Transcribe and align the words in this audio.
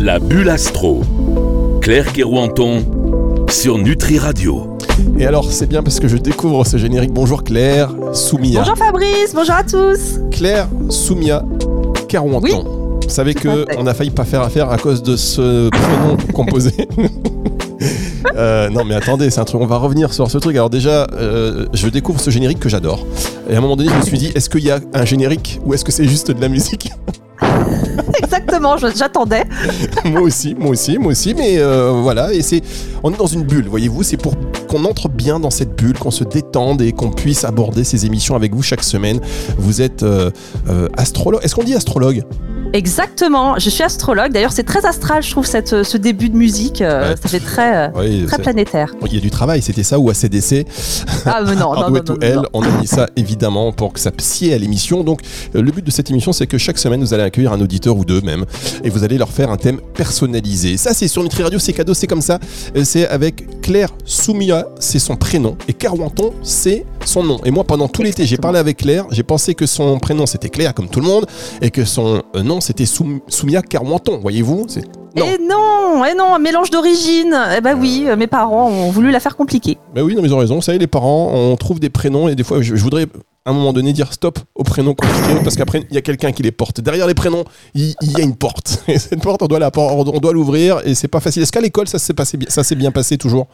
La 0.00 0.18
bulle 0.20 0.48
astro. 0.50 1.00
Claire 1.80 2.12
Kerouanton 2.12 2.84
sur 3.48 3.78
Nutri 3.78 4.18
Radio. 4.18 4.76
Et 5.18 5.26
alors, 5.26 5.50
c'est 5.50 5.66
bien 5.66 5.82
parce 5.82 5.98
que 5.98 6.06
je 6.08 6.16
découvre 6.16 6.64
ce 6.64 6.76
générique. 6.76 7.12
Bonjour 7.12 7.42
Claire 7.42 7.90
Soumia. 8.12 8.60
Bonjour 8.60 8.76
Fabrice, 8.76 9.34
bonjour 9.34 9.54
à 9.54 9.64
tous. 9.64 10.20
Claire 10.30 10.68
Soumia 10.90 11.44
Kerouanton. 12.08 12.42
Oui. 12.44 12.52
Vous 13.04 13.10
savez 13.10 13.34
Tout 13.34 13.48
à 13.48 13.52
que 13.52 13.64
fait. 13.70 13.76
on 13.78 13.86
a 13.86 13.94
failli 13.94 14.10
pas 14.10 14.24
faire 14.24 14.42
affaire 14.42 14.70
à 14.70 14.78
cause 14.78 15.02
de 15.02 15.16
ce 15.16 15.68
prénom 15.70 16.16
composé. 16.32 16.72
Euh, 18.36 18.68
non 18.68 18.84
mais 18.84 18.94
attendez, 18.94 19.30
c'est 19.30 19.40
un 19.40 19.44
truc. 19.44 19.60
On 19.60 19.66
va 19.66 19.78
revenir 19.78 20.12
sur 20.12 20.30
ce 20.30 20.38
truc. 20.38 20.56
Alors 20.56 20.70
déjà, 20.70 21.06
euh, 21.14 21.66
je 21.72 21.88
découvre 21.88 22.20
ce 22.20 22.30
générique 22.30 22.60
que 22.60 22.68
j'adore. 22.68 23.06
Et 23.48 23.54
à 23.54 23.58
un 23.58 23.60
moment 23.60 23.76
donné, 23.76 23.90
je 23.90 23.96
me 23.96 24.02
suis 24.02 24.18
dit, 24.18 24.32
est-ce 24.34 24.50
qu'il 24.50 24.64
y 24.64 24.70
a 24.70 24.80
un 24.94 25.04
générique 25.04 25.60
ou 25.64 25.74
est-ce 25.74 25.84
que 25.84 25.92
c'est 25.92 26.06
juste 26.06 26.30
de 26.30 26.40
la 26.40 26.48
musique 26.48 26.90
Exactement, 28.22 28.76
j'attendais. 28.76 29.44
Moi 30.04 30.20
aussi, 30.20 30.54
moi 30.54 30.70
aussi, 30.70 30.98
moi 30.98 31.12
aussi. 31.12 31.34
Mais 31.34 31.58
euh, 31.58 31.92
voilà, 32.02 32.32
et 32.32 32.42
c'est, 32.42 32.62
on 33.02 33.12
est 33.12 33.16
dans 33.16 33.26
une 33.26 33.42
bulle, 33.42 33.68
voyez-vous. 33.68 34.02
C'est 34.02 34.16
pour 34.16 34.34
qu'on 34.68 34.84
entre 34.84 35.08
bien 35.08 35.40
dans 35.40 35.50
cette 35.50 35.76
bulle, 35.76 35.98
qu'on 35.98 36.10
se 36.10 36.24
détende 36.24 36.82
et 36.82 36.92
qu'on 36.92 37.10
puisse 37.10 37.44
aborder 37.44 37.84
ces 37.84 38.06
émissions 38.06 38.36
avec 38.36 38.54
vous 38.54 38.62
chaque 38.62 38.82
semaine. 38.82 39.20
Vous 39.58 39.82
êtes 39.82 40.02
euh, 40.02 40.30
euh, 40.68 40.88
astrologue. 40.96 41.40
Est-ce 41.42 41.54
qu'on 41.54 41.64
dit 41.64 41.74
astrologue? 41.74 42.24
Exactement, 42.76 43.58
je 43.58 43.70
suis 43.70 43.82
astrologue. 43.82 44.32
D'ailleurs, 44.32 44.52
c'est 44.52 44.62
très 44.62 44.84
astral, 44.84 45.22
je 45.22 45.30
trouve, 45.30 45.46
cette, 45.46 45.82
ce 45.82 45.96
début 45.96 46.28
de 46.28 46.36
musique. 46.36 46.82
euh, 46.82 47.08
Ouais. 47.10 47.16
Ça 47.22 47.28
fait 47.30 47.40
très, 47.40 47.76
euh, 47.76 47.88
Oui, 47.96 48.26
très 48.26 48.36
planétaire. 48.38 48.94
Il 49.06 49.14
y 49.14 49.16
a 49.16 49.20
du 49.20 49.30
travail, 49.30 49.62
c'était 49.62 49.82
ça 49.82 49.98
ou 49.98 50.10
ACDC 50.10 50.66
Ah, 51.24 51.40
mais 51.46 51.54
non, 51.54 51.72
non, 51.74 51.90
non, 51.90 52.02
non, 52.06 52.34
non. 52.34 52.42
on 52.52 52.62
a 52.62 52.68
mis 52.78 52.86
ça 52.86 53.08
évidemment 53.16 53.72
pour 53.72 53.94
que 53.94 54.00
ça 54.00 54.10
sied 54.18 54.52
à 54.52 54.58
l'émission. 54.58 55.04
Donc 55.04 55.22
euh, 55.54 55.62
le 55.62 55.70
but 55.72 55.84
de 55.86 55.90
cette 55.90 56.10
émission, 56.10 56.32
c'est 56.34 56.46
que 56.46 56.58
chaque 56.58 56.76
semaine, 56.76 57.00
vous 57.00 57.14
allez 57.14 57.22
accueillir 57.22 57.52
un 57.52 57.60
auditeur 57.62 57.96
ou 57.96 58.04
deux 58.04 58.20
même, 58.20 58.44
et 58.84 58.90
vous 58.90 59.04
allez 59.04 59.16
leur 59.16 59.30
faire 59.30 59.50
un 59.50 59.56
thème 59.56 59.80
personnalisé. 59.94 60.76
Ça, 60.76 60.92
c'est 60.92 61.08
sur 61.08 61.22
Nutri 61.22 61.42
Radio, 61.44 61.58
c'est 61.58 61.72
cadeau, 61.72 61.94
c'est 61.94 62.06
comme 62.06 62.20
ça. 62.20 62.38
Euh, 62.76 62.82
C'est 62.84 63.08
avec 63.08 63.62
Claire 63.62 63.88
Soumia, 64.04 64.66
c'est 64.80 64.98
son 64.98 65.16
prénom, 65.16 65.56
et 65.66 65.72
Carouanton, 65.72 66.34
c'est 66.42 66.84
son 67.06 67.22
nom. 67.22 67.40
Et 67.46 67.50
moi, 67.50 67.64
pendant 67.64 67.88
tout 67.88 68.02
l'été, 68.02 68.26
j'ai 68.26 68.36
parlé 68.36 68.58
avec 68.58 68.78
Claire, 68.78 69.06
j'ai 69.10 69.22
pensé 69.22 69.54
que 69.54 69.64
son 69.64 69.98
prénom 69.98 70.26
c'était 70.26 70.50
Claire 70.50 70.74
comme 70.74 70.88
tout 70.88 71.00
le 71.00 71.06
monde, 71.06 71.24
et 71.62 71.70
que 71.70 71.84
son 71.86 72.22
nom 72.34 72.60
c'était 72.66 72.84
Soum- 72.84 73.20
Soumia 73.28 73.62
Carouanton. 73.62 74.18
Voyez-vous 74.20 74.66
non. 75.16 75.24
Et 75.24 75.38
non, 75.38 76.04
et 76.04 76.14
non, 76.14 76.34
un 76.34 76.38
mélange 76.38 76.70
d'origine. 76.70 77.34
Eh 77.56 77.62
ben 77.62 77.74
oui, 77.80 78.04
euh, 78.06 78.16
mes 78.16 78.26
parents 78.26 78.68
ont 78.68 78.90
voulu 78.90 79.10
la 79.10 79.18
faire 79.20 79.34
compliquée. 79.34 79.78
Bah 79.94 80.02
oui, 80.02 80.14
non, 80.14 80.20
mais 80.20 80.28
ils 80.28 80.34
ont 80.34 80.38
raison. 80.38 80.56
Vous 80.56 80.60
savez, 80.62 80.76
les 80.78 80.86
parents, 80.86 81.30
on 81.32 81.56
trouve 81.56 81.80
des 81.80 81.88
prénoms 81.88 82.28
et 82.28 82.34
des 82.34 82.44
fois, 82.44 82.60
je, 82.60 82.74
je 82.76 82.82
voudrais 82.82 83.06
à 83.46 83.50
un 83.50 83.52
moment 83.54 83.72
donné 83.72 83.94
dire 83.94 84.12
stop 84.12 84.38
aux 84.54 84.62
prénoms 84.64 84.92
compliqués 84.94 85.40
parce 85.42 85.56
qu'après, 85.56 85.86
il 85.88 85.94
y 85.94 85.98
a 85.98 86.02
quelqu'un 86.02 86.32
qui 86.32 86.42
les 86.42 86.52
porte. 86.52 86.82
Derrière 86.82 87.06
les 87.06 87.14
prénoms, 87.14 87.44
il, 87.74 87.94
il 88.02 88.12
y 88.12 88.20
a 88.20 88.24
une 88.24 88.36
porte. 88.36 88.82
Et 88.88 88.98
cette 88.98 89.22
porte, 89.22 89.40
on 89.42 89.46
doit 89.46 89.58
la, 89.58 89.70
on 89.74 90.02
doit 90.04 90.32
l'ouvrir 90.34 90.80
et 90.84 90.94
c'est 90.94 91.08
pas 91.08 91.20
facile. 91.20 91.42
Est-ce 91.42 91.52
qu'à 91.52 91.60
l'école, 91.62 91.88
ça 91.88 91.98
s'est 91.98 92.12
passé 92.12 92.36
bien, 92.36 92.48
ça 92.50 92.62
s'est 92.62 92.74
bien 92.74 92.90
passé 92.90 93.16
toujours? 93.16 93.46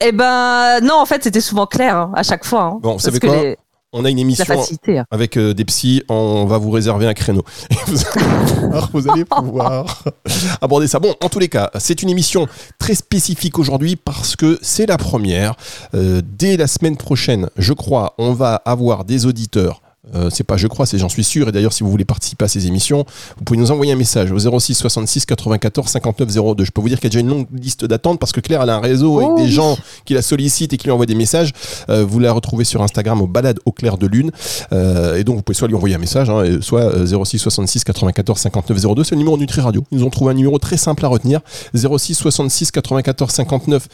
Eh 0.00 0.12
ben 0.12 0.80
non, 0.82 0.94
en 0.94 1.06
fait, 1.06 1.24
c'était 1.24 1.40
souvent 1.40 1.66
clair 1.66 1.96
hein, 1.96 2.12
à 2.14 2.22
chaque 2.22 2.44
fois. 2.44 2.62
hein, 2.62 2.78
Bon, 2.82 2.90
vous 2.90 2.94
parce 2.94 3.04
savez 3.04 3.18
que 3.18 3.26
quoi? 3.26 3.36
les- 3.42 3.56
On 3.92 4.04
a 4.04 4.10
une 4.10 4.20
émission 4.20 4.44
facilité. 4.44 4.98
hein. 4.98 5.06
avec 5.10 5.36
euh, 5.36 5.52
des 5.52 5.64
psys, 5.64 6.04
on 6.08 6.44
va 6.46 6.58
vous 6.58 6.70
réserver 6.70 7.06
un 7.08 7.14
créneau. 7.14 7.42
Et 7.70 7.74
vous, 7.86 7.98
allez 8.06 8.14
pouvoir, 8.54 8.90
vous 8.92 9.10
allez 9.10 9.24
pouvoir 9.24 10.04
aborder 10.60 10.86
ça. 10.86 11.00
Bon, 11.00 11.14
en 11.20 11.28
tous 11.28 11.40
les 11.40 11.48
cas, 11.48 11.70
c'est 11.78 12.00
une 12.02 12.08
émission 12.08 12.46
très 12.78 12.94
spécifique 12.94 13.58
aujourd'hui 13.58 13.96
parce 13.96 14.36
que 14.36 14.60
c'est 14.62 14.86
la 14.86 14.96
première. 14.96 15.54
Euh, 15.94 16.22
dès 16.24 16.56
la 16.56 16.68
semaine 16.68 16.96
prochaine, 16.96 17.50
je 17.56 17.72
crois, 17.72 18.14
on 18.18 18.32
va 18.32 18.54
avoir 18.64 19.04
des 19.04 19.26
auditeurs. 19.26 19.82
Euh, 20.14 20.30
c'est 20.30 20.44
pas 20.44 20.56
je 20.56 20.66
crois, 20.66 20.86
c'est 20.86 20.96
j'en 20.98 21.10
suis 21.10 21.24
sûr. 21.24 21.48
Et 21.48 21.52
d'ailleurs, 21.52 21.74
si 21.74 21.82
vous 21.82 21.90
voulez 21.90 22.06
participer 22.06 22.46
à 22.46 22.48
ces 22.48 22.66
émissions, 22.66 23.04
vous 23.36 23.44
pouvez 23.44 23.58
nous 23.58 23.70
envoyer 23.70 23.92
un 23.92 23.96
message 23.96 24.32
au 24.32 24.38
06 24.58 24.74
66 24.74 25.26
94 25.26 25.88
59 25.88 26.56
02. 26.56 26.64
Je 26.64 26.70
peux 26.70 26.80
vous 26.80 26.88
dire 26.88 26.98
qu'il 26.98 27.04
y 27.04 27.08
a 27.08 27.10
déjà 27.10 27.20
une 27.20 27.28
longue 27.28 27.46
liste 27.52 27.84
d'attente 27.84 28.18
parce 28.18 28.32
que 28.32 28.40
Claire 28.40 28.62
elle 28.62 28.70
a 28.70 28.76
un 28.76 28.80
réseau 28.80 29.18
avec 29.18 29.30
Oh 29.32 29.36
des 29.36 29.48
gens 29.48 29.76
qui 30.06 30.14
la 30.14 30.22
sollicitent 30.22 30.72
et 30.72 30.78
qui 30.78 30.84
lui 30.84 30.92
envoient 30.92 31.06
des 31.06 31.14
messages. 31.14 31.52
Euh, 31.90 32.04
vous 32.04 32.18
la 32.18 32.32
retrouvez 32.32 32.64
sur 32.64 32.82
Instagram 32.82 33.20
au 33.20 33.26
balade 33.26 33.58
au 33.66 33.72
clair 33.72 33.98
de 33.98 34.06
lune. 34.06 34.30
Euh, 34.72 35.16
et 35.16 35.24
donc 35.24 35.36
vous 35.36 35.42
pouvez 35.42 35.56
soit 35.56 35.68
lui 35.68 35.74
envoyer 35.74 35.94
un 35.94 35.98
message, 35.98 36.30
hein, 36.30 36.58
soit 36.62 36.80
euh, 36.80 37.24
06 37.24 37.38
66 37.38 37.84
94 37.84 38.40
59 38.40 38.94
02. 38.94 39.04
C'est 39.04 39.14
le 39.14 39.18
numéro 39.18 39.36
Nutri 39.36 39.60
Radio. 39.60 39.84
Ils 39.90 39.98
nous 39.98 40.04
ont 40.04 40.10
trouvé 40.10 40.30
un 40.30 40.34
numéro 40.34 40.58
très 40.58 40.78
simple 40.78 41.04
à 41.04 41.08
retenir 41.08 41.40
06 41.74 42.14
66 42.14 42.70
94 42.70 43.30
59 43.32 43.86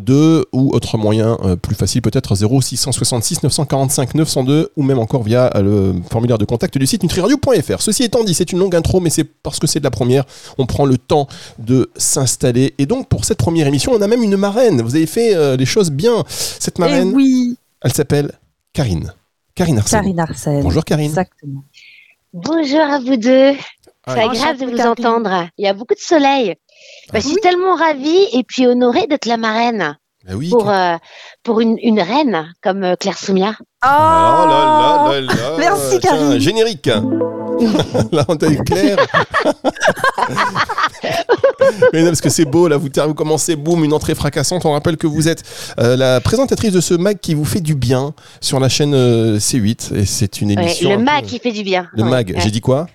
02 0.00 0.46
ou 0.52 0.70
autre 0.74 0.98
moyen 0.98 1.38
plus 1.62 1.76
facile 1.76 2.02
peut-être 2.02 2.34
0666 2.34 3.42
945 3.44 4.14
902 4.14 4.72
ou 4.76 4.82
même 4.82 4.98
encore 5.04 5.22
via 5.22 5.50
euh, 5.56 5.62
le 5.94 6.02
formulaire 6.10 6.38
de 6.38 6.44
contact 6.44 6.76
du 6.76 6.86
site 6.86 7.02
nutriradio.fr. 7.02 7.80
Ceci 7.80 8.02
étant 8.02 8.24
dit, 8.24 8.34
c'est 8.34 8.50
une 8.50 8.58
longue 8.58 8.74
intro, 8.74 8.98
mais 9.00 9.10
c'est 9.10 9.24
parce 9.24 9.58
que 9.60 9.66
c'est 9.68 9.78
de 9.78 9.84
la 9.84 9.90
première. 9.92 10.24
On 10.58 10.66
prend 10.66 10.84
le 10.86 10.98
temps 10.98 11.28
de 11.58 11.90
s'installer. 11.96 12.74
Et 12.78 12.86
donc 12.86 13.08
pour 13.08 13.24
cette 13.24 13.38
première 13.38 13.66
émission, 13.68 13.92
on 13.92 14.02
a 14.02 14.08
même 14.08 14.22
une 14.22 14.36
marraine. 14.36 14.82
Vous 14.82 14.96
avez 14.96 15.06
fait 15.06 15.34
euh, 15.36 15.56
les 15.56 15.66
choses 15.66 15.90
bien. 15.90 16.24
Cette 16.28 16.78
Et 16.78 16.82
marraine, 16.82 17.10
Eh 17.12 17.14
oui, 17.16 17.56
elle 17.82 17.92
s'appelle 17.92 18.32
Karine. 18.72 19.12
Karine 19.54 19.78
Arsène. 19.78 20.00
Karine 20.00 20.20
Arsène. 20.20 20.62
Bonjour 20.62 20.84
Karine. 20.84 21.06
Exactement. 21.06 21.62
Bonjour 22.32 22.80
à 22.80 22.98
vous 22.98 23.16
deux. 23.16 23.52
Ah, 24.06 24.14
C'est 24.14 24.22
agréable 24.22 24.58
de 24.60 24.64
vous 24.66 24.76
Karine. 24.76 24.90
entendre. 24.90 25.48
Il 25.56 25.64
y 25.64 25.68
a 25.68 25.74
beaucoup 25.74 25.94
de 25.94 26.00
soleil. 26.00 26.56
Bah, 27.12 27.20
je 27.20 27.28
suis 27.28 27.36
tellement 27.36 27.76
ravie 27.76 28.26
et 28.32 28.42
puis 28.42 28.66
honorée 28.66 29.06
d'être 29.06 29.26
la 29.26 29.36
marraine 29.36 29.96
bah 30.26 30.32
oui, 30.36 30.48
pour, 30.50 30.68
euh, 30.70 30.96
pour 31.44 31.60
une, 31.60 31.76
une 31.82 32.00
reine 32.00 32.52
comme 32.62 32.82
euh, 32.82 32.96
Claire 32.96 33.18
Soumia. 33.18 33.54
Oh, 33.60 33.62
Oh 33.86 33.86
là 33.86 34.46
là 34.46 35.20
là 35.20 35.20
là. 35.20 35.34
Merci, 35.58 36.00
Tiens, 36.00 36.10
Karine. 36.16 36.38
générique. 36.40 36.86
là, 38.12 38.24
on 38.28 38.36
t'a 38.36 38.48
eu 38.48 38.56
clair. 38.64 38.96
Mais 41.92 42.00
non, 42.02 42.08
parce 42.08 42.20
que 42.20 42.28
c'est 42.30 42.44
beau, 42.44 42.68
là, 42.68 42.76
vous, 42.76 42.88
vous 43.06 43.14
commencez, 43.14 43.56
boum, 43.56 43.84
une 43.84 43.92
entrée 43.92 44.14
fracassante. 44.14 44.64
On 44.66 44.72
rappelle 44.72 44.96
que 44.96 45.06
vous 45.06 45.28
êtes 45.28 45.42
euh, 45.78 45.96
la 45.96 46.20
présentatrice 46.20 46.72
de 46.72 46.80
ce 46.80 46.94
mag 46.94 47.18
qui 47.20 47.34
vous 47.34 47.44
fait 47.44 47.60
du 47.60 47.74
bien 47.74 48.14
sur 48.40 48.58
la 48.60 48.68
chaîne 48.68 48.94
euh, 48.94 49.38
C8. 49.38 49.94
Et 49.94 50.04
c'est 50.06 50.40
une 50.40 50.48
Ouais, 50.48 50.54
émission. 50.62 50.90
le 50.90 50.96
un 50.96 50.98
mag 51.02 51.22
peu- 51.22 51.28
qui 51.30 51.38
fait 51.38 51.52
du 51.52 51.62
bien. 51.62 51.88
Le 51.92 52.02
Ouais, 52.04 52.10
mag, 52.10 52.32
ouais. 52.34 52.40
j'ai 52.40 52.50
dit 52.50 52.60
quoi? 52.60 52.86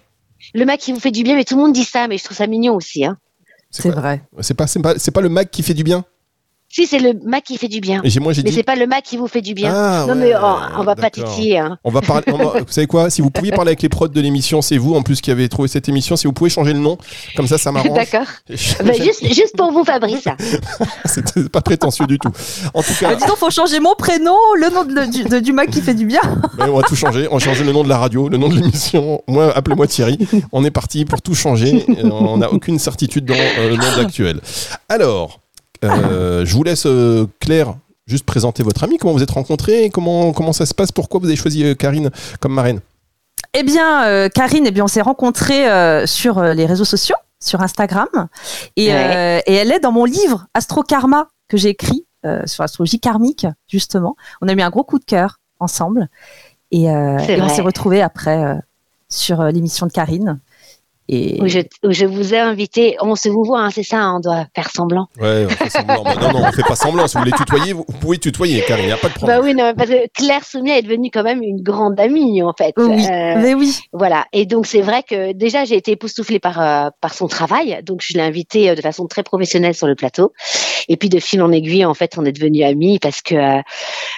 Le 0.54 0.66
mag 0.66 0.78
qui 0.80 0.92
vous 0.92 1.00
fait 1.00 1.12
du 1.12 1.24
bien, 1.24 1.36
mais 1.36 1.44
tout 1.46 1.56
le 1.56 1.62
monde 1.62 1.74
dit 1.74 1.86
ça, 1.86 2.08
mais 2.08 2.18
je 2.18 2.24
trouve 2.24 2.38
ça 2.38 2.48
mignon 2.48 2.76
aussi. 2.76 3.06
Hein. 3.06 3.18
c'est 3.70 3.84
pas- 3.94 4.00
vrai. 4.00 4.22
C'est 4.42 4.54
pas, 4.56 4.68
c'est 4.68 4.82
pas, 4.82 4.94
c'est 4.98 5.12
pas 5.12 5.22
le 5.22 5.30
mag 5.30 5.50
qui 5.50 5.64
fait 5.64 5.74
du 5.74 5.84
bien? 5.84 6.04
Si, 6.72 6.86
c'est 6.86 7.00
le 7.00 7.14
mag 7.26 7.42
qui 7.42 7.58
fait 7.58 7.68
du 7.68 7.80
bien. 7.80 8.00
Et 8.04 8.20
moi, 8.20 8.32
Mais 8.38 8.44
dit. 8.44 8.52
c'est 8.54 8.62
pas 8.64 8.76
le 8.76 8.86
mag 8.86 9.02
qui 9.04 9.18
vous 9.18 9.28
fait 9.28 9.42
du 9.42 9.54
bien. 9.56 9.74
Ah, 9.74 10.06
non, 10.08 10.14
ouais, 10.14 10.20
mais 10.20 10.34
oh, 10.40 10.56
on 10.78 10.84
va 10.84 10.96
pas 10.96 11.10
titiller. 11.10 11.58
Hein. 11.58 11.78
On 11.84 11.90
va 11.90 12.02
parler. 12.02 12.26
on 12.32 12.38
va- 12.38 12.60
vous 12.60 12.66
savez 12.72 12.86
quoi 12.86 13.10
Si 13.10 13.22
vous 13.22 13.32
pouviez 13.32 13.52
parler 13.52 13.70
avec 13.70 13.82
les 13.82 13.90
prods 13.90 14.08
de 14.08 14.22
l'émission, 14.22 14.62
c'est 14.62 14.78
vous 14.78 14.94
en 14.94 15.02
plus 15.02 15.20
qui 15.22 15.32
avez 15.32 15.50
trouvé 15.50 15.68
cette 15.68 15.90
émission. 15.90 16.16
Si 16.16 16.28
vous 16.28 16.34
pouvez 16.34 16.52
changer 16.52 16.74
le 16.74 16.80
nom, 16.80 16.98
comme 17.36 17.48
ça, 17.48 17.58
ça 17.58 17.72
m'arrange. 17.72 17.96
D'accord. 17.96 18.28
Bah, 18.86 18.94
juste, 18.94 19.26
juste 19.34 19.56
pour 19.58 19.72
vous, 19.72 19.84
Fabrice. 19.84 20.26
C'est 21.06 21.50
pas 21.50 21.62
prétentieux 21.62 22.06
du 22.06 22.20
tout. 22.20 22.30
En 22.74 22.82
tout 22.84 22.94
cas, 23.00 23.10
Bah, 23.10 23.16
dis 23.16 23.26
donc, 23.26 23.38
faut 23.38 23.50
changer 23.50 23.80
mon 23.80 23.96
prénom, 23.96 24.36
le 24.56 24.70
nom 24.74 24.84
de- 24.86 25.12
du, 25.12 25.24
de- 25.24 25.40
du 25.40 25.54
Mac 25.54 25.70
qui 25.72 25.82
fait 25.82 25.94
du 25.96 26.06
bien. 26.06 26.22
ben, 26.58 26.70
on 26.70 26.78
va 26.78 26.84
tout 26.84 26.96
changer. 26.96 27.28
On 27.32 27.38
va 27.38 27.40
changer 27.44 27.64
le 27.64 27.72
nom 27.72 27.84
de 27.84 27.90
la 27.90 27.98
radio, 27.98 28.30
le 28.30 28.38
nom 28.38 28.48
de 28.48 28.56
l'émission. 28.56 29.22
Moi, 29.28 29.52
appelez-moi 29.56 29.88
Thierry. 29.88 30.18
On 30.52 30.64
est 30.64 30.72
parti 30.72 31.06
pour 31.06 31.22
tout 31.22 31.34
changer. 31.36 31.86
Euh, 31.90 32.10
On 32.12 32.38
n'a 32.38 32.52
aucune 32.52 32.78
certitude 32.80 33.26
dans 33.26 33.34
euh, 33.36 33.70
le 33.70 33.76
monde 33.76 34.00
actuel. 34.06 34.40
Alors, 34.88 35.40
euh, 35.84 36.46
je 36.46 36.54
vous 36.56 36.64
laisse, 36.64 36.86
euh, 36.86 37.28
Claire, 37.40 37.76
juste 38.08 38.26
présenter 38.26 38.64
votre 38.64 38.84
amie. 38.84 38.98
Comment 38.98 39.14
vous 39.14 39.24
êtes 39.24 39.32
rencontrés 39.32 39.90
Comment, 39.90 40.34
comment 40.34 40.54
ça 40.54 40.66
se 40.66 40.74
passe? 40.74 40.92
Pourquoi 40.92 41.20
vous 41.20 41.28
avez 41.28 41.36
choisi 41.36 41.64
euh, 41.64 41.76
Karine 41.76 42.10
comme 42.40 42.54
marraine? 42.54 42.80
Eh 43.54 43.64
bien, 43.64 44.06
euh, 44.06 44.30
Karine, 44.30 44.66
eh 44.68 44.72
bien, 44.72 44.84
on 44.84 44.88
s'est 44.88 45.02
rencontrés 45.02 45.70
euh, 45.70 46.06
sur 46.06 46.38
euh, 46.38 46.54
les 46.54 46.66
réseaux 46.66 46.86
sociaux, 46.86 47.16
sur 47.40 47.62
Instagram, 47.62 48.08
et, 48.76 48.90
Ouais. 48.90 48.94
euh, 48.94 49.42
et 49.48 49.56
elle 49.56 49.72
est 49.72 49.80
dans 49.80 49.92
mon 49.92 50.06
livre 50.06 50.46
Astro 50.54 50.84
Karma 50.84 51.28
que 51.48 51.58
j'ai 51.58 51.70
écrit 51.70 52.06
euh, 52.26 52.44
sur 52.46 52.64
l'astrologie 52.64 53.00
karmique, 53.00 53.48
justement. 53.68 54.16
On 54.42 54.48
a 54.48 54.54
eu 54.54 54.62
un 54.62 54.70
gros 54.70 54.84
coup 54.84 55.00
de 55.00 55.06
cœur 55.06 55.40
ensemble, 55.60 56.10
et, 56.72 56.92
euh, 56.92 57.18
et 57.20 57.42
on 57.42 57.50
s'est 57.50 57.62
retrouvés 57.62 58.02
après 58.02 58.44
euh, 58.44 58.56
sur 59.10 59.42
euh, 59.42 59.50
l'émission 59.52 59.88
de 59.88 59.92
Karine. 59.92 60.40
Et 61.12 61.42
Où 61.42 61.48
je, 61.48 61.60
où 61.84 61.92
je 61.92 62.06
vous 62.06 62.36
ai 62.36 62.40
invité. 62.40 62.96
On 63.02 63.16
se 63.16 63.30
vous 63.30 63.44
voit, 63.44 63.62
hein, 63.62 63.72
c'est 63.72 63.82
ça, 63.84 64.12
on 64.14 64.20
doit 64.20 64.46
faire 64.56 64.70
semblant. 64.70 65.08
Ouais, 65.20 65.46
on 65.48 65.50
fait 65.50 65.70
semblant. 65.70 66.04
Bah, 66.04 66.14
non, 66.22 66.34
non, 66.34 66.46
on 66.48 66.52
fait 66.52 66.62
pas 66.62 66.76
semblant. 66.76 67.08
Si 67.08 67.16
vous 67.18 67.24
voulez 67.24 67.32
tutoyer, 67.36 67.74
vous 67.74 67.84
pouvez 68.00 68.20
tutoyer, 68.20 68.62
Karine. 68.62 68.86
Il 68.86 68.88
n'y 68.88 68.94
a 68.94 68.98
pas 68.98 69.08
de 69.10 69.14
problème. 69.16 69.40
Bah 69.40 69.44
oui, 69.44 69.56
non, 69.56 69.74
parce 69.76 69.90
que 69.90 70.08
Claire 70.14 70.44
Soumia 70.46 70.78
est 70.78 70.84
devenue 70.84 71.10
quand 71.12 71.24
même 71.24 71.42
une 71.42 71.62
grande 71.64 72.00
amie, 72.00 72.44
en 72.44 72.54
fait. 72.56 72.74
oui, 72.78 73.06
Euh, 73.10 73.36
mais 73.42 73.56
oui. 73.56 73.80
Voilà. 73.92 74.26
Et 74.34 74.46
donc 74.46 74.68
c'est 74.68 74.82
vrai 74.82 75.02
que 75.02 75.34
déjà 75.34 75.66
j'ai 75.66 75.76
été 75.76 75.92
époustouflée 75.92 76.40
par 76.40 76.62
euh, 76.62 76.90
par 77.02 77.14
son 77.16 77.28
travail, 77.28 77.80
donc 77.84 78.02
je 78.04 78.14
l'ai 78.14 78.22
invitée 78.24 78.70
euh, 78.70 78.76
de 78.76 78.82
façon 78.82 79.08
très 79.08 79.24
professionnelle 79.24 79.74
sur 79.74 79.88
le 79.88 79.96
plateau. 79.96 80.32
Et 80.90 80.98
puis 80.98 81.10
de 81.10 81.20
fil 81.20 81.42
en 81.42 81.52
aiguille, 81.52 81.86
en 81.86 81.94
fait, 81.96 82.18
on 82.18 82.26
est 82.26 82.32
devenus 82.32 82.64
amis 82.66 83.00
parce 83.00 83.22
que 83.22 83.36
euh, 83.36 83.62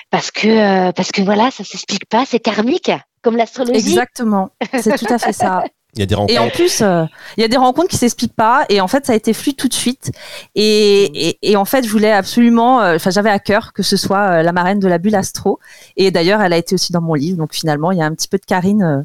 parce 0.10 0.30
que 0.32 0.48
euh, 0.48 0.92
parce 0.92 1.12
que 1.12 1.22
voilà, 1.22 1.52
ça 1.52 1.64
s'explique 1.64 2.06
pas, 2.10 2.26
c'est 2.28 2.40
karmique, 2.40 2.92
comme 3.22 3.38
l'astrologie. 3.38 3.80
Exactement, 3.80 4.50
c'est 4.78 4.98
tout 4.98 5.14
à 5.14 5.18
fait 5.18 5.34
ça. 5.34 5.64
Il 5.96 6.00
y 6.00 6.04
a 6.04 6.06
des 6.06 6.16
rencontres. 6.16 6.34
Et 6.34 6.40
en 6.40 6.50
plus, 6.50 6.82
euh, 6.82 7.06
il 7.38 7.42
y 7.42 7.44
a 7.44 7.48
des 7.48 7.58
rencontres 7.58 7.90
qui 7.90 7.98
s'expliquent 7.98 8.36
pas. 8.36 8.66
Et 8.70 8.80
en 8.80 8.88
fait, 8.88 9.06
ça 9.06 9.14
a 9.14 9.16
été 9.16 9.34
fluide 9.34 9.58
tout 9.58 9.68
de 9.68 9.74
suite. 9.74 10.12
Et, 10.56 11.30
et, 11.30 11.52
et 11.52 11.56
en 11.58 11.66
fait, 11.66 11.84
je 11.86 11.90
voulais 11.90 12.12
absolument, 12.12 12.82
euh, 12.82 12.96
enfin, 12.96 13.10
j'avais 13.10 13.30
à 13.30 13.40
cœur 13.40 13.74
que 13.74 13.84
ce 13.84 13.98
soit 13.98 14.40
euh, 14.40 14.42
la 14.42 14.54
marraine 14.54 14.80
de 14.80 14.88
la 14.88 14.98
bulle 14.98 15.16
astro. 15.16 15.60
Et 15.98 16.12
d'ailleurs, 16.12 16.42
elle 16.42 16.54
a 16.54 16.58
été 16.58 16.76
aussi 16.76 16.94
dans 16.94 17.02
mon 17.02 17.14
livre. 17.14 17.38
Donc 17.38 17.54
finalement, 17.54 17.92
il 17.92 17.98
y 17.98 18.02
a 18.02 18.06
un 18.06 18.14
petit 18.14 18.30
peu 18.30 18.38
de 18.38 18.46
Karine 18.46 18.84
euh, 18.84 19.02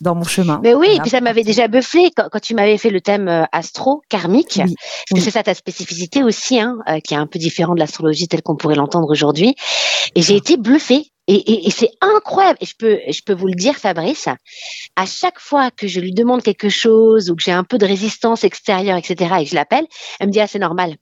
dans 0.00 0.14
mon 0.14 0.24
chemin. 0.24 0.60
Mais 0.62 0.74
oui, 0.74 0.88
et 0.94 1.00
puis 1.00 1.10
ça 1.10 1.20
m'avait 1.20 1.42
déjà 1.42 1.66
bufflé 1.66 2.10
quand, 2.16 2.28
quand 2.30 2.40
tu 2.40 2.54
m'avais 2.54 2.78
fait 2.78 2.90
le 2.90 3.00
thème 3.00 3.28
euh, 3.28 3.44
astro, 3.52 4.02
karmique. 4.08 4.60
Oui. 4.64 4.74
Parce 5.10 5.20
que 5.20 5.24
c'est 5.24 5.32
ça 5.32 5.42
ta 5.42 5.54
spécificité 5.54 6.22
aussi, 6.22 6.60
hein, 6.60 6.78
euh, 6.88 7.00
qui 7.00 7.14
est 7.14 7.16
un 7.16 7.26
peu 7.26 7.38
différent 7.38 7.74
de 7.74 7.80
l'astrologie 7.80 8.28
telle 8.28 8.42
qu'on 8.42 8.56
pourrait 8.56 8.76
l'entendre 8.76 9.10
aujourd'hui. 9.10 9.56
Et 10.14 10.22
j'ai 10.22 10.36
été 10.36 10.56
bluffée. 10.56 11.10
Et, 11.30 11.70
c'est 11.70 11.90
incroyable. 12.00 12.58
Je 12.62 12.72
peux, 12.78 12.98
je 13.06 13.20
peux 13.22 13.34
vous 13.34 13.48
le 13.48 13.54
dire, 13.54 13.74
Fabrice, 13.74 14.28
à 14.96 15.04
chaque 15.04 15.38
fois 15.38 15.70
que 15.70 15.86
je 15.86 16.00
lui 16.00 16.12
demande 16.12 16.42
quelque 16.42 16.70
chose 16.70 17.30
ou 17.30 17.36
que 17.36 17.42
j'ai 17.42 17.52
un 17.52 17.64
peu 17.64 17.76
de 17.76 17.84
résistance 17.84 18.44
extérieure, 18.44 18.96
etc., 18.96 19.34
et 19.38 19.44
que 19.44 19.50
je 19.50 19.54
l'appelle, 19.54 19.86
elle 20.20 20.28
me 20.28 20.32
dit, 20.32 20.40
ah, 20.40 20.46
c'est 20.46 20.58
normal. 20.58 20.96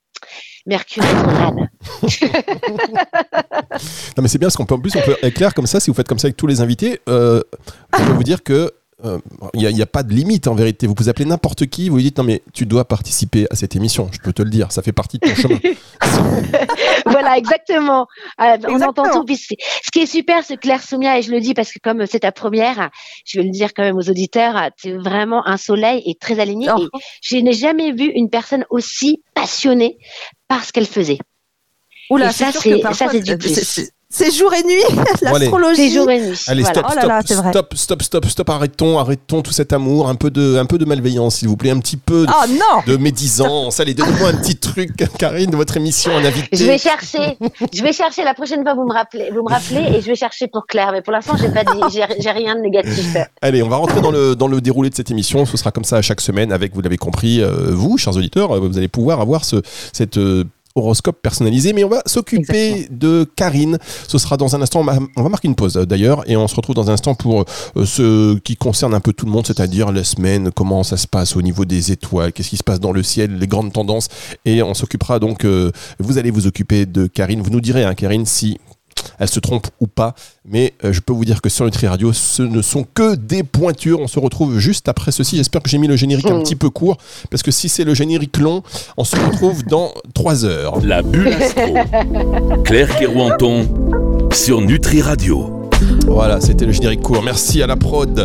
Mercure 0.66 1.04
rétrograde. 1.04 1.54
Non, 4.16 4.22
mais 4.22 4.28
c'est 4.28 4.38
bien 4.38 4.46
parce 4.46 4.56
qu'on 4.56 4.64
peut 4.64 4.74
en 4.74 4.80
plus, 4.80 4.96
on 4.96 5.02
peut 5.02 5.30
clair 5.30 5.52
comme 5.52 5.66
ça. 5.66 5.78
Si 5.78 5.90
vous 5.90 5.94
faites 5.94 6.08
comme 6.08 6.18
ça 6.18 6.26
avec 6.26 6.36
tous 6.36 6.46
les 6.46 6.62
invités, 6.62 7.00
euh, 7.08 7.42
je 7.96 8.02
peux 8.02 8.12
vous 8.12 8.24
dire 8.24 8.42
que 8.42 8.72
euh, 9.06 9.18
il 9.54 9.60
n'y 9.60 9.66
a, 9.66 9.70
il 9.70 9.76
y 9.76 9.82
a 9.82 9.86
pas 9.86 10.02
de 10.02 10.12
limite 10.12 10.46
en 10.48 10.54
vérité. 10.54 10.86
Vous 10.86 10.94
pouvez 10.94 11.08
appeler 11.10 11.24
n'importe 11.24 11.66
qui, 11.66 11.88
vous 11.88 11.96
lui 11.96 12.02
dites 12.04 12.18
non 12.18 12.24
mais 12.24 12.42
tu 12.52 12.66
dois 12.66 12.84
participer 12.86 13.46
à 13.50 13.56
cette 13.56 13.76
émission. 13.76 14.08
Je 14.12 14.18
peux 14.18 14.32
te 14.32 14.42
le 14.42 14.50
dire, 14.50 14.72
ça 14.72 14.82
fait 14.82 14.92
partie 14.92 15.18
de 15.18 15.26
ton 15.28 15.34
chemin. 15.34 15.58
voilà, 17.06 17.36
exactement. 17.38 18.06
Euh, 18.40 18.44
on 18.44 18.52
Exactement. 18.74 18.88
entend 18.88 19.10
tout. 19.20 19.24
Puis 19.24 19.36
ce 19.36 19.90
qui 19.92 20.00
est 20.00 20.06
super, 20.06 20.44
c'est 20.44 20.56
Claire 20.56 20.82
Soumia, 20.82 21.18
et 21.18 21.22
je 21.22 21.30
le 21.30 21.40
dis 21.40 21.54
parce 21.54 21.72
que 21.72 21.78
comme 21.82 22.06
c'est 22.06 22.20
ta 22.20 22.32
première, 22.32 22.90
je 23.24 23.38
vais 23.38 23.44
le 23.44 23.50
dire 23.50 23.72
quand 23.74 23.82
même 23.82 23.96
aux 23.96 24.08
auditeurs, 24.10 24.70
tu 24.80 24.88
es 24.88 24.92
vraiment 24.96 25.46
un 25.46 25.56
soleil 25.56 26.02
et 26.06 26.14
très 26.14 26.40
aligné. 26.40 26.68
Oh. 26.76 26.80
Et 26.82 26.98
je 27.22 27.36
n'ai 27.36 27.52
jamais 27.52 27.92
vu 27.92 28.10
une 28.14 28.30
personne 28.30 28.64
aussi 28.70 29.22
passionnée 29.34 29.98
par 30.48 30.64
ce 30.64 30.72
qu'elle 30.72 30.86
faisait. 30.86 31.18
Oula, 32.10 32.30
et 32.30 32.32
ça, 32.32 32.52
c'est- 32.52 32.80
ça, 32.92 33.08
c'est 33.10 33.20
du 33.20 33.32
euh, 33.32 33.36
plus. 33.36 33.90
C'est 34.08 34.30
jour 34.30 34.54
et 34.54 34.62
nuit, 34.62 34.84
l'astrologie. 35.22 35.90
C'est 35.90 35.94
jour 35.96 36.08
et 36.10 36.20
nuit. 36.20 36.38
Allez, 36.46 36.62
Voilà. 36.62 36.74
stop, 36.80 36.86
Oh 36.88 36.94
là 36.94 37.20
stop, 37.22 37.36
là, 37.44 37.50
stop, 37.52 37.74
stop, 37.74 38.02
stop, 38.02 38.26
stop, 38.26 38.50
arrêtons, 38.50 38.98
arrêtons 39.00 39.42
tout 39.42 39.50
cet 39.52 39.72
amour, 39.72 40.08
un 40.08 40.14
peu 40.14 40.30
de, 40.30 40.56
un 40.58 40.64
peu 40.64 40.78
de 40.78 40.84
malveillance, 40.84 41.36
s'il 41.36 41.48
vous 41.48 41.56
plaît, 41.56 41.70
un 41.70 41.80
petit 41.80 41.96
peu 41.96 42.24
de, 42.24 42.32
Oh 42.32 42.46
non 42.48 42.82
de 42.86 42.96
médisance. 42.96 43.80
Allez, 43.80 43.94
donnez-moi 43.94 44.28
un 44.28 44.36
petit 44.36 44.56
truc, 44.56 44.90
Karine, 45.18 45.50
de 45.50 45.56
votre 45.56 45.76
émission, 45.76 46.16
un 46.16 46.24
invité. 46.24 46.56
Je 46.56 46.64
vais 46.64 46.78
chercher, 46.78 47.36
je 47.74 47.82
vais 47.82 47.92
chercher 47.92 48.22
la 48.22 48.34
prochaine 48.34 48.62
fois 48.62 48.74
vous 48.74 48.86
me 48.86 48.92
rappelez, 48.92 49.30
vous 49.32 49.42
me 49.42 49.50
rappelez 49.50 49.96
et 49.96 50.00
je 50.00 50.06
vais 50.06 50.14
chercher 50.14 50.46
pour 50.46 50.66
Claire. 50.66 50.90
Mais 50.92 51.02
pour 51.02 51.12
l'instant, 51.12 51.36
j'ai 51.36 51.48
pas 51.48 51.64
dit, 51.64 51.80
j'ai 51.92 52.04
j'ai 52.20 52.30
rien 52.30 52.54
de 52.54 52.60
négatif. 52.60 53.16
Allez, 53.42 53.62
on 53.62 53.68
va 53.68 53.76
rentrer 53.76 54.00
dans 54.00 54.12
le, 54.12 54.36
dans 54.36 54.48
le 54.48 54.60
déroulé 54.60 54.88
de 54.88 54.94
cette 54.94 55.10
émission. 55.10 55.44
Ce 55.46 55.56
sera 55.56 55.72
comme 55.72 55.84
ça 55.84 55.96
à 55.96 56.02
chaque 56.02 56.20
semaine 56.20 56.52
avec, 56.52 56.74
vous 56.74 56.80
l'avez 56.80 56.96
compris, 56.96 57.42
euh, 57.42 57.70
vous, 57.72 57.98
chers 57.98 58.16
auditeurs, 58.16 58.52
euh, 58.56 58.60
vous 58.60 58.78
allez 58.78 58.88
pouvoir 58.88 59.20
avoir 59.20 59.44
ce, 59.44 59.56
cette 59.92 60.16
euh, 60.18 60.44
horoscope 60.76 61.20
personnalisé. 61.20 61.72
Mais 61.72 61.84
on 61.84 61.88
va 61.88 62.02
s'occuper 62.06 62.86
de 62.90 63.28
Karine. 63.36 63.78
Ce 64.06 64.18
sera 64.18 64.36
dans 64.36 64.54
un 64.54 64.62
instant. 64.62 64.80
On 65.16 65.22
va, 65.22 65.28
marquer 65.28 65.48
une 65.48 65.54
pause 65.54 65.76
euh, 65.76 65.86
d'ailleurs 65.86 66.22
et 66.30 66.36
on 66.36 66.46
se 66.46 66.54
retrouve 66.54 66.74
dans 66.74 66.90
un 66.90 66.94
instant 66.94 67.14
pour 67.14 67.44
euh, 67.76 67.84
ce 67.84 68.38
qui 68.38 68.56
concerne 68.56 68.94
un 68.94 69.00
peu 69.00 69.12
tout 69.12 69.26
le 69.26 69.32
monde, 69.32 69.46
c'est-à-dire 69.46 69.90
la 69.92 70.04
semaine, 70.04 70.50
comment 70.52 70.82
ça 70.82 70.96
se 70.96 71.06
passe 71.06 71.36
au 71.36 71.42
niveau 71.42 71.64
des 71.64 71.92
étoiles, 71.92 72.32
qu'est-ce 72.32 72.50
qui 72.50 72.56
se 72.56 72.64
passe 72.64 72.80
dans 72.80 72.92
le 72.92 73.02
ciel, 73.02 73.38
les 73.38 73.46
grandes 73.46 73.72
tendances. 73.72 74.08
Et 74.44 74.62
on 74.62 74.74
s'occupera 74.74 75.18
donc, 75.18 75.44
euh, 75.44 75.72
vous 75.98 76.18
allez 76.18 76.30
vous 76.30 76.46
occuper 76.46 76.86
de 76.86 77.06
Karine. 77.06 77.42
Vous 77.42 77.50
nous 77.50 77.60
direz, 77.60 77.84
hein, 77.84 77.94
Karine, 77.94 78.26
si 78.26 78.58
elle 79.18 79.28
se 79.28 79.40
trompe 79.40 79.66
ou 79.80 79.86
pas. 79.86 80.14
Mais 80.48 80.74
euh, 80.84 80.92
je 80.92 81.00
peux 81.00 81.12
vous 81.12 81.24
dire 81.24 81.40
que 81.42 81.48
sur 81.48 81.64
Nutri 81.64 81.86
Radio, 81.86 82.12
ce 82.12 82.42
ne 82.42 82.62
sont 82.62 82.84
que 82.94 83.14
des 83.14 83.42
pointures. 83.42 84.00
On 84.00 84.06
se 84.08 84.18
retrouve 84.18 84.58
juste 84.58 84.88
après 84.88 85.12
ceci. 85.12 85.36
J'espère 85.36 85.62
que 85.62 85.68
j'ai 85.68 85.78
mis 85.78 85.88
le 85.88 85.96
générique 85.96 86.26
un 86.30 86.38
Hmm. 86.38 86.42
petit 86.42 86.56
peu 86.56 86.70
court, 86.70 86.96
parce 87.30 87.42
que 87.42 87.50
si 87.50 87.68
c'est 87.68 87.84
le 87.84 87.94
générique 87.94 88.36
long, 88.38 88.62
on 88.96 89.04
se 89.04 89.16
retrouve 89.16 89.64
dans 89.64 89.92
3 90.14 90.44
heures. 90.44 90.80
La 90.84 91.02
bulle 91.02 91.28
astro. 91.28 91.74
Claire 92.64 92.96
Kerouanton 92.98 93.68
sur 94.32 94.60
Nutri 94.60 95.02
Radio. 95.02 95.55
Voilà, 96.06 96.40
c'était 96.40 96.64
le 96.64 96.72
générique 96.72 97.02
court. 97.02 97.22
Merci 97.22 97.62
à 97.62 97.66
la 97.66 97.76
prod, 97.76 98.24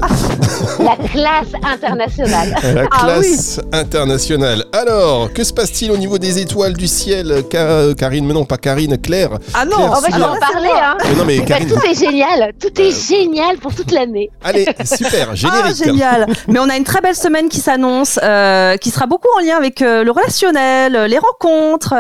La 0.80 0.96
classe 1.10 1.48
internationale. 1.64 2.56
la 2.76 2.84
Ah 2.90 3.04
classe 3.06 3.60
internationale. 3.74 4.66
Alors, 4.72 5.32
que 5.34 5.44
se 5.44 5.52
passe-t-il 5.52 5.92
au 5.92 5.98
niveau 5.98 6.18
des 6.18 6.40
étoiles 6.40 6.74
du 6.74 6.88
ciel 6.88 7.44
Ka- 7.50 7.94
Karine, 7.98 8.26
mais 8.26 8.34
non, 8.34 8.46
pas 8.46 8.58
Karine, 8.58 8.98
Claire. 8.98 9.32
Ah 9.54 9.66
non 9.66 9.76
Claire, 9.76 9.92
On 10.16 10.20
va 10.20 10.28
en 10.32 10.40
parler, 10.40 10.70
hein. 10.74 10.98
Mais 11.10 11.16
non, 11.16 11.26
mais 11.26 11.40
Bah, 11.40 11.46
Karine, 11.46 11.68
tout 11.70 11.86
est 11.86 12.00
génial, 12.00 12.54
tout 12.60 12.82
est 12.82 13.08
génial 13.10 13.58
pour 13.58 13.76
toute 13.76 13.92
l'année. 13.92 14.30
allez, 14.44 14.66
super, 14.86 15.30
Ah, 15.32 15.36
générique. 15.36 15.84
génial 15.84 16.28
Mais 16.48 16.60
on 16.60 16.70
a 16.70 16.78
une 16.78 16.84
très 16.86 17.02
belle 17.02 17.16
semaine 17.16 17.50
qui 17.50 17.60
s'annonce, 17.60 18.18
euh, 18.24 18.78
qui 18.78 18.92
sera 18.92 19.08
beaucoup 19.08 19.28
en 19.38 19.42
lien 19.46 19.58
avec 19.58 19.82
euh, 19.82 20.04
le 20.04 20.12
relationnel, 20.12 20.96
euh, 20.96 21.08
les 21.08 21.20
rencontres. 21.20 21.94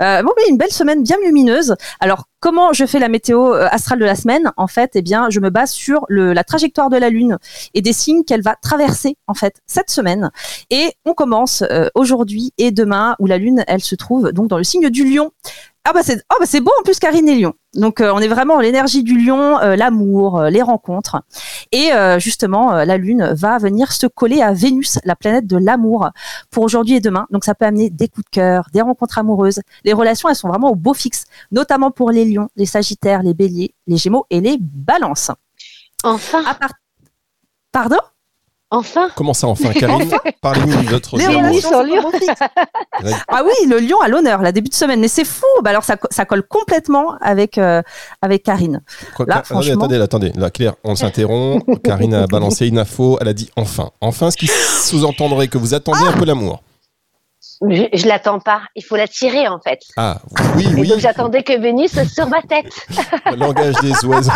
Euh, 0.00 0.22
bon, 0.22 0.30
oui, 0.36 0.42
une 0.50 0.56
belle 0.58 0.72
semaine 0.72 1.02
bien 1.04 1.16
lumineuse. 1.24 1.74
Alors, 2.00 2.24
comment 2.40 2.72
je 2.72 2.86
fais 2.86 2.98
la 2.98 3.08
météo 3.08 3.54
euh, 3.54 3.68
astrale 3.70 3.98
de 3.98 4.04
la 4.04 4.14
semaine 4.14 4.52
En 4.56 4.66
fait, 4.66 4.92
eh 4.94 5.02
bien, 5.02 5.30
je 5.30 5.40
me 5.40 5.50
base 5.50 5.72
sur 5.72 6.06
la 6.08 6.44
trajectoire 6.44 6.90
de 6.90 6.96
la 6.96 7.10
Lune 7.10 7.38
et 7.74 7.82
des 7.82 7.92
signes 7.92 8.24
qu'elle 8.24 8.42
va 8.42 8.56
traverser, 8.56 9.16
en 9.26 9.34
fait, 9.34 9.60
cette 9.66 9.90
semaine. 9.90 10.30
Et 10.70 10.92
on 11.04 11.14
commence 11.14 11.62
euh, 11.70 11.88
aujourd'hui 11.94 12.52
et 12.58 12.70
demain, 12.70 13.16
où 13.18 13.26
la 13.26 13.38
Lune, 13.38 13.64
elle 13.66 13.82
se 13.82 13.94
trouve 13.94 14.32
donc 14.32 14.48
dans 14.48 14.58
le 14.58 14.64
signe 14.64 14.90
du 14.90 15.04
lion. 15.04 15.30
Ah 15.90 15.92
bah 15.94 16.02
c'est 16.02 16.20
oh 16.30 16.36
bah 16.38 16.44
c'est 16.44 16.60
beau 16.60 16.70
en 16.78 16.82
plus 16.82 16.98
Karine 16.98 17.26
et 17.30 17.40
Lion. 17.40 17.54
Donc 17.72 18.02
euh, 18.02 18.12
on 18.14 18.18
est 18.18 18.28
vraiment 18.28 18.60
l'énergie 18.60 19.02
du 19.02 19.18
lion, 19.18 19.58
euh, 19.60 19.74
l'amour, 19.74 20.38
euh, 20.38 20.50
les 20.50 20.60
rencontres. 20.60 21.22
Et 21.72 21.90
justement, 22.18 22.72
la 22.84 22.96
Lune 22.98 23.32
va 23.34 23.56
venir 23.58 23.92
se 23.92 24.06
coller 24.06 24.42
à 24.42 24.52
Vénus, 24.52 24.98
la 25.04 25.16
planète 25.16 25.46
de 25.46 25.56
l'amour, 25.56 26.10
pour 26.50 26.62
aujourd'hui 26.64 26.96
et 26.96 27.00
demain. 27.00 27.26
Donc 27.30 27.44
ça 27.44 27.54
peut 27.54 27.64
amener 27.64 27.88
des 27.90 28.08
coups 28.08 28.24
de 28.26 28.30
cœur, 28.30 28.68
des 28.72 28.80
rencontres 28.82 29.18
amoureuses. 29.18 29.60
Les 29.84 29.92
relations, 29.92 30.28
elles 30.28 30.36
sont 30.36 30.48
vraiment 30.48 30.70
au 30.70 30.74
beau 30.74 30.94
fixe, 30.94 31.24
notamment 31.52 31.90
pour 31.90 32.10
les 32.10 32.24
lions, 32.26 32.48
les 32.56 32.66
sagittaires, 32.66 33.22
les 33.22 33.34
béliers, 33.34 33.74
les 33.86 33.96
gémeaux 33.96 34.26
et 34.30 34.40
les 34.40 34.56
balances. 34.60 35.30
Enfin, 36.04 36.42
À 36.46 36.54
part- 36.54 36.72
Pardon? 37.72 37.98
Enfin? 38.70 39.08
Comment 39.16 39.34
ça, 39.34 39.46
enfin, 39.48 39.72
Karine? 39.72 40.10
Parlez-nous 40.40 40.82
de 40.82 41.60
sont 41.60 41.82
lion. 41.82 42.10
Ah 43.28 43.42
oui, 43.44 43.68
le 43.68 43.78
lion 43.78 44.00
à 44.00 44.08
l'honneur, 44.08 44.42
la 44.42 44.52
début 44.52 44.68
de 44.68 44.74
semaine. 44.74 45.00
Mais 45.00 45.08
c'est 45.08 45.24
fou. 45.24 45.46
Bah 45.62 45.70
alors 45.70 45.84
ça, 45.84 45.96
ça 46.10 46.24
colle 46.24 46.42
complètement 46.42 47.14
avec 47.20 47.58
euh, 47.58 47.82
avec 48.22 48.42
Karine. 48.42 48.82
Quoi, 49.16 49.26
Là, 49.26 49.34
Car- 49.36 49.46
franchement- 49.46 49.74
Attendez, 49.84 50.00
attendez, 50.00 50.32
là, 50.36 50.50
Claire, 50.50 50.74
on 50.84 50.94
s'interrompt. 50.96 51.64
Karine 51.84 52.14
a 52.14 52.26
balancé 52.26 52.66
une 52.66 52.78
info, 52.78 53.18
elle 53.20 53.28
a 53.28 53.32
dit 53.34 53.50
enfin. 53.56 53.90
Enfin, 54.00 54.30
ce 54.30 54.36
qui 54.36 54.46
sous-entendrait 54.48 55.48
que 55.48 55.58
vous 55.58 55.74
attendez 55.74 56.04
un 56.06 56.12
peu 56.12 56.24
l'amour. 56.24 56.62
Je, 57.68 57.88
je 57.92 58.06
l'attends 58.06 58.38
pas. 58.38 58.62
Il 58.76 58.84
faut 58.84 58.96
l'attirer 58.96 59.48
en 59.48 59.58
fait. 59.60 59.80
Ah, 59.96 60.18
oui, 60.56 60.64
Et 60.70 60.74
oui, 60.80 60.88
donc 60.88 60.98
j'attendais 61.00 61.42
que 61.42 61.58
Vénus 61.58 61.92
soit 61.92 62.04
sur 62.04 62.28
ma 62.28 62.40
tête. 62.42 62.66
le 63.26 63.36
langage 63.36 63.74
des 63.82 64.04
oiseaux. 64.04 64.30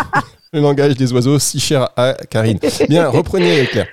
Le 0.51 0.59
langage 0.59 0.95
des 0.95 1.11
oiseaux, 1.13 1.39
si 1.39 1.59
cher 1.59 1.89
à 1.95 2.13
Karine. 2.29 2.59
Bien, 2.89 3.07
reprenez, 3.09 3.65
Claire. 3.67 3.87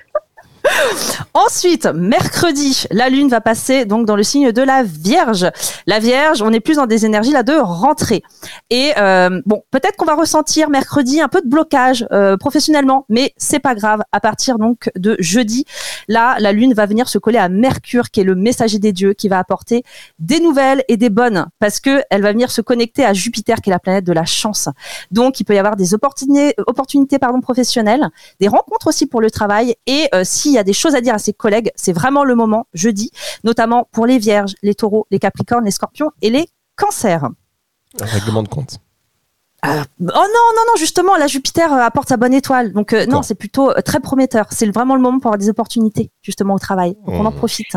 Ensuite, 1.33 1.85
mercredi, 1.85 2.85
la 2.91 3.09
Lune 3.09 3.29
va 3.29 3.41
passer 3.41 3.85
donc 3.85 4.05
dans 4.05 4.15
le 4.15 4.23
signe 4.23 4.51
de 4.51 4.61
la 4.61 4.83
Vierge. 4.83 5.49
La 5.87 5.99
Vierge, 5.99 6.41
on 6.41 6.51
est 6.51 6.59
plus 6.59 6.75
dans 6.75 6.87
des 6.87 7.05
énergies 7.05 7.31
là 7.31 7.43
de 7.43 7.53
rentrée. 7.53 8.23
Et 8.69 8.91
euh, 8.97 9.41
bon, 9.45 9.63
peut-être 9.71 9.95
qu'on 9.95 10.05
va 10.05 10.15
ressentir 10.15 10.69
mercredi 10.69 11.21
un 11.21 11.27
peu 11.27 11.41
de 11.41 11.47
blocage 11.47 12.05
euh, 12.11 12.37
professionnellement, 12.37 13.05
mais 13.09 13.33
c'est 13.37 13.59
pas 13.59 13.75
grave. 13.75 14.01
À 14.11 14.19
partir 14.19 14.57
donc 14.57 14.89
de 14.95 15.15
jeudi, 15.19 15.65
là, 16.07 16.35
la 16.39 16.51
Lune 16.51 16.73
va 16.73 16.85
venir 16.85 17.07
se 17.07 17.17
coller 17.17 17.37
à 17.37 17.49
Mercure, 17.49 18.09
qui 18.11 18.21
est 18.21 18.25
le 18.25 18.35
messager 18.35 18.79
des 18.79 18.91
dieux, 18.91 19.13
qui 19.13 19.29
va 19.29 19.39
apporter 19.39 19.83
des 20.19 20.39
nouvelles 20.39 20.83
et 20.87 20.97
des 20.97 21.09
bonnes, 21.09 21.47
parce 21.59 21.79
que 21.79 22.01
elle 22.09 22.21
va 22.21 22.31
venir 22.31 22.51
se 22.51 22.61
connecter 22.61 23.05
à 23.05 23.13
Jupiter, 23.13 23.61
qui 23.61 23.69
est 23.69 23.73
la 23.73 23.79
planète 23.79 24.05
de 24.05 24.13
la 24.13 24.25
chance. 24.25 24.69
Donc, 25.11 25.39
il 25.39 25.43
peut 25.43 25.55
y 25.55 25.59
avoir 25.59 25.75
des 25.75 25.93
opportunités, 25.93 26.53
opportunités 26.67 27.19
pardon, 27.19 27.41
professionnelles, 27.41 28.09
des 28.39 28.47
rencontres 28.47 28.87
aussi 28.87 29.05
pour 29.05 29.21
le 29.21 29.31
travail. 29.31 29.75
Et 29.85 30.07
euh, 30.13 30.23
s'il 30.51 30.57
y 30.57 30.59
a 30.59 30.65
des 30.65 30.73
choses 30.73 30.95
à 30.95 31.01
dire 31.01 31.13
à 31.13 31.17
ses 31.17 31.31
collègues, 31.31 31.71
c'est 31.75 31.93
vraiment 31.93 32.25
le 32.25 32.35
moment, 32.35 32.67
jeudi, 32.73 33.09
notamment 33.45 33.87
pour 33.93 34.05
les 34.05 34.17
vierges, 34.17 34.53
les 34.61 34.75
taureaux, 34.75 35.07
les 35.09 35.17
capricornes, 35.17 35.63
les 35.63 35.71
scorpions 35.71 36.11
et 36.21 36.29
les 36.29 36.49
cancers. 36.75 37.23
Un 38.01 38.05
règlement 38.05 38.43
de 38.43 38.49
compte. 38.49 38.81
Ah, 39.63 39.83
oh 39.99 40.03
non, 40.03 40.07
non, 40.15 40.63
non, 40.67 40.73
justement, 40.79 41.15
la 41.17 41.27
Jupiter 41.27 41.71
euh, 41.71 41.77
apporte 41.81 42.09
sa 42.09 42.17
bonne 42.17 42.33
étoile. 42.33 42.73
Donc, 42.73 42.93
euh, 42.93 43.05
non, 43.05 43.21
c'est 43.21 43.35
plutôt 43.35 43.69
euh, 43.69 43.81
très 43.85 43.99
prometteur. 43.99 44.47
C'est 44.49 44.65
vraiment 44.71 44.95
le 44.95 45.01
moment 45.01 45.19
pour 45.19 45.27
avoir 45.29 45.37
des 45.37 45.49
opportunités, 45.49 46.09
justement, 46.23 46.55
au 46.55 46.59
travail. 46.59 46.95
Donc, 47.05 47.15
on 47.15 47.25
en 47.25 47.31
Mmh. 47.31 47.35
profite. 47.35 47.67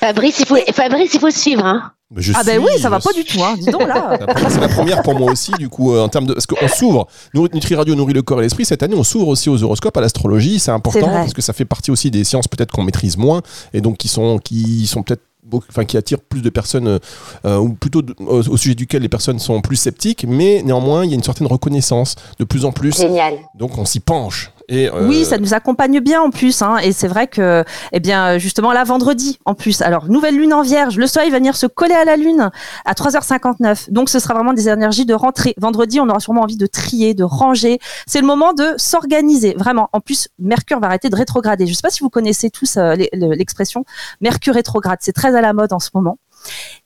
Fabrice, 0.00 0.38
il 0.40 0.46
faut, 0.46 0.56
Fabrice, 0.72 1.14
il 1.14 1.20
faut 1.20 1.30
suivre. 1.30 1.64
Hein. 1.64 1.90
Mais 2.14 2.20
je 2.22 2.32
Ah, 2.36 2.42
ben 2.44 2.60
suis- 2.62 2.72
oui, 2.74 2.78
ça 2.80 2.90
va 2.90 3.00
pas 3.00 3.12
du 3.14 3.24
tout, 3.24 3.42
hein. 3.42 3.54
Dis 3.58 3.70
donc, 3.70 3.86
là. 3.88 4.18
C'est 4.48 4.60
la 4.60 4.68
première 4.68 5.02
pour 5.02 5.18
moi 5.18 5.32
aussi, 5.32 5.50
du 5.52 5.68
coup, 5.68 5.92
euh, 5.92 6.02
en 6.04 6.08
termes 6.08 6.26
de. 6.26 6.34
Parce 6.34 6.46
qu'on 6.46 6.68
s'ouvre. 6.68 7.06
Nous, 7.34 7.48
Nutri 7.52 7.74
Radio 7.74 7.94
nourrit 7.94 8.12
le 8.12 8.22
corps 8.22 8.38
et 8.40 8.42
l'esprit. 8.42 8.64
Cette 8.66 8.82
année, 8.82 8.94
on 8.94 9.02
s'ouvre 9.02 9.28
aussi 9.28 9.48
aux 9.48 9.62
horoscopes, 9.62 9.96
à 9.96 10.00
l'astrologie. 10.02 10.58
C'est 10.60 10.70
important 10.72 11.08
parce 11.08 11.32
que 11.32 11.42
ça 11.42 11.52
fait 11.52 11.64
partie 11.64 11.90
aussi 11.90 12.10
des 12.10 12.22
sciences 12.24 12.46
peut-être 12.48 12.70
qu'on 12.70 12.82
maîtrise 12.84 13.16
moins 13.16 13.40
et 13.72 13.80
donc 13.80 13.96
qui 13.96 14.08
sont, 14.08 14.38
qui 14.38 14.86
sont 14.86 15.02
peut-être. 15.02 15.22
Enfin, 15.68 15.84
qui 15.84 15.96
attirent 15.96 16.20
plus 16.20 16.40
de 16.40 16.50
personnes, 16.50 16.86
euh, 16.86 16.98
euh, 17.44 17.58
ou 17.58 17.70
plutôt 17.74 18.00
de- 18.00 18.14
au, 18.20 18.48
au 18.48 18.56
sujet 18.56 18.76
duquel 18.76 19.02
les 19.02 19.08
personnes 19.08 19.40
sont 19.40 19.60
plus 19.60 19.74
sceptiques, 19.76 20.24
mais 20.28 20.62
néanmoins, 20.64 21.04
il 21.04 21.10
y 21.10 21.12
a 21.12 21.16
une 21.16 21.22
certaine 21.22 21.48
reconnaissance 21.48 22.14
de 22.38 22.44
plus 22.44 22.64
en 22.64 22.70
plus. 22.70 22.96
Génial. 22.96 23.34
Donc, 23.56 23.76
on 23.76 23.84
s'y 23.84 23.98
penche. 24.00 24.52
Et, 24.68 24.88
euh, 24.88 25.06
Oui, 25.06 25.24
ça 25.24 25.38
nous 25.38 25.54
accompagne 25.54 26.00
bien 26.00 26.20
en 26.20 26.30
plus, 26.30 26.62
hein, 26.62 26.78
et 26.78 26.92
c'est 26.92 27.08
vrai 27.08 27.26
que, 27.26 27.64
eh 27.92 28.00
bien, 28.00 28.38
justement, 28.38 28.72
là, 28.72 28.84
vendredi, 28.84 29.38
en 29.44 29.54
plus, 29.54 29.82
alors, 29.82 30.08
nouvelle 30.08 30.36
lune 30.36 30.52
en 30.54 30.62
vierge, 30.62 30.96
le 30.96 31.06
soleil 31.06 31.30
va 31.30 31.38
venir 31.38 31.56
se 31.56 31.66
coller 31.66 31.94
à 31.94 32.04
la 32.04 32.16
lune 32.16 32.50
à 32.84 32.92
3h59, 32.92 33.90
donc 33.90 34.08
ce 34.08 34.18
sera 34.18 34.34
vraiment 34.34 34.52
des 34.52 34.68
énergies 34.68 35.06
de 35.06 35.14
rentrée. 35.14 35.54
Vendredi, 35.58 36.00
on 36.00 36.08
aura 36.08 36.20
sûrement 36.20 36.42
envie 36.42 36.56
de 36.56 36.66
trier, 36.66 37.14
de 37.14 37.24
ranger, 37.24 37.78
c'est 38.06 38.20
le 38.20 38.26
moment 38.26 38.52
de 38.52 38.74
s'organiser, 38.76 39.54
vraiment. 39.56 39.88
En 39.92 40.00
plus, 40.00 40.28
Mercure 40.38 40.80
va 40.80 40.88
arrêter 40.88 41.08
de 41.08 41.16
rétrograder. 41.16 41.66
Je 41.66 41.74
sais 41.74 41.82
pas 41.82 41.90
si 41.90 42.00
vous 42.00 42.10
connaissez 42.10 42.50
tous 42.50 42.76
euh, 42.76 42.94
l'expression 43.12 43.84
Mercure 44.20 44.54
rétrograde, 44.54 44.98
c'est 45.00 45.12
très 45.12 45.34
à 45.34 45.40
la 45.40 45.52
mode 45.52 45.72
en 45.72 45.78
ce 45.78 45.90
moment. 45.94 46.18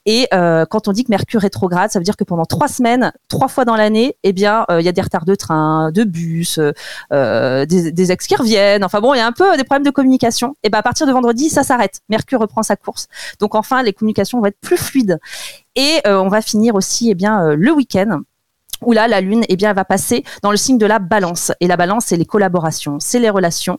Et 0.07 0.29
euh, 0.33 0.65
quand 0.67 0.89
on 0.89 0.93
dit 0.93 1.05
que 1.05 1.11
Mercure 1.11 1.41
rétrograde, 1.41 1.91
ça 1.91 1.99
veut 1.99 2.05
dire 2.05 2.17
que 2.17 2.25
pendant 2.25 2.45
trois 2.45 2.69
semaines, 2.69 3.13
trois 3.29 3.49
fois 3.49 3.65
dans 3.65 3.77
l'année, 3.77 4.17
eh 4.23 4.33
bien, 4.33 4.65
euh, 4.71 4.81
il 4.81 4.85
y 4.85 4.89
a 4.89 4.93
des 4.93 5.01
retards 5.01 5.25
de 5.25 5.35
train, 5.35 5.91
de 5.91 6.05
bus, 6.05 6.61
euh, 7.13 7.67
des, 7.67 8.13
ex 8.13 8.27
qui 8.27 8.37
reviennent. 8.37 8.85
Enfin 8.85 9.01
bon, 9.01 9.15
il 9.15 9.19
y 9.19 9.21
a 9.21 9.27
un 9.27 9.33
peu 9.33 9.57
des 9.57 9.65
problèmes 9.65 9.85
de 9.85 9.91
communication. 9.91 10.55
Et 10.63 10.71
ben 10.71 10.79
à 10.79 10.83
partir 10.83 11.07
de 11.07 11.13
vendredi, 11.13 11.51
ça 11.51 11.65
s'arrête. 11.65 12.01
Mercure 12.09 12.41
reprend 12.41 12.63
sa 12.63 12.77
course. 12.77 13.09
Donc 13.41 13.55
enfin, 13.55 13.83
les 13.83 13.93
communications 13.93 14.39
vont 14.39 14.47
être 14.47 14.61
plus 14.61 14.77
fluides. 14.77 15.19
Et 15.75 16.01
on 16.07 16.29
va 16.29 16.41
finir 16.41 16.75
aussi, 16.75 17.11
eh 17.11 17.15
bien, 17.15 17.55
le 17.55 17.73
week-end 17.73 18.21
où 18.85 18.93
là, 18.93 19.09
la 19.09 19.21
Lune, 19.21 19.45
eh 19.49 19.57
bien, 19.57 19.71
elle 19.71 19.77
va 19.77 19.85
passer 19.85 20.25
dans 20.43 20.51
le 20.51 20.57
signe 20.57 20.79
de 20.79 20.87
la 20.87 20.99
balance. 20.99 21.53
Et 21.61 21.67
la 21.67 21.77
balance, 21.77 22.05
c'est 22.07 22.17
les 22.17 22.25
collaborations, 22.25 22.99
c'est 23.01 23.19
les 23.19 23.31
relations. 23.31 23.79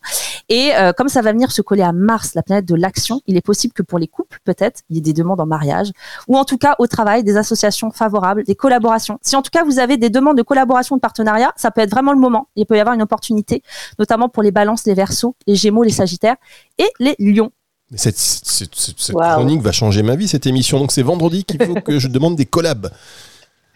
Et 0.50 0.72
euh, 0.76 0.92
comme 0.94 1.08
ça 1.10 1.22
va 1.22 1.32
venir 1.32 1.52
se 1.52 1.62
coller 1.62 1.84
à 1.84 1.92
Mars, 1.92 2.34
la 2.36 2.44
planète 2.44 2.66
de 2.66 2.76
l'action, 2.76 3.22
il 3.28 3.38
est 3.38 3.42
possible 3.42 3.74
que 3.74 3.84
pour 3.84 4.00
les 4.00 4.08
couples, 4.08 4.40
peut-être, 4.44 4.82
il 4.90 4.96
y 4.96 5.00
ait 5.00 5.02
des 5.02 5.14
demandes 5.14 5.40
en 5.42 5.46
mariage, 5.46 5.92
ou 6.28 6.38
en 6.38 6.46
tout 6.46 6.58
cas 6.58 6.76
au 6.80 6.88
travail, 6.88 7.24
des 7.24 7.38
associations 7.38 7.92
favorables, 7.92 8.44
des 8.44 8.56
collaborations. 8.56 9.20
Si 9.22 9.36
en 9.36 9.42
tout 9.42 9.52
cas 9.52 9.64
vous 9.64 9.80
avez 9.80 9.98
des 9.98 10.10
demandes 10.10 10.38
de 10.38 10.44
collaboration, 10.44 10.96
de 10.96 11.02
partenariat, 11.02 11.54
ça 11.58 11.72
peut 11.72 11.82
être 11.82 11.92
vraiment 11.92 12.14
le 12.14 12.20
moment. 12.20 12.48
Il 12.56 12.66
peut 12.66 12.78
y 12.78 12.80
avoir 12.80 12.96
une 12.96 13.02
opportunité, 13.02 13.62
notamment 14.00 14.30
pour 14.30 14.44
les 14.44 14.52
balances, 14.52 14.86
les 14.86 14.94
versos, 14.94 15.36
les 15.48 15.56
gémeaux, 15.56 15.84
les 15.84 15.92
sagittaires 15.92 16.36
et 16.78 16.90
les 17.00 17.16
lions. 17.20 17.52
Cette, 17.96 18.18
cette, 18.18 18.76
cette- 18.76 19.00
cette 19.00 19.16
Waouh. 19.16 19.36
chronique 19.36 19.62
va 19.62 19.72
changer 19.72 20.04
ma 20.04 20.16
vie, 20.16 20.28
cette 20.28 20.46
émission. 20.46 20.78
Donc 20.80 20.92
c'est 20.92 21.04
vendredi 21.04 21.46
qu'il 21.46 21.64
faut 21.64 21.76
que 21.76 22.00
je 22.00 22.10
demande 22.10 22.36
des 22.36 22.46
collabs. 22.46 22.90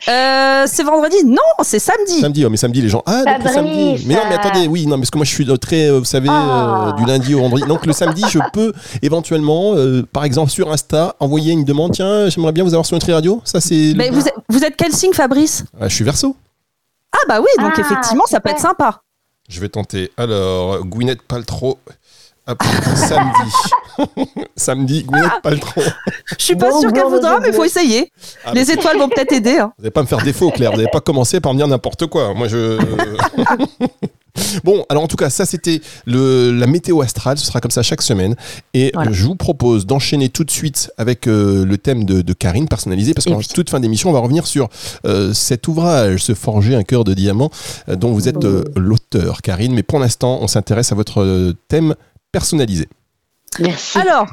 Euh, 0.08 0.64
c'est 0.68 0.84
vendredi 0.84 1.18
Non, 1.26 1.38
c'est 1.64 1.80
samedi. 1.80 2.20
Samedi, 2.22 2.44
oh, 2.46 2.50
mais 2.50 2.58
samedi, 2.58 2.82
les 2.82 2.90
gens. 2.90 3.04
Ah, 3.06 3.24
donc 3.24 3.38
le 3.38 3.50
Fabrice, 3.50 3.54
samedi. 3.54 4.06
Mais 4.08 4.16
non, 4.16 4.22
mais 4.30 4.36
attendez, 4.36 4.68
oui, 4.68 4.88
non, 4.88 4.98
parce 4.98 5.12
que 5.12 5.18
moi 5.18 5.26
je 5.26 5.32
suis 5.32 5.46
très, 5.60 5.90
euh, 5.90 6.00
vous 6.00 6.06
savez, 6.06 6.28
Ah. 6.30 6.88
euh, 6.90 6.92
du 6.94 7.06
lundi 7.06 7.36
au 7.36 7.40
vendredi. 7.42 7.64
Donc 7.68 7.86
le 7.86 7.94
samedi, 7.94 8.24
je 8.30 8.40
peux 8.52 8.74
éventuellement, 9.02 9.74
euh, 9.76 10.04
par 10.12 10.24
exemple 10.26 10.50
sur 10.52 10.72
Insta, 10.72 11.16
envoyer 11.20 11.52
une 11.54 11.64
demande. 11.66 11.92
Tiens, 11.94 12.30
j'aimerais 12.30 12.52
bien 12.52 12.64
vous 12.64 12.74
avoir 12.74 12.86
sur 12.86 12.96
Nutri 12.96 13.14
Radio. 13.14 13.42
Ça, 13.44 13.62
c'est. 13.62 13.76
le- 13.92 13.96
Mais 13.96 14.10
vous 14.10 14.28
êtes, 14.28 14.34
vous 14.50 14.64
êtes 14.64 14.76
quel 14.76 14.92
signe, 14.94 15.14
Fabrice? 15.14 15.66
Ah, 15.80 15.88
je 15.88 15.94
suis 15.96 16.04
verso. 16.06 16.36
Ah 17.14 17.18
bah 17.28 17.40
oui, 17.40 17.50
donc 17.64 17.74
Ah, 17.78 17.82
effectivement, 17.82 18.26
ça 18.26 18.40
peut 18.40 18.50
être 18.50 18.60
sympa. 18.60 19.02
Je 19.50 19.60
vais 19.60 19.70
tenter. 19.70 20.12
Alors, 20.18 20.84
Gwyneth 20.86 21.22
Paltrow. 21.24 21.78
Hop, 22.52 22.64
samedi. 22.96 23.52
samedi, 24.56 25.04
Gwyneth 25.04 25.42
Paltrow. 25.44 25.82
Je 26.38 26.44
suis 26.44 26.56
pas 26.56 26.70
Bon, 26.72 26.82
sûre 26.82 26.92
qu'elle 26.92 27.06
voudra, 27.06 27.40
mais 27.40 27.50
il 27.50 27.54
faut 27.54 27.64
essayer. 27.64 28.12
Ah, 28.46 28.54
Les 28.54 28.70
étoiles 28.72 28.98
vont 28.98 29.10
peut-être 29.10 29.32
aider. 29.32 29.58
hein. 29.58 29.72
Vous 29.78 29.84
n'allez 29.84 29.92
pas 29.92 30.02
me 30.02 30.08
faire 30.08 30.22
défaut, 30.24 30.50
Claire. 30.52 30.72
Vous 30.72 30.78
n'allez 30.78 30.90
pas 30.92 31.02
commencer 31.02 31.40
par 31.40 31.54
me 31.54 31.58
dire 31.60 31.68
n'importe 31.68 32.08
quoi. 32.08 32.34
Moi, 32.34 32.48
je. 32.48 32.78
bon, 34.64 34.86
alors 34.90 35.04
en 35.04 35.08
tout 35.08 35.18
cas, 35.18 35.30
ça 35.30 35.46
c'était 35.46 35.82
le 36.06 36.52
la 36.52 36.68
météo 36.68 37.02
astrale. 37.02 37.38
Ce 37.38 37.46
sera 37.46 37.60
comme 37.62 37.72
ça 37.72 37.84
chaque 37.84 38.02
semaine. 38.02 38.36
Et 38.74 38.92
Voilà. 38.94 39.12
euh, 39.12 39.14
je 39.14 39.26
vous 39.26 39.36
propose 39.36 39.86
d'enchaîner 39.86 40.30
tout 40.30 40.44
de 40.44 40.52
suite 40.52 40.92
avec 40.98 41.28
euh, 41.28 41.66
le 41.66 41.78
thème 41.78 42.06
de, 42.06 42.22
de 42.22 42.34
Karine 42.34 42.68
personnalisé, 42.68 43.14
parce 43.14 43.28
Et 43.28 43.32
qu'en 43.32 43.38
oui. 43.38 43.48
toute 43.54 43.70
fin 43.70 43.80
d'émission, 43.80 44.10
on 44.10 44.14
va 44.14 44.20
revenir 44.20 44.48
sur 44.48 44.70
euh, 45.06 45.34
cet 45.34 45.68
ouvrage, 45.68 46.24
se 46.24 46.34
forger 46.34 46.76
un 46.76 46.84
cœur 46.84 47.04
de 47.04 47.14
diamant, 47.14 47.50
euh, 47.90 47.96
dont 47.96 48.12
vous 48.14 48.28
êtes 48.30 48.44
euh, 48.46 48.64
l'auteur, 48.76 49.42
Karine. 49.42 49.74
Mais 49.74 49.84
pour 49.84 50.00
l'instant, 50.00 50.40
on 50.42 50.48
s'intéresse 50.48 50.92
à 50.92 50.96
votre 50.96 51.22
euh, 51.22 51.54
thème 51.68 51.96
personnalisé. 52.32 52.88
Merci. 53.60 53.98
Alors, 53.98 54.28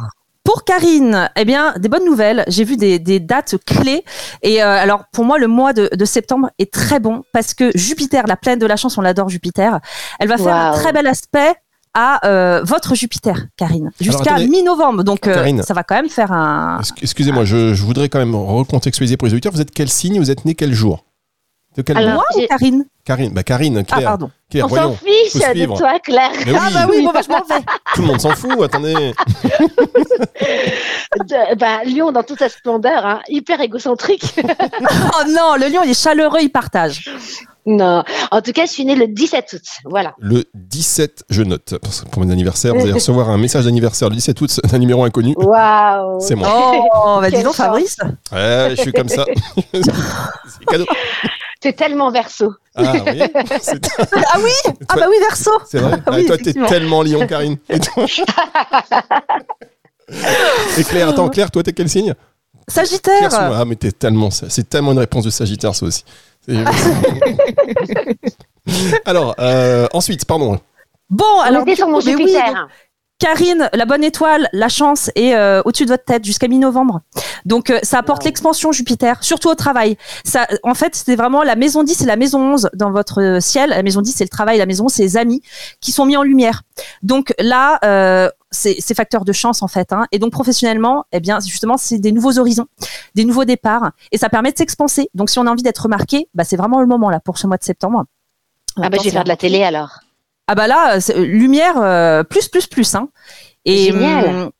pour 0.44 0.64
Karine, 0.64 1.28
eh 1.36 1.44
bien, 1.44 1.74
des 1.78 1.88
bonnes 1.88 2.04
nouvelles. 2.06 2.44
J'ai 2.48 2.64
vu 2.64 2.76
des, 2.76 2.98
des 2.98 3.20
dates 3.20 3.56
clés. 3.66 4.04
Et 4.42 4.62
euh, 4.62 4.66
alors, 4.66 5.04
pour 5.12 5.24
moi, 5.24 5.38
le 5.38 5.46
mois 5.46 5.72
de, 5.72 5.90
de 5.94 6.04
septembre 6.04 6.50
est 6.58 6.72
très 6.72 7.00
bon 7.00 7.22
parce 7.32 7.52
que 7.52 7.70
Jupiter, 7.76 8.26
la 8.26 8.36
planète 8.36 8.60
de 8.60 8.66
la 8.66 8.76
chance, 8.76 8.96
on 8.96 9.02
l'adore, 9.02 9.28
Jupiter, 9.28 9.80
elle 10.18 10.28
va 10.28 10.38
faire 10.38 10.56
un 10.56 10.72
très 10.72 10.92
bel 10.92 11.06
aspect 11.06 11.54
à 11.94 12.26
euh, 12.26 12.62
votre 12.64 12.94
Jupiter, 12.94 13.46
Karine, 13.56 13.90
jusqu'à 14.00 14.38
mi-novembre. 14.38 15.02
Donc, 15.04 15.26
euh, 15.26 15.34
Karine. 15.34 15.62
ça 15.62 15.74
va 15.74 15.82
quand 15.82 15.96
même 15.96 16.08
faire 16.08 16.30
un. 16.32 16.78
Ex- 16.78 16.92
Excusez-moi, 17.02 17.44
je, 17.44 17.74
je 17.74 17.82
voudrais 17.82 18.08
quand 18.08 18.18
même 18.20 18.36
recontextualiser 18.36 19.16
pour 19.16 19.26
les 19.26 19.34
auditeurs. 19.34 19.52
Vous 19.52 19.60
êtes 19.60 19.72
quel 19.72 19.88
signe? 19.88 20.18
Vous 20.20 20.30
êtes 20.30 20.44
né 20.44 20.54
quel 20.54 20.72
jour? 20.72 21.04
De 21.78 21.82
quel 21.82 21.96
Alors, 21.96 22.24
ou 22.36 22.40
Karine 22.48 22.84
Karine, 23.04 23.32
bah 23.32 23.44
Karine, 23.44 23.78
Ah, 23.78 23.94
Claire. 23.94 24.08
pardon. 24.08 24.30
Claire, 24.50 24.66
On 24.66 24.68
s'en 24.74 24.92
fiche 24.94 25.34
de 25.34 25.76
toi, 25.78 25.98
Claire. 26.00 26.32
Mais 26.44 26.50
oui, 26.52 26.58
Ah 26.60 26.70
bah 26.74 26.86
oui, 26.90 27.04
bon, 27.04 27.12
bah, 27.12 27.20
je 27.24 27.30
m'en 27.30 27.38
vais. 27.44 27.62
tout 27.94 28.00
le 28.02 28.06
monde 28.08 28.20
s'en 28.20 28.30
fout, 28.34 28.60
attendez. 28.64 28.94
De- 31.28 31.54
bah, 31.56 31.84
Lyon 31.84 32.10
dans 32.12 32.22
toute 32.24 32.40
sa 32.40 32.48
splendeur, 32.48 33.06
hein, 33.06 33.20
hyper 33.28 33.60
égocentrique. 33.60 34.24
Oh 35.20 35.22
non, 35.28 35.54
le 35.56 35.68
lion, 35.72 35.82
il 35.84 35.90
est 35.90 36.00
chaleureux, 36.02 36.38
il 36.42 36.50
partage. 36.50 37.08
non, 37.64 38.02
en 38.30 38.40
tout 38.42 38.52
cas, 38.52 38.66
je 38.66 38.72
suis 38.72 38.84
née 38.84 38.94
le 38.96 39.06
17 39.08 39.52
août. 39.54 39.62
Voilà. 39.84 40.14
Le 40.18 40.44
17, 40.54 41.24
je 41.30 41.42
note, 41.42 41.78
parce 41.80 42.00
que 42.02 42.08
pour 42.08 42.22
mon 42.24 42.30
anniversaire, 42.30 42.74
vous 42.74 42.82
allez 42.82 42.92
recevoir 42.92 43.30
un 43.30 43.38
message 43.38 43.64
d'anniversaire 43.66 44.08
le 44.08 44.16
17 44.16 44.40
août 44.40 44.60
d'un 44.64 44.78
numéro 44.78 45.04
inconnu. 45.04 45.34
Waouh. 45.36 46.18
C'est 46.20 46.34
moi. 46.34 46.48
Oh, 47.06 47.18
bah 47.20 47.30
dis 47.30 47.42
donc. 47.42 47.54
Fabrice. 47.54 47.96
Ouais, 48.32 48.70
je 48.76 48.82
suis 48.82 48.92
comme 48.92 49.08
ça. 49.08 49.24
C'est 49.72 50.64
cadeau. 50.66 50.84
T'es 51.60 51.72
tellement 51.72 52.10
verso. 52.12 52.54
Ah 52.76 52.92
oui, 52.92 53.00
Ah 53.32 54.38
oui 54.38 54.52
Ah 54.88 54.94
bah 54.96 55.06
oui, 55.08 55.16
verso. 55.20 55.50
c'est 55.68 55.78
vrai. 55.78 55.98
Ah, 56.06 56.10
Oui, 56.14 56.26
toi, 56.26 56.36
t'es 56.38 56.52
tellement 56.52 57.02
lion, 57.02 57.26
Karine. 57.26 57.56
Et 57.68 57.80
toi 57.80 58.04
Et 60.78 60.84
Claire, 60.84 61.08
attends, 61.08 61.28
Claire, 61.28 61.50
toi, 61.50 61.62
t'es 61.62 61.72
quel 61.72 61.88
signe? 61.88 62.14
Sagittaire. 62.68 63.28
Ah, 63.32 63.64
mais 63.64 63.76
t'es 63.76 63.90
tellement 63.92 64.30
ça. 64.30 64.46
C'est 64.50 64.68
tellement 64.68 64.92
une 64.92 64.98
réponse 65.00 65.24
de 65.24 65.30
Sagittaire, 65.30 65.74
ça 65.74 65.86
aussi. 65.86 66.04
Alors, 69.04 69.34
euh, 69.38 69.86
ensuite, 69.92 70.24
pardon. 70.24 70.58
Bon, 71.10 71.24
On 71.38 71.40
alors. 71.40 71.62
était 71.62 71.76
sur 71.76 71.88
mon 71.88 71.98
oui, 71.98 72.04
Jupiter. 72.10 72.46
donc, 72.54 72.68
Karine, 73.18 73.68
la 73.72 73.84
bonne 73.84 74.04
étoile, 74.04 74.48
la 74.52 74.68
chance 74.68 75.10
est 75.16 75.34
euh, 75.34 75.60
au-dessus 75.64 75.84
de 75.84 75.90
votre 75.90 76.04
tête 76.04 76.24
jusqu'à 76.24 76.46
mi-novembre. 76.46 77.00
Donc 77.44 77.70
euh, 77.70 77.80
ça 77.82 77.98
apporte 77.98 78.22
Wow. 78.22 78.26
l'expansion 78.26 78.70
Jupiter, 78.70 79.22
surtout 79.24 79.48
au 79.48 79.56
travail. 79.56 79.96
Ça, 80.24 80.46
en 80.62 80.74
fait, 80.74 80.94
c'est 80.94 81.16
vraiment 81.16 81.42
la 81.42 81.56
maison 81.56 81.82
10 81.82 82.02
et 82.02 82.06
la 82.06 82.14
maison 82.16 82.40
11 82.54 82.70
dans 82.74 82.92
votre 82.92 83.20
euh, 83.20 83.40
ciel. 83.40 83.70
La 83.70 83.82
maison 83.82 84.02
10, 84.02 84.12
c'est 84.12 84.24
le 84.24 84.28
travail, 84.28 84.58
la 84.58 84.66
maison 84.66 84.84
11, 84.84 84.92
c'est 84.92 85.02
les 85.02 85.16
amis 85.16 85.42
qui 85.80 85.90
sont 85.90 86.06
mis 86.06 86.16
en 86.16 86.22
lumière. 86.22 86.62
Donc 87.02 87.34
là, 87.40 87.80
euh, 87.84 88.30
c'est 88.52 88.76
c'est 88.78 88.94
facteur 88.94 89.24
de 89.24 89.32
chance 89.32 89.62
en 89.62 89.68
fait. 89.68 89.92
Hein. 89.92 90.06
Et 90.12 90.20
donc 90.20 90.30
professionnellement, 90.30 91.04
eh 91.10 91.18
bien 91.18 91.40
justement, 91.40 91.76
c'est 91.76 91.98
des 91.98 92.12
nouveaux 92.12 92.38
horizons, 92.38 92.66
des 93.16 93.24
nouveaux 93.24 93.44
départs, 93.44 93.90
et 94.12 94.18
ça 94.18 94.28
permet 94.28 94.52
de 94.52 94.58
s'expanser. 94.58 95.10
Donc 95.14 95.28
si 95.28 95.40
on 95.40 95.46
a 95.46 95.50
envie 95.50 95.64
d'être 95.64 95.82
remarqué, 95.82 96.28
bah, 96.34 96.44
c'est 96.44 96.56
vraiment 96.56 96.80
le 96.80 96.86
moment 96.86 97.10
là 97.10 97.18
pour 97.18 97.36
ce 97.38 97.48
mois 97.48 97.56
de 97.56 97.64
septembre. 97.64 98.04
Ah 98.80 98.88
bah 98.90 98.98
je 99.00 99.04
vais 99.04 99.10
faire 99.10 99.24
de 99.24 99.28
la 99.28 99.36
télé 99.36 99.64
alors. 99.64 99.98
Ah 100.48 100.54
bah 100.54 100.66
là, 100.66 100.96
euh, 100.96 101.14
lumière 101.24 101.74
euh, 101.80 102.24
plus 102.24 102.48
plus 102.48 102.66
plus. 102.66 102.94
Hein. 102.94 103.08
Et 103.64 103.92
Génial. 103.92 104.50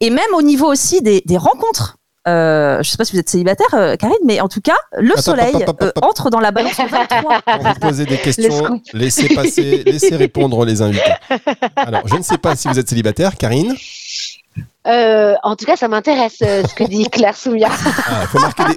et 0.00 0.10
même 0.10 0.32
au 0.34 0.42
niveau 0.42 0.66
aussi 0.70 1.02
des, 1.02 1.22
des 1.26 1.36
rencontres. 1.36 1.98
Euh, 2.28 2.80
je 2.84 2.88
sais 2.88 2.96
pas 2.96 3.04
si 3.04 3.14
vous 3.14 3.18
êtes 3.18 3.28
célibataire, 3.28 3.66
euh, 3.74 3.96
Karine, 3.96 4.14
mais 4.24 4.40
en 4.40 4.46
tout 4.46 4.60
cas, 4.60 4.76
le 4.96 5.10
Attends, 5.10 5.22
soleil 5.22 5.48
attends, 5.56 5.72
attends, 5.72 5.86
euh, 5.86 5.88
attends. 5.88 6.08
entre 6.08 6.30
dans 6.30 6.38
la 6.38 6.52
balance 6.52 6.78
le 6.82 6.86
23. 6.86 7.40
Quand 7.44 7.58
vous 7.58 7.80
posez 7.80 8.04
des 8.06 8.16
questions, 8.18 8.80
laissez 8.92 9.34
passer, 9.34 9.82
laissez 9.84 10.14
répondre 10.14 10.64
les 10.64 10.82
invités. 10.82 11.02
Alors, 11.74 12.06
je 12.06 12.14
ne 12.14 12.22
sais 12.22 12.38
pas 12.38 12.54
si 12.54 12.68
vous 12.68 12.78
êtes 12.78 12.88
célibataire, 12.88 13.36
Karine. 13.36 13.74
Euh, 14.88 15.34
en 15.44 15.54
tout 15.54 15.64
cas, 15.64 15.76
ça 15.76 15.86
m'intéresse 15.86 16.38
euh, 16.42 16.64
ce 16.68 16.74
que 16.74 16.82
dit 16.84 17.08
Claire 17.08 17.36
Soumia. 17.36 17.68
Ah, 17.70 18.26
faut 18.26 18.40
marquer 18.40 18.64
des, 18.64 18.74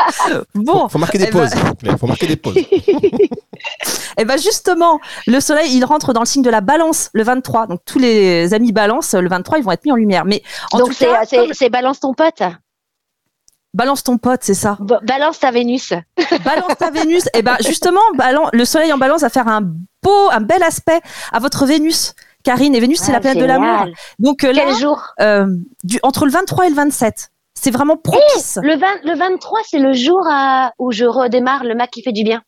Bon, 0.56 0.82
faut, 0.82 0.90
faut 0.90 0.98
marquer 1.00 1.18
des 1.18 1.26
eh 1.30 1.32
ben- 1.32 1.40
pauses. 1.50 1.60
Claire, 1.80 1.98
faut 2.00 2.06
marquer 2.08 2.28
des 2.28 2.36
pauses. 2.36 2.56
et 4.18 4.26
ben 4.26 4.38
justement, 4.38 5.00
le 5.28 5.40
soleil, 5.40 5.76
il 5.76 5.84
rentre 5.84 6.14
dans 6.14 6.20
le 6.22 6.26
signe 6.28 6.44
de 6.44 6.50
la 6.50 6.62
balance 6.62 7.10
le 7.14 7.24
23. 7.24 7.68
Donc 7.68 7.80
tous 7.86 8.00
les 8.00 8.54
amis 8.54 8.72
balance, 8.72 9.14
le 9.16 9.28
23, 9.28 9.58
ils 9.58 9.64
vont 9.64 9.72
être 9.72 9.84
mis 9.86 9.92
en 9.92 9.96
lumière. 9.96 10.26
Mais 10.26 10.44
en 10.72 10.78
Donc 10.80 10.90
tout 10.90 10.94
c'est 10.94 11.08
comme- 11.08 11.70
balance 11.72 12.00
ton 12.00 12.14
pote. 12.14 12.44
balance 13.74 14.04
ton 14.04 14.18
pote, 14.18 14.42
c'est 14.44 14.54
ça. 14.54 14.78
Ba- 14.80 15.00
Balance 15.04 15.40
ta 15.40 15.50
Vénus. 15.52 15.92
Balance 16.46 16.78
ta 16.78 16.92
Vénus. 16.92 17.24
Et 17.34 17.42
ben 17.42 17.58
justement, 17.66 18.00
le 18.54 18.66
soleil 18.66 18.94
en 18.94 18.98
balance 18.98 19.22
va 19.22 19.30
faire 19.30 19.48
un 19.48 19.62
beau, 19.62 20.30
un 20.32 20.42
bel 20.42 20.62
aspect 20.64 21.02
à 21.32 21.40
votre 21.40 21.66
Vénus. 21.66 22.14
Karine 22.46 22.74
et 22.76 22.80
Vénus, 22.80 23.00
c'est 23.00 23.10
Ah, 23.12 23.16
la 23.16 23.20
planète 23.20 23.38
de 23.44 23.48
génial. 23.48 23.62
l'amour. 23.62 23.96
Donc 24.20 24.44
euh, 24.46 24.54
là, 24.54 24.64
Quel 24.68 24.76
jour 24.78 25.02
euh, 25.20 25.48
du, 25.84 26.00
entre 26.04 26.26
le 26.26 26.32
23 26.32 26.68
et 26.68 26.70
le 26.70 26.76
27, 26.76 27.30
c'est 27.54 27.72
vraiment 27.72 27.98
propice. 27.98 28.58
le, 28.62 28.78
20 28.78 28.86
le 29.04 29.18
23, 29.18 29.60
c'est 29.70 29.80
le 29.80 29.92
jour 29.94 30.22
à- 30.30 30.72
où 30.80 30.92
je 30.92 31.06
redémarre 31.06 31.64
le 31.64 31.76
Mac 31.76 31.90
qui 31.92 32.02
fait 32.04 32.12
du 32.14 32.24
bien. 32.24 32.42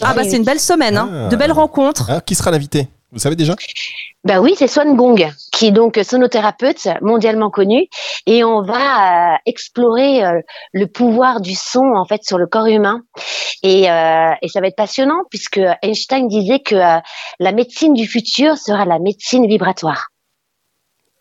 ah 0.00 0.14
bah 0.14 0.22
c'est 0.24 0.36
une 0.36 0.44
belle 0.44 0.60
semaine, 0.60 0.96
hein. 0.96 1.10
Ah. 1.26 1.28
de 1.28 1.36
belles 1.36 1.52
rencontres. 1.52 2.10
Hein, 2.10 2.20
qui 2.24 2.34
sera 2.34 2.50
l'invité? 2.50 2.88
Vous 3.12 3.18
savez 3.18 3.36
déjà? 3.36 3.54
Ben 4.24 4.38
oui, 4.38 4.54
c'est 4.56 4.68
Swan 4.68 4.94
Gong, 4.94 5.32
qui 5.50 5.66
est 5.66 5.70
donc 5.72 5.98
sonothérapeute 6.00 6.86
mondialement 7.00 7.50
connu, 7.50 7.88
et 8.26 8.44
on 8.44 8.62
va 8.62 9.34
euh, 9.34 9.36
explorer 9.46 10.24
euh, 10.24 10.40
le 10.72 10.86
pouvoir 10.86 11.40
du 11.40 11.54
son 11.56 11.82
en 11.96 12.04
fait 12.04 12.22
sur 12.22 12.38
le 12.38 12.46
corps 12.46 12.66
humain, 12.66 13.00
et, 13.64 13.90
euh, 13.90 14.30
et 14.40 14.48
ça 14.48 14.60
va 14.60 14.68
être 14.68 14.76
passionnant 14.76 15.22
puisque 15.28 15.60
Einstein 15.82 16.28
disait 16.28 16.60
que 16.60 16.76
euh, 16.76 17.00
la 17.40 17.52
médecine 17.52 17.94
du 17.94 18.06
futur 18.06 18.56
sera 18.58 18.84
la 18.84 19.00
médecine 19.00 19.48
vibratoire. 19.48 20.08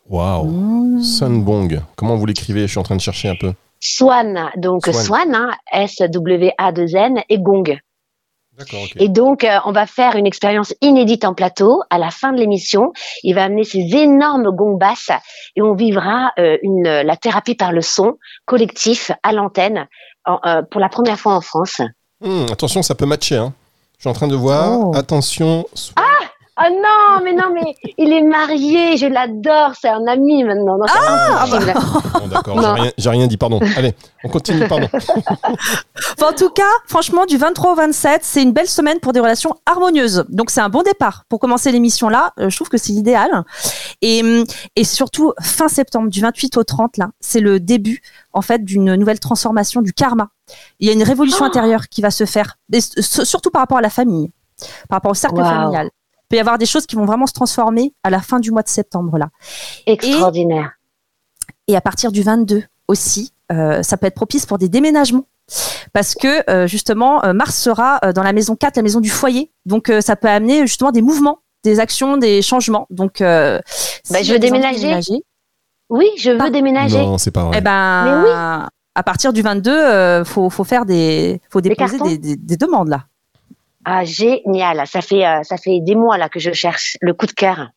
Waouh. 0.07 0.45
Mmh. 0.45 1.01
Sunbong. 1.01 1.81
Comment 1.95 2.17
vous 2.17 2.25
l'écrivez? 2.27 2.61
Je 2.61 2.67
suis 2.67 2.79
en 2.79 2.83
train 2.83 2.97
de 2.97 3.01
chercher 3.01 3.29
un 3.29 3.35
peu. 3.35 3.53
Swan, 3.79 4.51
donc 4.57 4.85
Swan. 4.85 5.03
Swan, 5.03 5.35
hein, 5.35 5.51
S-W-A-2-N, 5.71 7.23
et 7.29 7.39
Gong. 7.39 7.79
Et 8.97 9.09
donc, 9.09 9.43
euh, 9.43 9.57
on 9.65 9.71
va 9.71 9.85
faire 9.87 10.15
une 10.15 10.27
expérience 10.27 10.73
inédite 10.81 11.25
en 11.25 11.33
plateau. 11.33 11.81
À 11.89 11.97
la 11.97 12.11
fin 12.11 12.31
de 12.33 12.37
l'émission, 12.39 12.91
il 13.23 13.33
va 13.33 13.45
amener 13.45 13.63
ses 13.63 13.79
énormes 13.95 14.51
gongs 14.55 14.77
basses 14.77 15.09
et 15.55 15.61
on 15.61 15.73
vivra 15.73 16.31
euh, 16.37 16.57
une, 16.61 16.83
la 16.83 17.15
thérapie 17.17 17.55
par 17.55 17.71
le 17.71 17.81
son 17.81 18.17
collectif 18.45 19.11
à 19.23 19.31
l'antenne 19.31 19.87
en- 20.25 20.39
euh, 20.45 20.61
pour 20.69 20.79
la 20.81 20.89
première 20.89 21.19
fois 21.19 21.33
en 21.33 21.41
France. 21.41 21.81
Hmm, 22.19 22.45
attention, 22.51 22.83
ça 22.83 22.93
peut 22.93 23.05
matcher. 23.07 23.37
Hein. 23.37 23.53
Je 23.97 24.03
suis 24.03 24.09
en 24.09 24.13
train 24.13 24.27
de 24.27 24.35
voir. 24.35 24.79
Oh. 24.79 24.91
Attention. 24.95 25.65
Oh 26.63 26.69
non, 26.69 27.23
mais 27.23 27.33
non, 27.33 27.51
mais 27.53 27.75
il 27.97 28.11
est 28.13 28.21
marié, 28.21 28.97
je 28.97 29.07
l'adore, 29.07 29.71
c'est 29.79 29.87
un 29.89 30.05
ami 30.07 30.43
maintenant. 30.43 30.77
Non, 30.77 30.85
impossible. 30.85 31.73
Bon, 32.19 32.27
d'accord, 32.27 32.61
j'ai 32.61 32.81
rien, 32.81 32.91
j'ai 32.97 33.09
rien 33.09 33.27
dit, 33.27 33.37
pardon. 33.37 33.59
Allez, 33.77 33.93
on 34.23 34.29
continue, 34.29 34.67
pardon. 34.67 34.87
En 36.21 36.33
tout 36.33 36.49
cas, 36.49 36.63
franchement, 36.87 37.25
du 37.25 37.37
23 37.37 37.71
au 37.71 37.75
27, 37.75 38.21
c'est 38.23 38.43
une 38.43 38.51
belle 38.53 38.67
semaine 38.67 38.99
pour 38.99 39.13
des 39.13 39.19
relations 39.19 39.55
harmonieuses. 39.65 40.25
Donc, 40.29 40.49
c'est 40.51 40.61
un 40.61 40.69
bon 40.69 40.83
départ 40.83 41.23
pour 41.29 41.39
commencer 41.39 41.71
l'émission 41.71 42.09
là. 42.09 42.31
Euh, 42.39 42.49
je 42.49 42.55
trouve 42.55 42.69
que 42.69 42.77
c'est 42.77 42.93
idéal. 42.93 43.43
Et, 44.01 44.21
hum, 44.21 44.43
et 44.75 44.83
surtout, 44.83 45.33
fin 45.41 45.67
septembre, 45.67 46.09
du 46.09 46.21
28 46.21 46.57
au 46.57 46.63
30, 46.63 46.97
là, 46.97 47.09
c'est 47.19 47.39
le 47.39 47.59
début, 47.59 48.01
en 48.33 48.41
fait, 48.41 48.63
d'une 48.63 48.95
nouvelle 48.95 49.19
transformation 49.19 49.81
du 49.81 49.93
karma. 49.93 50.29
Il 50.79 50.87
y 50.87 50.89
a 50.89 50.93
une 50.93 51.03
révolution 51.03 51.39
Oh. 51.45 51.47
intérieure 51.47 51.87
qui 51.89 52.01
va 52.01 52.11
se 52.11 52.25
faire, 52.25 52.57
et 52.71 52.79
surtout 52.81 53.49
par 53.51 53.61
rapport 53.61 53.77
à 53.77 53.81
la 53.81 53.89
famille, 53.89 54.31
par 54.89 54.97
rapport 54.97 55.11
au 55.11 55.15
cercle 55.15 55.37
Wow. 55.39 55.45
familial. 55.45 55.89
Il 56.31 56.35
peut 56.35 56.37
y 56.37 56.39
avoir 56.39 56.57
des 56.57 56.65
choses 56.65 56.85
qui 56.85 56.95
vont 56.95 57.03
vraiment 57.05 57.27
se 57.27 57.33
transformer 57.33 57.93
à 58.03 58.09
la 58.09 58.21
fin 58.21 58.39
du 58.39 58.51
mois 58.51 58.61
de 58.63 58.69
septembre, 58.69 59.17
là. 59.17 59.27
Extraordinaire. 59.85 60.71
Et 61.67 61.75
à 61.75 61.81
partir 61.81 62.13
du 62.13 62.21
22 62.23 62.63
aussi, 62.87 63.33
euh, 63.51 63.83
ça 63.83 63.97
peut 63.97 64.07
être 64.07 64.15
propice 64.15 64.45
pour 64.45 64.57
des 64.57 64.69
déménagements. 64.69 65.25
Parce 65.91 66.15
que 66.15 66.49
euh, 66.49 66.67
justement, 66.67 67.21
euh, 67.25 67.33
Mars 67.33 67.55
sera 67.57 67.99
euh, 68.05 68.13
dans 68.13 68.23
la 68.23 68.31
maison 68.31 68.55
4, 68.55 68.77
la 68.77 68.81
maison 68.81 69.01
du 69.01 69.09
foyer. 69.09 69.51
Donc 69.65 69.89
euh, 69.89 69.99
ça 69.99 70.15
peut 70.15 70.29
amener 70.29 70.61
justement 70.61 70.91
des 70.91 71.01
mouvements, 71.01 71.39
des 71.65 71.81
actions, 71.81 72.15
des 72.15 72.41
changements. 72.41 72.87
Donc 72.89 73.19
euh, 73.19 73.59
Bah, 74.09 74.23
je 74.23 74.31
veux 74.31 74.39
déménager. 74.39 74.79
déménager, 74.79 75.23
Oui, 75.89 76.07
je 76.17 76.31
veux 76.31 76.37
Pas- 76.37 76.49
déménager. 76.49 76.97
Non, 76.97 77.17
c'est 77.17 77.31
pas 77.31 77.43
vrai. 77.43 77.57
eh 77.57 77.61
ben, 77.61 78.05
Mais 78.05 78.29
oui. 78.29 78.33
à 78.95 79.03
partir 79.03 79.33
du 79.33 79.41
22, 79.41 79.69
euh, 79.69 80.23
faut, 80.23 80.49
faut 80.49 80.63
faire 80.63 80.85
des, 80.85 81.41
faut 81.49 81.59
déposer 81.59 81.97
des- 82.17 82.37
des 82.37 82.55
demandes 82.57 82.87
là. 82.87 83.03
Ah, 83.85 84.05
génial. 84.05 84.85
Ça 84.87 85.01
fait, 85.01 85.25
euh, 85.25 85.43
ça 85.43 85.57
fait 85.57 85.79
des 85.81 85.95
mois 85.95 86.17
là 86.17 86.29
que 86.29 86.39
je 86.39 86.51
cherche 86.51 86.97
le 87.01 87.13
coup 87.13 87.25
de 87.25 87.31
cœur. 87.31 87.69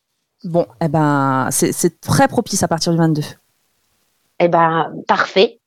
Bon, 0.43 0.67
eh 0.81 0.87
ben, 0.87 1.49
c'est 1.51 1.99
très 2.01 2.27
propice 2.27 2.61
à 2.61 2.67
partir 2.67 2.91
du 2.91 2.97
22. 2.97 3.21
Eh 4.39 4.47
ben, 4.47 4.91
parfait. 5.07 5.59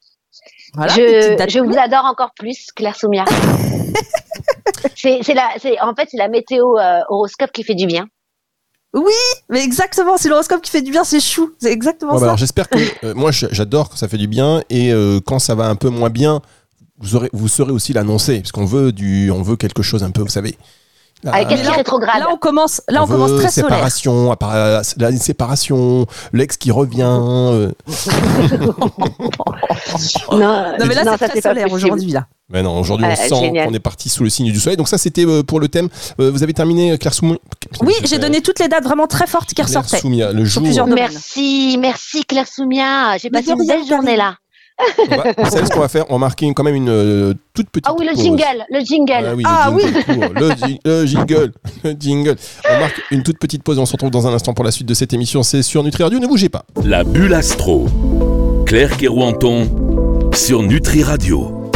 Voilà, 0.74 0.92
je, 0.92 1.60
vous 1.60 1.78
adore 1.78 2.04
encore 2.04 2.32
plus, 2.34 2.70
Claire 2.76 2.94
Soumia. 2.94 3.24
c'est, 4.94 5.34
la, 5.34 5.48
c'est, 5.58 5.80
en 5.80 5.94
fait, 5.94 6.08
c'est 6.10 6.18
la 6.18 6.28
météo 6.28 6.78
euh, 6.78 7.00
horoscope 7.08 7.50
qui 7.50 7.64
fait 7.64 7.74
du 7.74 7.86
bien. 7.86 8.06
Mais 9.48 9.62
exactement, 9.62 10.16
c'est 10.16 10.28
l'horoscope 10.28 10.62
qui 10.62 10.70
fait 10.70 10.82
du 10.82 10.90
bien, 10.90 11.04
c'est 11.04 11.20
chou. 11.20 11.52
C'est 11.58 11.72
exactement 11.72 12.14
bah 12.14 12.18
ça. 12.18 12.24
alors, 12.24 12.36
j'espère 12.36 12.68
que 12.68 12.78
euh, 13.04 13.14
moi 13.14 13.30
j'adore 13.32 13.90
quand 13.90 13.96
ça 13.96 14.08
fait 14.08 14.16
du 14.16 14.28
bien 14.28 14.62
et 14.70 14.92
euh, 14.92 15.20
quand 15.24 15.38
ça 15.38 15.54
va 15.54 15.68
un 15.68 15.76
peu 15.76 15.88
moins 15.88 16.10
bien, 16.10 16.40
vous 17.00 17.16
aurez, 17.16 17.30
vous 17.32 17.48
saurez 17.48 17.72
aussi 17.72 17.92
l'annoncer 17.92 18.38
parce 18.40 18.52
qu'on 18.52 18.64
veut 18.64 18.92
du, 18.92 19.30
on 19.30 19.42
veut 19.42 19.56
quelque 19.56 19.82
chose 19.82 20.02
un 20.04 20.10
peu, 20.10 20.22
vous 20.22 20.28
savez. 20.28 20.56
Là, 21.24 21.32
Avec 21.34 21.50
là, 21.64 21.72
rétrograde. 21.72 22.20
Là, 22.20 22.28
on 22.32 22.36
commence, 22.36 22.80
là, 22.88 23.02
on, 23.02 23.06
commence 23.08 23.30
très 23.40 23.50
solaire. 23.50 23.70
séparation, 23.70 24.30
appara- 24.32 24.94
la 24.98 25.12
séparation, 25.16 26.06
l'ex 26.32 26.56
qui 26.56 26.70
revient. 26.70 27.02
euh. 27.02 27.72
non, 30.32 30.38
Non, 30.38 30.86
mais 30.86 30.94
là, 30.94 31.02
c'est 31.04 31.10
ça, 31.10 31.16
très 31.18 31.28
c'est 31.34 31.42
pas 31.42 31.48
solaire 31.50 31.72
aujourd'hui, 31.72 32.12
là. 32.12 32.26
Mais 32.50 32.62
non, 32.62 32.78
aujourd'hui 32.80 33.06
on 33.06 33.10
Euh, 33.10 33.14
sent 33.14 33.52
qu'on 33.66 33.74
est 33.74 33.78
parti 33.80 34.08
sous 34.08 34.24
le 34.24 34.30
signe 34.30 34.50
du 34.50 34.58
soleil. 34.58 34.78
Donc 34.78 34.88
ça 34.88 34.96
c'était 34.96 35.26
euh, 35.26 35.42
pour 35.42 35.60
le 35.60 35.68
thème. 35.68 35.88
Euh, 36.18 36.30
vous 36.30 36.42
avez 36.42 36.54
terminé 36.54 36.96
Claire 36.96 37.12
Soumia. 37.12 37.36
Oui, 37.82 37.92
j'ai 38.04 38.18
donné 38.18 38.40
toutes 38.40 38.58
les 38.58 38.68
dates 38.68 38.84
vraiment 38.84 39.06
très 39.06 39.26
fortes 39.26 39.48
qui 39.50 39.54
Claire 39.56 39.66
ressortaient. 39.66 39.98
Soumia, 39.98 40.32
le 40.32 40.46
jour. 40.46 40.62
Merci, 40.86 41.76
merci 41.78 42.24
Claire 42.24 42.46
Soumia. 42.48 43.18
J'ai 43.18 43.28
passé 43.28 43.50
une 43.50 43.66
belle 43.66 43.86
journée 43.86 44.16
là. 44.16 44.36
Vous 45.38 45.50
savez 45.50 45.66
ce 45.66 45.70
qu'on 45.70 45.80
va 45.80 45.88
faire? 45.88 46.04
On 46.08 46.14
va 46.14 46.18
marquer 46.18 46.52
quand 46.54 46.62
même 46.62 46.74
une 46.74 46.88
euh, 46.88 47.34
toute 47.54 47.68
petite. 47.70 47.86
Ah 47.88 47.94
oui, 47.98 48.06
le 48.06 48.12
pause. 48.14 48.22
jingle, 48.22 48.64
le 48.70 48.80
jingle. 48.80 49.12
Ah 49.26 49.34
oui, 49.34 49.42
Ah 49.46 49.70
le 49.72 49.80
jingle 49.80 50.04
court. 50.04 50.32
Le, 50.34 50.50
ji- 50.66 50.80
le 50.84 51.06
jingle, 51.06 51.52
le 51.84 51.94
jingle. 51.98 52.36
On 52.70 52.78
marque 52.80 53.00
une 53.10 53.22
toute 53.22 53.38
petite 53.38 53.62
pause 53.62 53.78
et 53.78 53.80
on 53.80 53.86
se 53.86 53.92
retrouve 53.92 54.10
dans 54.10 54.26
un 54.26 54.32
instant 54.32 54.54
pour 54.54 54.64
la 54.64 54.70
suite 54.70 54.86
de 54.88 54.94
cette 54.94 55.12
émission. 55.12 55.42
C'est 55.42 55.62
sur 55.62 55.82
Nutri 55.82 56.02
Radio, 56.04 56.18
ne 56.18 56.26
bougez 56.26 56.48
pas. 56.48 56.64
La 56.84 57.02
bulle 57.04 57.34
astro. 57.34 57.86
Claire 58.66 58.96
Kerouanton 58.96 59.68
sur 60.34 60.62
Nutri 60.62 61.02
Radio. 61.02 61.70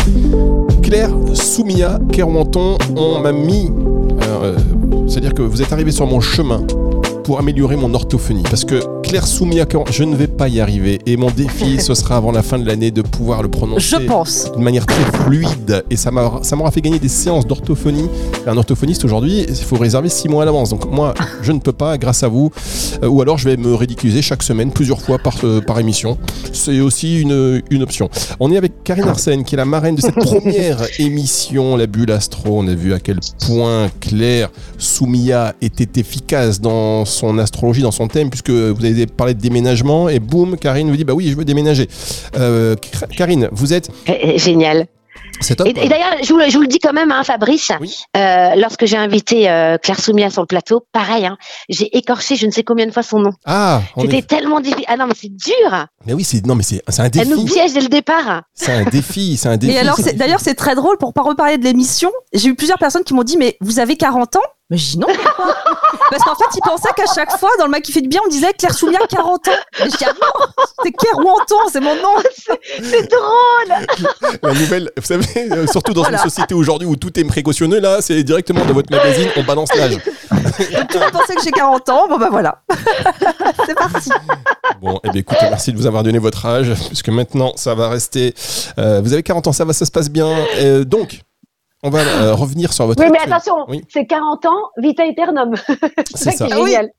Claire 0.82 1.10
Soumia 1.34 1.98
Kerwanton, 2.12 2.76
on 2.96 3.20
m'a 3.20 3.32
mis. 3.32 3.70
euh, 4.22 4.56
C'est-à-dire 5.08 5.32
que 5.34 5.42
vous 5.42 5.62
êtes 5.62 5.72
arrivé 5.72 5.90
sur 5.90 6.06
mon 6.06 6.20
chemin 6.20 6.60
pour 7.22 7.38
améliorer 7.38 7.76
mon 7.76 7.92
orthophonie. 7.94 8.42
Parce 8.42 8.64
que 8.64 8.80
Claire 9.02 9.26
Soumia 9.26 9.66
Kerwanton, 9.66 9.92
je 9.92 10.04
ne 10.04 10.16
vais 10.16 10.26
pas 10.26 10.48
y 10.48 10.60
arriver. 10.60 11.00
Et 11.06 11.16
mon 11.16 11.30
défi, 11.30 11.80
ce 11.80 11.94
sera 11.94 12.16
avant 12.16 12.32
la 12.32 12.42
fin 12.42 12.58
de 12.58 12.66
l'année 12.66 12.90
de 12.90 13.02
pouvoir 13.02 13.42
le 13.42 13.48
prononcer. 13.48 13.96
Je 14.00 14.06
pense. 14.06 14.50
d'une 14.52 14.64
manière 14.64 14.86
très 14.86 15.04
fluide 15.20 15.84
et 15.90 15.96
ça 15.96 16.10
m'aura 16.10 16.70
fait 16.70 16.80
gagner 16.80 16.98
des 16.98 17.08
séances 17.08 17.46
d'orthophonie. 17.46 18.08
Un 18.46 18.56
orthophoniste 18.56 19.04
aujourd'hui, 19.04 19.44
il 19.48 19.54
faut 19.54 19.76
réserver 19.76 20.08
six 20.08 20.28
mois 20.28 20.42
à 20.42 20.46
l'avance. 20.46 20.70
Donc 20.70 20.90
moi, 20.90 21.14
je 21.42 21.52
ne 21.52 21.58
peux 21.58 21.72
pas 21.72 21.98
grâce 21.98 22.22
à 22.22 22.28
vous. 22.28 22.50
Euh, 23.02 23.08
ou 23.08 23.20
alors 23.22 23.38
je 23.38 23.48
vais 23.48 23.56
me 23.56 23.74
ridiculiser 23.74 24.22
chaque 24.22 24.42
semaine, 24.42 24.70
plusieurs 24.70 25.00
fois 25.00 25.18
par, 25.18 25.36
euh, 25.44 25.60
par 25.60 25.78
émission. 25.78 26.18
C'est 26.52 26.80
aussi 26.80 27.20
une, 27.20 27.62
une 27.70 27.82
option. 27.82 28.08
On 28.40 28.50
est 28.50 28.56
avec 28.56 28.82
Karine 28.84 29.08
Arsène, 29.08 29.44
qui 29.44 29.54
est 29.54 29.58
la 29.58 29.64
marraine 29.64 29.94
de 29.94 30.00
cette 30.00 30.14
première 30.16 30.80
émission, 30.98 31.76
La 31.76 31.86
Bulle 31.86 32.10
Astro. 32.10 32.60
On 32.60 32.68
a 32.68 32.74
vu 32.74 32.92
à 32.92 33.00
quel 33.00 33.20
point 33.46 33.90
Claire 34.00 34.50
Soumia 34.78 35.54
était 35.60 36.00
efficace 36.00 36.60
dans 36.60 37.04
son 37.12 37.38
astrologie, 37.38 37.82
dans 37.82 37.90
son 37.92 38.08
thème, 38.08 38.30
puisque 38.30 38.50
vous 38.50 38.84
avez 38.84 39.06
parlé 39.06 39.34
de 39.34 39.40
déménagement 39.40 40.08
et 40.08 40.18
boum, 40.18 40.56
Karine 40.56 40.90
vous 40.90 40.96
dit 40.96 41.04
bah 41.04 41.14
oui, 41.14 41.28
je 41.30 41.36
veux 41.36 41.44
déménager. 41.44 41.88
Euh, 42.36 42.74
Karine, 43.16 43.48
vous 43.52 43.72
êtes 43.72 43.90
Eh, 44.06 44.34
eh, 44.34 44.38
Génial. 44.38 44.86
c'est 45.40 45.56
top. 45.56 45.66
Et, 45.66 45.70
et 45.70 45.88
d'ailleurs, 45.88 46.16
je 46.22 46.32
vous, 46.32 46.38
le- 46.38 46.48
je 46.48 46.56
vous 46.56 46.62
le 46.62 46.68
dis 46.68 46.78
quand 46.78 46.92
même, 46.92 47.10
hein, 47.12 47.22
Fabrice, 47.24 47.70
Oui. 47.80 47.94
euh, 48.16 48.50
lorsque 48.56 48.86
j'ai 48.86 48.96
invité 48.96 49.50
euh, 49.50 49.76
Claire 49.78 49.98
Soumia 50.00 50.30
sur 50.30 50.42
le 50.42 50.46
plateau, 50.46 50.84
pareil, 50.92 51.26
hein, 51.26 51.36
j'ai 51.68 51.96
écorché 51.96 52.36
je 52.36 52.46
ne 52.46 52.50
sais 52.50 52.62
combien 52.62 52.86
de 52.86 52.90
fois 52.92 53.02
son 53.02 53.18
nom. 53.20 53.32
Ah, 53.44 53.82
C'était 54.00 54.18
est... 54.18 54.26
tellement 54.26 54.60
difficile. 54.60 54.84
Ah 54.88 54.96
non, 54.96 55.06
mais 55.06 55.14
c'est 55.20 55.28
dur. 55.34 55.86
mais 56.06 56.12
oui, 56.12 56.24
c'est 56.24 56.44
non, 56.46 56.54
mais 56.54 56.62
c'est 56.62 56.82
c'est 56.88 57.00
un 57.02 57.10
Elle 57.18 57.28
nous 57.28 57.42
défi. 57.42 57.54
piège 57.54 57.72
dès 57.72 57.80
le 57.80 57.88
départ. 57.88 58.42
C'est 58.54 58.72
un 58.72 58.84
défi, 58.84 59.36
c'est 59.36 59.48
un 59.48 59.56
défi. 59.56 59.74
Et 59.74 59.78
alors, 59.78 59.96
c'est- 59.96 60.14
d'ailleurs, 60.14 60.40
c'est 60.40 60.54
très 60.54 60.74
drôle 60.74 60.96
pour 60.98 61.12
pas 61.12 61.22
reparler 61.22 61.58
de 61.58 61.64
l'émission. 61.64 62.10
J'ai 62.32 62.48
eu 62.48 62.54
plusieurs 62.54 62.78
personnes 62.78 63.04
qui 63.04 63.14
m'ont 63.14 63.24
dit, 63.24 63.36
mais 63.36 63.56
vous 63.60 63.78
avez 63.80 63.96
40 63.96 64.36
ans? 64.36 64.40
Mais 64.72 64.78
je 64.78 64.92
dis 64.92 64.98
non. 64.98 65.06
pourquoi 65.06 65.54
Parce 66.10 66.24
qu'en 66.24 66.34
fait, 66.34 66.44
ils 66.56 66.60
pensaient 66.64 66.92
qu'à 66.96 67.04
chaque 67.14 67.38
fois, 67.38 67.50
dans 67.58 67.66
le 67.66 67.70
Mac 67.70 67.82
qui 67.82 67.92
fait 67.92 68.00
du 68.00 68.08
bien, 68.08 68.20
on 68.24 68.28
disait 68.28 68.52
Claire 68.54 68.72
Soumia 68.72 68.98
40 69.06 69.48
ans. 69.48 69.50
Mais 69.80 69.90
je 69.90 69.96
dis, 69.98 70.04
ah 70.06 70.12
non, 70.14 70.46
c'est 70.82 70.92
Claire 70.92 71.16
Wanton, 71.18 71.56
c'est 71.70 71.80
mon 71.80 71.94
nom. 71.94 72.16
C'est 72.82 73.10
drôle. 73.10 74.08
la 74.42 74.52
nouvelle, 74.54 74.90
vous 74.96 75.02
savez, 75.04 75.52
euh, 75.52 75.66
surtout 75.66 75.92
dans 75.92 76.00
Voilà. 76.02 76.16
une 76.18 76.24
société 76.24 76.54
aujourd'hui 76.54 76.88
où 76.88 76.96
tout 76.96 77.18
est 77.20 77.24
précautionneux, 77.24 77.80
là, 77.80 77.98
c'est 78.00 78.22
directement 78.24 78.64
dans 78.64 78.72
votre 78.72 78.90
magazine, 78.90 79.28
on 79.36 79.42
balance 79.42 79.74
l'âge. 79.74 79.92
Donc, 79.92 80.02
tout 80.02 80.94
le 80.94 81.00
monde 81.00 81.12
pensait 81.12 81.34
que 81.34 81.42
j'ai 81.44 81.50
40 81.50 81.88
ans. 81.90 82.08
Bon, 82.08 82.16
bah 82.18 82.28
voilà. 82.30 82.62
c'est 83.66 83.74
parti. 83.74 84.10
Bon, 84.80 84.98
eh 85.04 85.10
bien, 85.10 85.20
écoutez, 85.20 85.46
merci 85.50 85.72
de 85.72 85.76
vous 85.76 85.86
avoir 85.86 86.02
donné 86.02 86.18
votre 86.18 86.46
âge, 86.46 86.72
puisque 86.88 87.10
maintenant, 87.10 87.52
ça 87.56 87.74
va 87.74 87.88
rester. 87.90 88.34
euh, 88.78 89.02
vous 89.04 89.12
avez 89.12 89.22
40 89.22 89.48
ans, 89.48 89.52
ça 89.52 89.66
va, 89.66 89.74
ça 89.74 89.84
se 89.84 89.90
passe 89.90 90.08
bien. 90.08 90.28
Euh, 90.56 90.84
donc, 90.84 91.20
on 91.82 91.90
va 91.90 92.00
euh, 92.00 92.34
revenir 92.34 92.72
sur 92.72 92.86
votre. 92.86 93.02
Oui, 93.02 93.10
mais 93.12 93.18
attention, 93.20 93.54
Oui. 93.68 93.82
c'est 93.88 94.06
40 94.06 94.46
ans, 94.46 94.50
vita 94.78 95.02
aeternum. 95.04 95.54
C'est 96.14 96.30
ça 96.30 96.30
qui 96.32 96.36
ça. 96.36 96.46
est 96.58 96.60
Oui. 96.62 96.70
génial. 96.70 96.90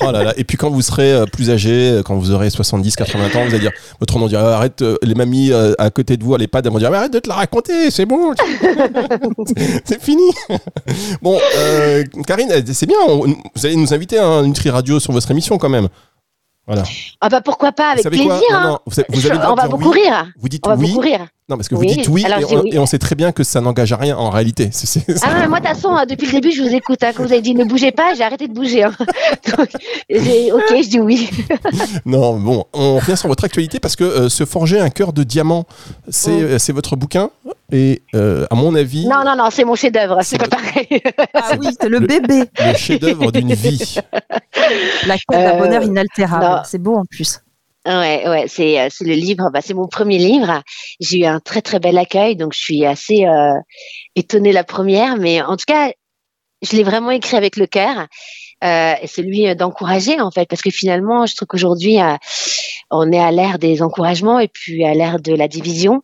Oh 0.00 0.10
là 0.10 0.24
là. 0.24 0.34
Et 0.36 0.42
puis 0.42 0.56
quand 0.56 0.68
vous 0.68 0.82
serez 0.82 1.12
euh, 1.12 1.26
plus 1.26 1.50
âgé, 1.50 1.70
euh, 1.90 2.02
quand 2.02 2.16
vous 2.16 2.32
aurez 2.32 2.50
70, 2.50 2.96
80 2.96 3.24
ans, 3.26 3.28
vous 3.44 3.50
allez 3.50 3.60
dire, 3.60 3.70
votre 4.00 4.18
nom 4.18 4.26
dira, 4.26 4.56
arrête, 4.56 4.82
euh, 4.82 4.96
les 5.02 5.14
mamies 5.14 5.52
à 5.78 5.90
côté 5.90 6.16
de 6.16 6.24
vous 6.24 6.34
à 6.34 6.38
l'EHPAD, 6.38 6.66
elles 6.66 6.72
vont 6.72 6.78
dire, 6.80 6.90
mais 6.90 6.96
arrête 6.96 7.12
de 7.12 7.20
te 7.20 7.28
la 7.28 7.36
raconter, 7.36 7.90
c'est 7.92 8.04
bon. 8.06 8.34
c'est 9.84 10.02
fini. 10.02 10.28
bon, 11.20 11.38
euh, 11.56 12.02
Karine, 12.26 12.48
c'est 12.72 12.86
bien, 12.86 12.96
on- 13.08 13.26
vous 13.26 13.66
allez 13.66 13.76
nous 13.76 13.94
inviter 13.94 14.18
à 14.18 14.26
un 14.26 14.42
Nutri 14.46 14.70
Radio 14.70 14.98
sur 14.98 15.12
votre 15.12 15.30
émission 15.30 15.56
quand 15.58 15.68
même. 15.68 15.88
Voilà. 16.66 16.84
Ah 17.20 17.28
bah 17.28 17.40
pourquoi 17.40 17.72
pas, 17.72 17.90
avec 17.90 18.06
plaisir. 18.06 18.26
Non, 18.28 18.40
hein. 18.52 18.68
non, 18.70 18.78
vous, 18.86 19.02
vous 19.08 19.20
Je- 19.20 19.28
on 19.32 19.54
va 19.54 19.66
beaucoup 19.68 19.90
oui. 19.92 20.00
rire. 20.02 20.26
Vous 20.40 20.48
dites 20.48 20.64
On 20.66 20.70
va 20.70 20.76
oui. 20.76 20.88
beaucoup 20.88 21.00
rire. 21.00 21.26
Non, 21.52 21.58
parce 21.58 21.68
que 21.68 21.74
vous 21.74 21.82
Oui, 21.82 21.96
dites 21.96 22.08
oui 22.08 22.24
alors 22.24 22.38
et, 22.40 22.56
on, 22.56 22.62
oui. 22.62 22.70
et 22.72 22.78
on 22.78 22.86
sait 22.86 22.98
très 22.98 23.14
bien 23.14 23.30
que 23.30 23.44
ça 23.44 23.60
n'engage 23.60 23.92
à 23.92 23.96
rien 23.96 24.16
en 24.16 24.30
réalité. 24.30 24.70
C'est- 24.72 24.86
c'est- 24.86 25.04
Ah, 25.22 25.46
moi, 25.48 25.60
de 25.60 25.66
toute 25.66 25.74
façon, 25.74 25.90
hein, 25.90 26.06
depuis 26.08 26.24
le 26.28 26.32
début, 26.40 26.50
je 26.50 26.62
vous 26.62 26.74
écoute. 26.74 27.02
Hein. 27.02 27.10
Quand 27.14 27.24
vous 27.24 27.32
avez 27.32 27.42
dit 27.42 27.54
ne 27.54 27.64
bougez 27.64 27.92
pas, 27.92 28.14
j'ai 28.14 28.22
arrêté 28.22 28.48
de 28.48 28.54
bouger. 28.54 28.84
hein. 28.84 28.92
Donc, 29.58 29.68
j'ai- 30.08 30.50
ok, 30.50 30.62
je 30.70 30.88
dis 30.88 30.98
oui. 31.00 31.28
Non, 32.06 32.38
bon, 32.38 32.64
on 32.72 32.96
revient 32.96 33.18
sur 33.18 33.28
votre 33.28 33.44
actualité 33.44 33.80
parce 33.80 33.96
que 33.96 34.04
euh, 34.04 34.28
se 34.30 34.46
forger 34.46 34.80
un 34.80 34.88
cœur 34.88 35.12
de 35.12 35.24
diamant, 35.24 35.66
c'est 36.08 36.58
c'est 36.58 36.72
votre 36.72 36.96
bouquin 36.96 37.28
et 37.70 38.00
euh, 38.14 38.46
à 38.50 38.54
mon 38.54 38.74
avis, 38.74 39.06
Non, 39.06 39.22
non, 39.26 39.36
non, 39.36 39.48
c'est 39.50 39.64
mon 39.64 39.74
chef-d'œuvre. 39.74 40.20
C'est 40.22 40.38
pas 40.38 40.48
pareil. 40.48 41.02
Ah 41.34 41.50
oui, 41.60 41.68
c'est 41.78 41.88
le 41.90 42.00
bébé. 42.00 42.44
le 42.66 42.74
chef-d'œuvre 42.78 43.30
d'une 43.30 43.52
vie. 43.52 43.96
La 45.06 45.14
quête 45.16 45.22
d'un 45.30 45.54
Euh, 45.56 45.58
bonheur 45.58 45.82
inaltérable. 45.82 46.44
non. 46.46 46.62
C'est 46.64 46.78
beau 46.78 46.96
en 46.96 47.04
plus. 47.04 47.40
Ouais, 47.86 48.28
ouais, 48.28 48.44
c'est 48.46 48.80
euh, 48.80 48.88
c'est 48.90 49.04
le 49.04 49.14
livre. 49.14 49.50
Bah, 49.52 49.60
c'est 49.60 49.74
mon 49.74 49.88
premier 49.88 50.18
livre. 50.18 50.62
J'ai 51.00 51.20
eu 51.20 51.24
un 51.24 51.40
très 51.40 51.62
très 51.62 51.80
bel 51.80 51.98
accueil, 51.98 52.36
donc 52.36 52.52
je 52.52 52.60
suis 52.60 52.86
assez 52.86 53.26
euh, 53.26 53.54
étonnée 54.14 54.52
la 54.52 54.62
première, 54.62 55.16
mais 55.16 55.42
en 55.42 55.56
tout 55.56 55.64
cas, 55.66 55.90
je 56.62 56.76
l'ai 56.76 56.84
vraiment 56.84 57.10
écrit 57.10 57.36
avec 57.36 57.56
le 57.56 57.66
cœur. 57.66 58.06
Euh, 58.62 58.94
et 59.02 59.08
celui 59.08 59.48
euh, 59.48 59.56
d'encourager 59.56 60.20
en 60.20 60.30
fait, 60.30 60.46
parce 60.48 60.62
que 60.62 60.70
finalement, 60.70 61.26
je 61.26 61.34
trouve 61.34 61.48
qu'aujourd'hui, 61.48 62.00
euh, 62.00 62.14
on 62.92 63.10
est 63.10 63.18
à 63.18 63.32
l'ère 63.32 63.58
des 63.58 63.82
encouragements 63.82 64.38
et 64.38 64.48
puis 64.48 64.84
à 64.84 64.94
l'ère 64.94 65.18
de 65.20 65.34
la 65.34 65.48
division. 65.48 66.02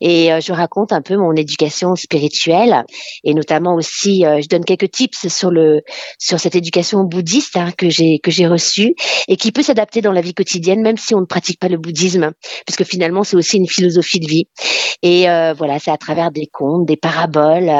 Et 0.00 0.32
euh, 0.32 0.40
je 0.40 0.52
raconte 0.52 0.92
un 0.92 1.02
peu 1.02 1.16
mon 1.16 1.34
éducation 1.34 1.94
spirituelle 1.94 2.84
et 3.22 3.34
notamment 3.34 3.74
aussi, 3.74 4.24
euh, 4.24 4.40
je 4.40 4.48
donne 4.48 4.64
quelques 4.64 4.90
tips 4.90 5.28
sur 5.28 5.50
le 5.50 5.82
sur 6.18 6.40
cette 6.40 6.56
éducation 6.56 7.04
bouddhiste 7.04 7.56
hein, 7.56 7.70
que 7.76 7.90
j'ai 7.90 8.18
que 8.18 8.30
j'ai 8.30 8.46
reçue 8.46 8.94
et 9.28 9.36
qui 9.36 9.52
peut 9.52 9.62
s'adapter 9.62 10.00
dans 10.00 10.12
la 10.12 10.22
vie 10.22 10.32
quotidienne, 10.34 10.80
même 10.82 10.96
si 10.96 11.14
on 11.14 11.20
ne 11.20 11.26
pratique 11.26 11.60
pas 11.60 11.68
le 11.68 11.76
bouddhisme, 11.76 12.32
puisque 12.66 12.84
finalement 12.84 13.24
c'est 13.24 13.36
aussi 13.36 13.58
une 13.58 13.68
philosophie 13.68 14.20
de 14.20 14.26
vie. 14.26 14.46
Et 15.02 15.28
euh, 15.30 15.54
voilà, 15.56 15.78
c'est 15.78 15.90
à 15.90 15.96
travers 15.98 16.30
des 16.30 16.46
contes, 16.46 16.86
des 16.86 16.96
paraboles. 16.96 17.70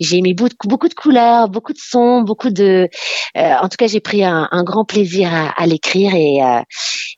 j'ai 0.00 0.20
mis 0.20 0.34
beaucoup, 0.34 0.88
de 0.88 0.94
couleurs, 0.94 1.48
beaucoup 1.48 1.72
de 1.72 1.78
sons, 1.78 2.22
beaucoup 2.22 2.50
de. 2.50 2.88
euh, 3.36 3.54
en 3.62 3.68
tout 3.68 3.76
cas, 3.78 3.86
j'ai 3.86 4.00
pris 4.00 4.24
un, 4.24 4.48
un 4.50 4.64
grand 4.64 4.84
plaisir 4.84 5.32
à, 5.32 5.48
à 5.50 5.66
l'écrire 5.66 6.14
et, 6.14 6.42
euh, 6.42 6.60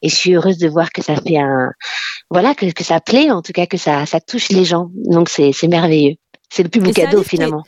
et 0.03 0.09
je 0.09 0.15
suis 0.15 0.35
heureuse 0.35 0.59
de 0.59 0.69
voir 0.69 0.78
que 0.93 1.03
ça 1.03 1.17
fait 1.17 1.39
un. 1.39 1.73
Voilà, 2.31 2.55
que, 2.55 2.71
que 2.73 2.85
ça 2.85 3.01
plaît, 3.01 3.31
en 3.31 3.43
tout 3.43 3.53
cas, 3.53 3.67
que 3.67 3.77
ça, 3.77 4.07
ça 4.07 4.21
touche 4.21 4.49
les 4.51 4.65
gens. 4.65 4.91
Donc 4.95 5.29
c'est 5.29 5.53
c'est 5.53 5.69
merveilleux. 5.69 6.15
C'est 6.51 6.63
le 6.63 6.69
plus 6.69 6.81
beau 6.81 6.93
cadeau 6.93 7.23
finalement. 7.23 7.65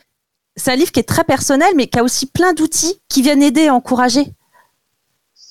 C'est 0.55 0.71
un 0.71 0.75
livre 0.75 0.91
qui 0.91 0.99
est 0.99 1.07
très 1.07 1.23
personnel, 1.23 1.73
mais 1.75 1.87
qui 1.87 1.97
a 1.99 2.03
aussi 2.03 2.25
plein 2.25 2.53
d'outils 2.53 3.01
qui 3.07 3.21
viennent 3.21 3.43
aider, 3.43 3.69
encourager. 3.69 4.25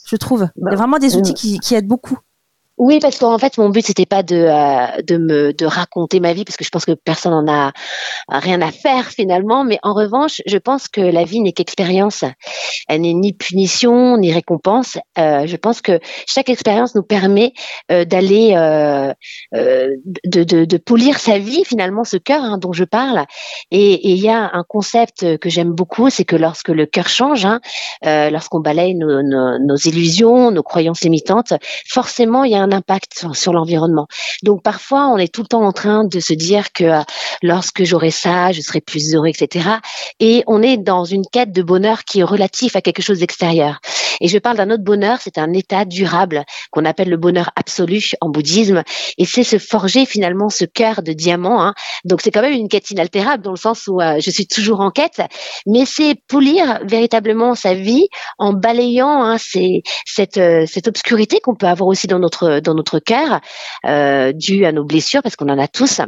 Je 0.07 0.17
trouve. 0.17 0.49
Il 0.57 0.61
y 0.61 0.67
a 0.67 0.71
Bah, 0.71 0.77
vraiment 0.77 0.99
des 0.99 1.17
outils 1.17 1.31
euh, 1.31 1.35
qui, 1.35 1.59
qui 1.61 1.75
aident 1.75 1.87
beaucoup. 1.87 2.19
Oui, 2.81 2.99
parce 2.99 3.19
qu'en 3.19 3.37
fait, 3.37 3.59
mon 3.59 3.69
but 3.69 3.85
c'était 3.85 4.07
pas 4.07 4.23
de 4.23 4.37
euh, 4.37 5.03
de 5.07 5.19
me 5.19 5.53
de 5.53 5.67
raconter 5.67 6.19
ma 6.19 6.33
vie, 6.33 6.47
parce 6.47 6.57
que 6.57 6.65
je 6.65 6.71
pense 6.71 6.87
que 6.87 6.93
personne 6.93 7.33
n'en 7.33 7.53
a 7.53 7.73
rien 8.31 8.63
à 8.63 8.73
faire 8.73 9.09
finalement. 9.09 9.65
Mais 9.65 9.79
en 9.83 9.93
revanche, 9.93 10.41
je 10.47 10.57
pense 10.57 10.89
que 10.89 11.03
la 11.03 11.25
vie 11.25 11.43
n'est 11.43 11.53
qu'expérience. 11.53 12.25
Elle 12.89 13.03
n'est 13.03 13.13
ni 13.13 13.35
punition 13.35 14.17
ni 14.17 14.33
récompense. 14.33 14.97
Euh, 15.19 15.47
je 15.47 15.57
pense 15.57 15.83
que 15.83 16.01
chaque 16.27 16.49
expérience 16.49 16.95
nous 16.95 17.03
permet 17.03 17.53
euh, 17.93 18.07
d'aller 18.07 18.55
de, 19.53 20.65
de 20.65 20.77
polir 20.79 21.19
sa 21.19 21.39
vie 21.39 21.67
finalement, 21.67 22.05
ce 22.05 22.17
cœur 22.17 22.43
hein, 22.43 22.57
dont 22.57 22.73
je 22.73 22.85
parle. 22.85 23.27
Et 23.71 24.09
il 24.09 24.17
y 24.17 24.31
a 24.31 24.53
un 24.55 24.65
concept 24.67 25.37
que 25.37 25.51
j'aime 25.51 25.73
beaucoup, 25.73 26.09
c'est 26.09 26.25
que 26.25 26.37
lorsque 26.37 26.71
le 26.71 26.87
cœur 26.87 27.09
change, 27.09 27.45
hein, 27.45 27.61
lorsqu'on 28.03 28.61
balaye 28.61 28.95
nos, 28.95 29.21
nos, 29.23 29.59
nos 29.59 29.77
illusions, 29.77 30.51
nos 30.51 30.63
croyances 30.63 31.03
limitantes, 31.03 31.53
forcément 31.87 32.45
il 32.45 32.53
y 32.53 32.55
a 32.55 32.63
un 32.63 32.70
impact 32.73 33.27
sur, 33.33 33.53
l'environnement. 33.53 34.07
Donc 34.43 34.63
parfois 34.63 35.09
on 35.09 35.19
est 35.19 35.33
tout 35.33 35.43
le 35.43 35.49
temps 35.49 35.65
en 35.65 35.73
train 35.73 36.05
de 36.05 36.21
se 36.21 36.33
dire 36.33 36.73
que 36.73 36.85
euh, 36.85 37.01
lorsque 37.43 37.85
j'aurai 37.85 38.11
ça, 38.11 38.53
je 38.53 38.61
serai 38.61 38.81
plus 38.81 39.15
heureux, 39.15 39.29
etc. 39.29 39.69
Et 40.21 40.45
on 40.47 40.63
est 40.63 40.77
dans 40.77 41.05
une 41.05 41.25
quête 41.31 41.53
de 41.53 41.63
bonheur 41.63 42.05
qui 42.05 42.21
est 42.21 42.25
relatif 42.25 42.77
à 42.77 42.81
quelque 42.81 43.03
chose 43.03 43.21
d'extérieur. 43.21 43.81
Et 44.21 44.29
je 44.29 44.39
parle 44.39 44.59
d'un 44.59 44.71
autre 44.71 44.85
bonheur, 44.85 45.19
c'est 45.21 45.39
un 45.39 45.53
état 45.53 45.85
durable 45.85 46.45
qu'on 46.71 46.85
appelle 46.85 47.09
le 47.09 47.17
bonheur 47.17 47.51
absolu 47.57 48.11
en 48.21 48.29
bouddhisme. 48.29 48.83
Et 49.19 49.25
c'est 49.25 49.45
se 49.45 49.59
forger 49.59 50.05
finalement 50.05 50.51
ce 50.51 50.65
cœur 50.65 51.03
de 51.03 51.13
diamant. 51.13 51.63
Hein. 51.63 51.75
Donc 52.05 52.21
c'est 52.21 52.31
quand 52.31 52.43
même 52.43 52.53
une 52.53 52.69
quête 52.69 52.91
inaltérable 52.91 53.43
dans 53.43 53.51
le 53.51 53.57
sens 53.57 53.87
où 53.89 54.01
euh, 54.01 54.19
je 54.21 54.31
suis 54.31 54.47
toujours 54.47 54.81
en 54.81 54.91
quête, 54.91 55.23
mais 55.67 55.85
c'est 55.87 56.17
polir 56.29 56.81
véritablement 56.85 57.55
sa 57.55 57.75
vie 57.75 58.09
en 58.39 58.53
balayant 58.53 59.23
hein, 59.23 59.37
euh, 59.57 60.67
cette 60.67 60.89
obscurité 60.89 61.41
qu'on 61.41 61.55
peut 61.55 61.67
avoir 61.67 61.89
aussi 61.89 62.07
dans 62.07 62.19
notre 62.19 62.60
dans 62.61 62.75
notre 62.75 62.99
cœur, 62.99 63.41
euh, 63.87 64.33
due 64.33 64.65
à 64.65 64.73
nos 64.73 64.85
blessures, 64.85 65.23
parce 65.23 65.37
qu'on 65.37 65.49
en 65.49 65.59
a 65.59 65.69
tous 65.69 66.01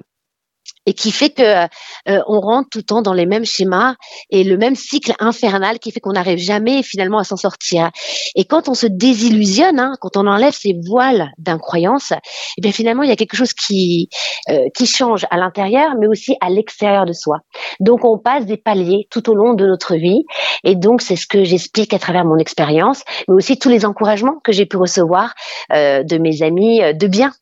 et 0.87 0.95
qui 0.95 1.13
fait 1.13 1.31
que 1.31 1.43
euh, 1.43 2.23
on 2.27 2.41
rentre 2.41 2.69
tout 2.71 2.79
le 2.79 2.85
temps 2.85 3.03
dans 3.03 3.13
les 3.13 3.27
mêmes 3.27 3.45
schémas 3.45 3.95
et 4.31 4.43
le 4.43 4.57
même 4.57 4.75
cycle 4.75 5.15
infernal 5.21 5.79
qui 5.79 5.93
fait 5.93 6.01
qu'on 6.01 6.13
n'arrive 6.13 6.39
jamais 6.39 6.83
finalement 6.83 7.19
à 7.19 7.25
s'en 7.25 7.37
sortir. 7.37 7.91
Et 8.35 8.45
quand 8.45 8.69
on 8.69 8.75
se 8.75 8.87
désillusionne, 8.87 9.79
hein, 9.79 9.95
quand 10.01 10.17
on 10.17 10.27
enlève 10.27 10.53
ces 10.53 10.75
voiles 10.85 11.31
d'incroyance, 11.39 12.13
eh 12.57 12.61
bien 12.61 12.73
finalement 12.73 13.03
il 13.03 13.09
y 13.09 13.13
a 13.13 13.17
quelque 13.17 13.37
chose 13.37 13.53
qui 13.53 14.09
euh, 14.51 14.67
qui 14.75 14.87
change 14.87 15.25
à 15.31 15.37
l'intérieur, 15.37 15.93
mais 16.01 16.07
aussi 16.09 16.37
à 16.41 16.51
l'extérieur 16.51 17.07
de 17.07 17.13
soi. 17.13 17.39
Donc 17.81 18.05
on 18.05 18.19
passe 18.19 18.47
des 18.47 18.57
paliers 18.57 19.07
tout 19.11 19.31
au 19.31 19.35
long 19.35 19.55
de 19.55 19.67
notre 19.67 19.95
vie, 19.95 20.25
et 20.65 20.75
donc 20.75 21.01
c'est 21.01 21.17
ce 21.17 21.27
que 21.27 21.45
j'explique 21.45 21.95
à 21.95 21.99
travers 21.99 22.25
mon 22.25 22.39
expérience, 22.39 23.03
mais 23.29 23.35
aussi 23.35 23.59
tous 23.59 23.69
les 23.69 23.85
encouragements 23.85 24.41
que 24.43 24.53
j'ai 24.53 24.67
pu 24.67 24.77
recevoir 24.77 25.35
euh, 25.73 26.03
de 26.03 26.19
mes 26.19 26.43
amis 26.43 26.83
euh, 26.83 26.93
de 26.93 27.07
bien. 27.07 27.33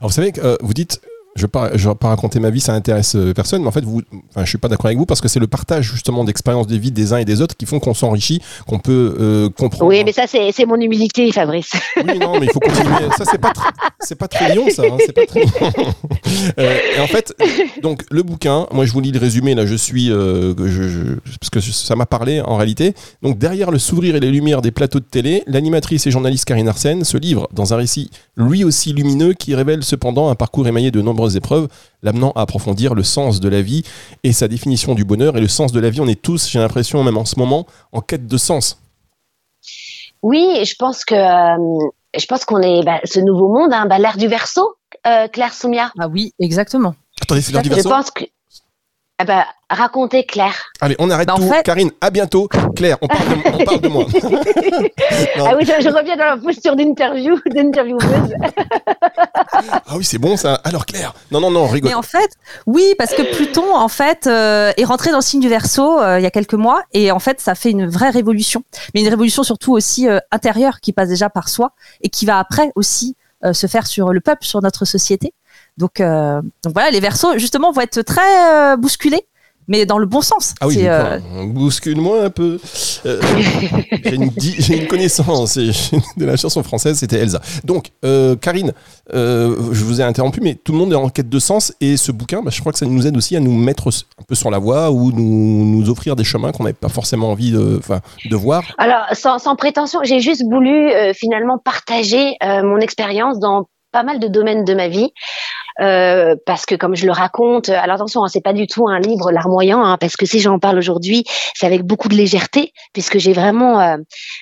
Alors 0.00 0.10
vous 0.10 0.14
savez 0.14 0.32
que 0.32 0.40
euh, 0.40 0.56
vous 0.60 0.74
dites 0.74 1.00
je 1.36 1.42
ne 1.42 1.46
vais, 1.46 1.50
pas- 1.50 1.70
je 1.76 1.88
vais 1.88 1.94
pas 1.94 2.08
raconter 2.08 2.38
ma 2.40 2.50
vie, 2.50 2.60
ça 2.60 2.72
intéresse 2.74 3.16
euh, 3.16 3.32
personne, 3.34 3.62
mais 3.62 3.68
en 3.68 3.72
fait, 3.72 3.84
vous, 3.84 4.02
enfin, 4.30 4.44
je 4.44 4.48
suis 4.48 4.58
pas 4.58 4.68
d'accord 4.68 4.86
avec 4.86 4.98
vous 4.98 5.06
parce 5.06 5.20
que 5.20 5.28
c'est 5.28 5.40
le 5.40 5.46
partage 5.46 5.90
justement 5.92 6.24
d'expériences 6.24 6.66
de 6.66 6.76
vie 6.76 6.90
des 6.92 7.12
uns 7.12 7.18
et 7.18 7.24
des 7.24 7.40
autres 7.40 7.56
qui 7.56 7.66
font 7.66 7.80
qu'on 7.80 7.94
s'enrichit, 7.94 8.40
qu'on 8.66 8.78
peut 8.78 9.16
euh, 9.20 9.48
comprendre. 9.50 9.86
Oui, 9.90 10.02
mais 10.04 10.12
ça 10.12 10.24
c'est 10.28 10.66
mon 10.66 10.76
humilité, 10.80 11.30
Fabrice. 11.32 11.70
Oui, 11.96 12.18
non, 12.18 12.38
mais 12.38 12.46
il 12.46 12.52
faut 12.52 12.60
continuer. 12.60 12.84
Ça, 13.18 13.24
c'est 13.30 13.38
pas, 13.40 13.52
c'est 14.00 14.14
pas 14.16 14.28
très 14.28 14.54
lion, 14.54 14.66
ça. 14.70 14.82
hein, 14.82 14.96
c'est 15.04 15.12
pas 15.12 15.26
très 15.26 15.40
lion. 15.44 15.50
Euh, 16.58 16.78
et 16.96 17.00
en 17.00 17.06
fait, 17.06 17.34
donc 17.82 18.02
le 18.10 18.22
bouquin, 18.22 18.66
moi 18.72 18.84
je 18.84 18.92
vous 18.92 19.00
lis 19.00 19.12
le 19.12 19.18
résumé. 19.18 19.54
Là, 19.54 19.66
je 19.66 19.74
suis, 19.74 20.10
euh, 20.10 20.54
que 20.54 20.68
je, 20.68 20.82
je- 20.88 21.14
parce 21.40 21.50
que 21.50 21.60
ça 21.60 21.96
m'a 21.96 22.06
parlé 22.06 22.40
en 22.40 22.56
réalité. 22.56 22.94
Donc 23.22 23.38
derrière 23.38 23.70
le 23.70 23.78
sourire 23.78 24.16
et 24.16 24.20
les 24.20 24.30
lumières 24.30 24.60
des 24.62 24.70
plateaux 24.70 25.00
de 25.00 25.04
télé, 25.04 25.42
l'animatrice 25.46 26.06
et 26.06 26.10
journaliste 26.10 26.44
Karine 26.44 26.68
Arsène 26.68 27.04
se 27.04 27.16
livre 27.16 27.48
dans 27.52 27.72
un 27.72 27.76
récit 27.76 28.10
lui 28.36 28.64
aussi 28.64 28.92
lumineux 28.92 29.32
qui 29.32 29.54
révèle 29.54 29.82
cependant 29.84 30.28
un 30.28 30.34
parcours 30.34 30.66
émaillé 30.68 30.90
de 30.90 31.00
nombreuses 31.24 31.36
épreuves, 31.36 31.68
l'amenant 32.02 32.32
à 32.36 32.42
approfondir 32.42 32.94
le 32.94 33.02
sens 33.02 33.40
de 33.40 33.48
la 33.48 33.62
vie 33.62 33.82
et 34.22 34.32
sa 34.32 34.48
définition 34.48 34.94
du 34.94 35.04
bonheur. 35.04 35.36
Et 35.36 35.40
le 35.40 35.48
sens 35.48 35.72
de 35.72 35.80
la 35.80 35.90
vie, 35.90 36.00
on 36.00 36.06
est 36.06 36.20
tous, 36.20 36.48
j'ai 36.48 36.58
l'impression, 36.58 37.02
même 37.02 37.16
en 37.16 37.24
ce 37.24 37.38
moment, 37.38 37.66
en 37.92 38.00
quête 38.00 38.26
de 38.26 38.36
sens. 38.36 38.78
Oui, 40.22 40.64
je 40.64 40.74
pense 40.78 41.04
que 41.04 41.14
euh, 41.14 41.88
je 42.16 42.26
pense 42.26 42.44
qu'on 42.44 42.60
est 42.60 42.82
bah, 42.84 43.00
ce 43.04 43.20
nouveau 43.20 43.48
monde, 43.48 43.72
hein, 43.72 43.86
bah, 43.86 43.98
l'ère 43.98 44.16
du 44.16 44.28
verso, 44.28 44.76
euh, 45.06 45.28
Claire 45.28 45.52
Soumia. 45.52 45.92
Ah 45.98 46.08
oui, 46.08 46.32
exactement. 46.38 46.94
Attendez, 47.20 47.40
c'est 47.42 47.52
l'heure 47.52 47.62
du 47.62 47.68
Je 47.70 47.74
verso. 47.74 47.88
pense 47.88 48.10
que 48.10 48.24
ah 49.20 49.24
bah, 49.24 49.46
racontez 49.70 50.24
Claire. 50.26 50.56
Allez, 50.80 50.96
on 50.98 51.08
arrête 51.08 51.28
Bah, 51.28 51.34
en 51.34 51.36
tout. 51.36 51.48
fait- 51.48 51.62
Karine, 51.62 51.92
à 52.00 52.10
bientôt. 52.10 52.48
Claire, 52.74 52.96
on 53.00 53.06
parle 53.06 53.28
de, 53.28 53.34
on 53.60 53.64
parle 53.64 53.80
de 53.80 53.88
moi. 53.88 54.04
Ah 55.36 55.54
oui, 55.56 55.64
je, 55.64 55.82
je 55.82 55.88
reviens 55.88 56.16
dans 56.16 56.24
la 56.24 56.36
posture 56.36 56.74
d'interview, 56.76 57.38
d'intervieweuse. 57.46 58.02
Ah 59.86 59.96
oui, 59.96 60.04
c'est 60.04 60.18
bon 60.18 60.36
ça. 60.36 60.54
Alors 60.64 60.84
Claire, 60.86 61.14
non, 61.30 61.40
non, 61.40 61.50
non, 61.50 61.66
rigole. 61.66 61.90
Mais 61.90 61.94
en 61.94 62.02
fait, 62.02 62.30
oui, 62.66 62.94
parce 62.98 63.14
que 63.14 63.22
Pluton, 63.36 63.74
en 63.74 63.88
fait, 63.88 64.26
euh, 64.26 64.72
est 64.76 64.84
rentré 64.84 65.10
dans 65.10 65.18
le 65.18 65.22
signe 65.22 65.40
du 65.40 65.48
Verseau 65.48 66.00
euh, 66.00 66.18
il 66.18 66.22
y 66.22 66.26
a 66.26 66.30
quelques 66.30 66.54
mois, 66.54 66.82
et 66.92 67.10
en 67.12 67.18
fait, 67.20 67.40
ça 67.40 67.54
fait 67.54 67.70
une 67.70 67.86
vraie 67.86 68.10
révolution. 68.10 68.62
Mais 68.94 69.02
une 69.02 69.08
révolution 69.08 69.42
surtout 69.44 69.72
aussi 69.72 70.08
euh, 70.08 70.18
intérieure, 70.32 70.80
qui 70.80 70.92
passe 70.92 71.08
déjà 71.08 71.30
par 71.30 71.48
soi, 71.48 71.70
et 72.02 72.08
qui 72.08 72.26
va 72.26 72.38
après 72.38 72.72
aussi 72.74 73.16
euh, 73.44 73.52
se 73.52 73.66
faire 73.66 73.86
sur 73.86 74.12
le 74.12 74.20
peuple, 74.20 74.44
sur 74.44 74.60
notre 74.62 74.84
société. 74.84 75.32
Donc, 75.76 76.00
euh, 76.00 76.40
donc 76.62 76.72
voilà, 76.72 76.90
les 76.90 77.00
Verseaux, 77.00 77.36
justement, 77.38 77.72
vont 77.72 77.80
être 77.80 78.02
très 78.02 78.72
euh, 78.72 78.76
bousculés, 78.76 79.26
mais 79.68 79.86
dans 79.86 79.98
le 79.98 80.06
bon 80.06 80.20
sens. 80.20 80.54
Ah 80.60 80.66
oui, 80.66 80.76
euh, 80.80 81.18
bouscule-moi 81.46 82.24
un 82.24 82.30
peu. 82.30 82.60
Euh, 83.06 83.20
j'ai 84.58 84.76
une, 84.76 84.86
connaissance 84.86 85.56
et 85.56 85.70
de 86.16 86.24
la 86.24 86.36
chanson 86.36 86.62
française, 86.62 86.98
c'était 86.98 87.18
Elsa. 87.18 87.40
Donc, 87.64 87.90
euh, 88.04 88.36
Karine, 88.36 88.72
euh, 89.14 89.56
je 89.72 89.84
vous 89.84 90.00
ai 90.00 90.04
interrompu, 90.04 90.40
mais 90.40 90.54
tout 90.54 90.72
le 90.72 90.78
monde 90.78 90.92
est 90.92 90.96
en 90.96 91.08
quête 91.08 91.28
de 91.28 91.38
sens 91.38 91.72
et 91.80 91.96
ce 91.96 92.12
bouquin, 92.12 92.42
bah, 92.42 92.50
je 92.52 92.60
crois 92.60 92.72
que 92.72 92.78
ça 92.78 92.86
nous 92.86 93.06
aide 93.06 93.16
aussi 93.16 93.36
à 93.36 93.40
nous 93.40 93.52
mettre 93.52 93.88
un 93.88 94.22
peu 94.26 94.34
sur 94.34 94.50
la 94.50 94.58
voie 94.58 94.90
ou 94.90 95.12
nous, 95.12 95.64
nous 95.64 95.90
offrir 95.90 96.16
des 96.16 96.24
chemins 96.24 96.52
qu'on 96.52 96.64
n'avait 96.64 96.74
pas 96.74 96.88
forcément 96.88 97.30
envie 97.30 97.50
de, 97.50 97.78
enfin, 97.78 98.00
de 98.30 98.36
voir. 98.36 98.64
Alors, 98.78 99.06
sans, 99.12 99.38
sans 99.38 99.56
prétention, 99.56 100.00
j'ai 100.02 100.20
juste 100.20 100.44
voulu 100.44 100.90
euh, 100.90 101.12
finalement 101.14 101.58
partager 101.58 102.36
euh, 102.42 102.62
mon 102.62 102.78
expérience 102.78 103.38
dans 103.38 103.68
pas 103.94 104.02
mal 104.02 104.18
de 104.18 104.26
domaines 104.26 104.64
de 104.64 104.74
ma 104.74 104.88
vie. 104.88 105.12
Euh, 105.80 106.36
parce 106.46 106.66
que 106.66 106.74
comme 106.74 106.94
je 106.94 107.06
le 107.06 107.12
raconte, 107.12 107.68
euh, 107.68 107.78
alors 107.78 107.96
attention, 107.96 108.24
hein, 108.24 108.28
c'est 108.28 108.40
pas 108.40 108.52
du 108.52 108.66
tout 108.66 108.86
un 108.88 109.00
livre 109.00 109.32
larmoyant, 109.32 109.84
hein, 109.84 109.96
parce 109.98 110.16
que 110.16 110.24
si 110.24 110.38
j'en 110.40 110.58
parle 110.58 110.78
aujourd'hui, 110.78 111.24
c'est 111.54 111.66
avec 111.66 111.82
beaucoup 111.82 112.08
de 112.08 112.14
légèreté, 112.14 112.72
puisque 112.92 113.18
j'ai 113.18 113.32
vraiment, 113.32 113.80
euh, 113.80 113.96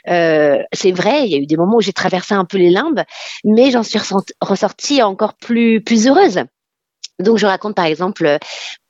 euh, 0.08 0.58
c'est 0.72 0.92
vrai, 0.92 1.24
il 1.24 1.30
y 1.30 1.34
a 1.34 1.38
eu 1.38 1.46
des 1.46 1.56
moments 1.56 1.76
où 1.76 1.80
j'ai 1.80 1.94
traversé 1.94 2.34
un 2.34 2.44
peu 2.44 2.58
les 2.58 2.70
limbes, 2.70 3.02
mais 3.44 3.70
j'en 3.70 3.82
suis 3.82 3.98
ressortie 4.42 5.02
encore 5.02 5.34
plus 5.34 5.82
plus 5.82 6.06
heureuse. 6.06 6.40
Donc 7.18 7.38
je 7.38 7.46
raconte 7.46 7.74
par 7.74 7.84
exemple 7.84 8.38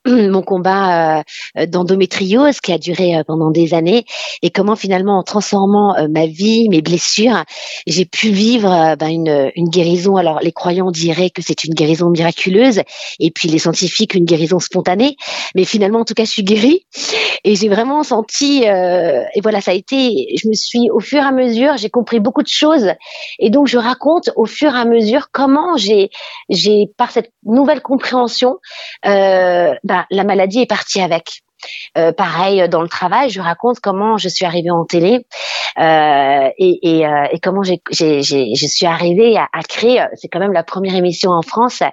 mon 0.07 0.41
combat 0.41 1.19
euh, 1.57 1.65
d'endométriose 1.65 2.59
qui 2.59 2.73
a 2.73 2.77
duré 2.77 3.15
euh, 3.15 3.23
pendant 3.25 3.51
des 3.51 3.73
années 3.73 4.05
et 4.41 4.49
comment 4.49 4.75
finalement 4.75 5.19
en 5.19 5.23
transformant 5.23 5.95
euh, 5.95 6.07
ma 6.09 6.25
vie, 6.25 6.67
mes 6.69 6.81
blessures, 6.81 7.43
j'ai 7.87 8.03
pu 8.03 8.29
vivre 8.29 8.95
ben, 8.97 9.07
une, 9.07 9.51
une, 9.55 9.69
guérison. 9.69 10.17
Alors 10.17 10.39
les 10.41 10.51
croyants 10.51 10.91
diraient 10.91 11.29
que 11.29 11.41
c'est 11.41 11.63
une 11.63 11.73
guérison 11.73 12.09
miraculeuse 12.09 12.81
et 13.19 13.31
puis 13.31 13.47
les 13.47 13.59
scientifiques 13.59 14.13
une 14.13 14.25
guérison 14.25 14.59
spontanée, 14.59 15.15
mais 15.55 15.63
finalement 15.63 15.99
en 15.99 16.05
tout 16.05 16.13
cas 16.13 16.25
je 16.25 16.31
suis 16.31 16.43
guérie 16.43 16.85
et 17.45 17.55
j'ai 17.55 17.69
vraiment 17.69 18.03
senti 18.03 18.63
et 18.63 19.41
voilà 19.41 19.61
ça 19.61 19.71
a 19.71 19.73
été. 19.73 20.35
Je 20.41 20.47
me 20.47 20.53
suis 20.53 20.89
au 20.91 20.99
fur 20.99 21.19
et 21.19 21.25
à 21.25 21.31
mesure 21.31 21.77
j'ai 21.77 21.89
compris 21.89 22.19
beaucoup 22.19 22.43
de 22.43 22.47
choses 22.47 22.91
et 23.39 23.49
donc 23.49 23.67
je 23.67 23.77
raconte 23.77 24.29
au 24.35 24.45
fur 24.45 24.75
et 24.75 24.79
à 24.79 24.85
mesure 24.85 25.27
comment 25.31 25.77
j'ai 25.77 26.09
j'ai 26.49 26.87
par 26.97 27.11
cette 27.11 27.31
nouvelle 27.43 27.81
compréhension 27.81 28.57
ben, 29.03 29.92
bah, 29.93 30.07
la 30.09 30.23
maladie 30.23 30.61
est 30.61 30.65
partie 30.65 31.01
avec. 31.01 31.43
Euh, 31.97 32.11
pareil 32.11 32.67
dans 32.67 32.81
le 32.81 32.89
travail, 32.89 33.29
je 33.29 33.39
raconte 33.39 33.79
comment 33.79 34.17
je 34.17 34.27
suis 34.27 34.43
arrivée 34.43 34.71
en 34.71 34.85
télé 34.85 35.25
euh, 35.79 36.49
et, 36.57 37.05
euh, 37.05 37.27
comment 37.43 37.61
je 37.63 37.75
suis 38.67 38.85
arrivée 38.87 39.37
à, 39.37 39.61
créer. 39.69 40.03
C'est 40.15 40.29
quand 40.29 40.39
même 40.39 40.51
la 40.51 40.63
première 40.63 40.95
émission 40.95 41.29
en 41.29 41.43
France 41.43 41.83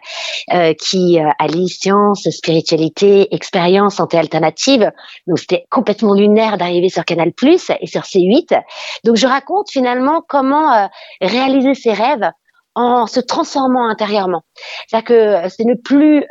qui 0.78 1.18
allie 1.38 1.68
science, 1.68 2.28
spiritualité, 2.30 3.34
expérience, 3.34 3.96
santé 3.96 4.16
alternative. 4.18 4.90
Donc 5.26 5.38
c'était 5.38 5.66
complètement 5.70 6.14
lunaire 6.14 6.56
d'arriver 6.56 6.88
sur 6.88 7.04
Canal 7.04 7.32
Plus 7.32 7.70
et 7.80 7.86
sur 7.86 8.02
C8. 8.02 8.58
Donc 9.04 9.16
je 9.16 9.26
raconte 9.26 9.70
finalement 9.70 10.22
comment 10.26 10.88
réaliser 11.20 11.74
ses 11.74 11.92
rêves 11.92 12.30
en 12.74 13.06
se 13.06 13.20
transformant 13.20 13.86
intérieurement. 13.88 14.42
C'est-à-dire 14.88 15.06
que 15.06 15.48
c'est 15.50 15.64
ne 15.64 15.74
plus 15.74 16.24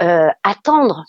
attendre 0.44 1.06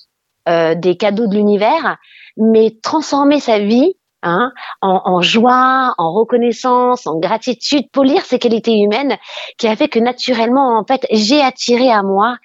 euh, 0.50 0.74
des 0.74 0.96
cadeaux 0.96 1.26
de 1.26 1.34
l'univers, 1.34 1.96
mais 2.36 2.76
transformer 2.82 3.40
sa 3.40 3.58
vie 3.58 3.94
hein, 4.22 4.52
en, 4.82 5.00
en, 5.04 5.22
joie, 5.22 5.94
en 5.96 6.12
reconnaissance, 6.12 7.06
en 7.06 7.18
gratitude, 7.18 7.90
polir 7.92 8.24
ses 8.24 8.38
qualités 8.38 8.76
humaines, 8.78 9.16
qui 9.58 9.68
a 9.68 9.76
fait 9.76 9.88
que 9.88 9.98
naturellement, 9.98 10.78
en 10.78 10.84
fait, 10.84 11.06
j'ai 11.10 11.40
attiré 11.40 11.90
à 11.90 12.02
moi 12.02 12.36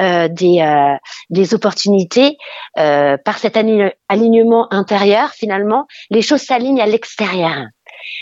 euh, 0.00 0.28
des, 0.28 0.60
euh, 0.60 0.96
des 1.30 1.54
opportunités 1.54 2.36
par 2.76 3.38
cet 3.38 3.56
alignement 3.56 4.72
intérieur. 4.72 5.30
Finalement, 5.30 5.86
les 6.10 6.22
choses 6.22 6.42
s'alignent 6.42 6.80
à 6.80 6.86
l'extérieur. 6.86 7.66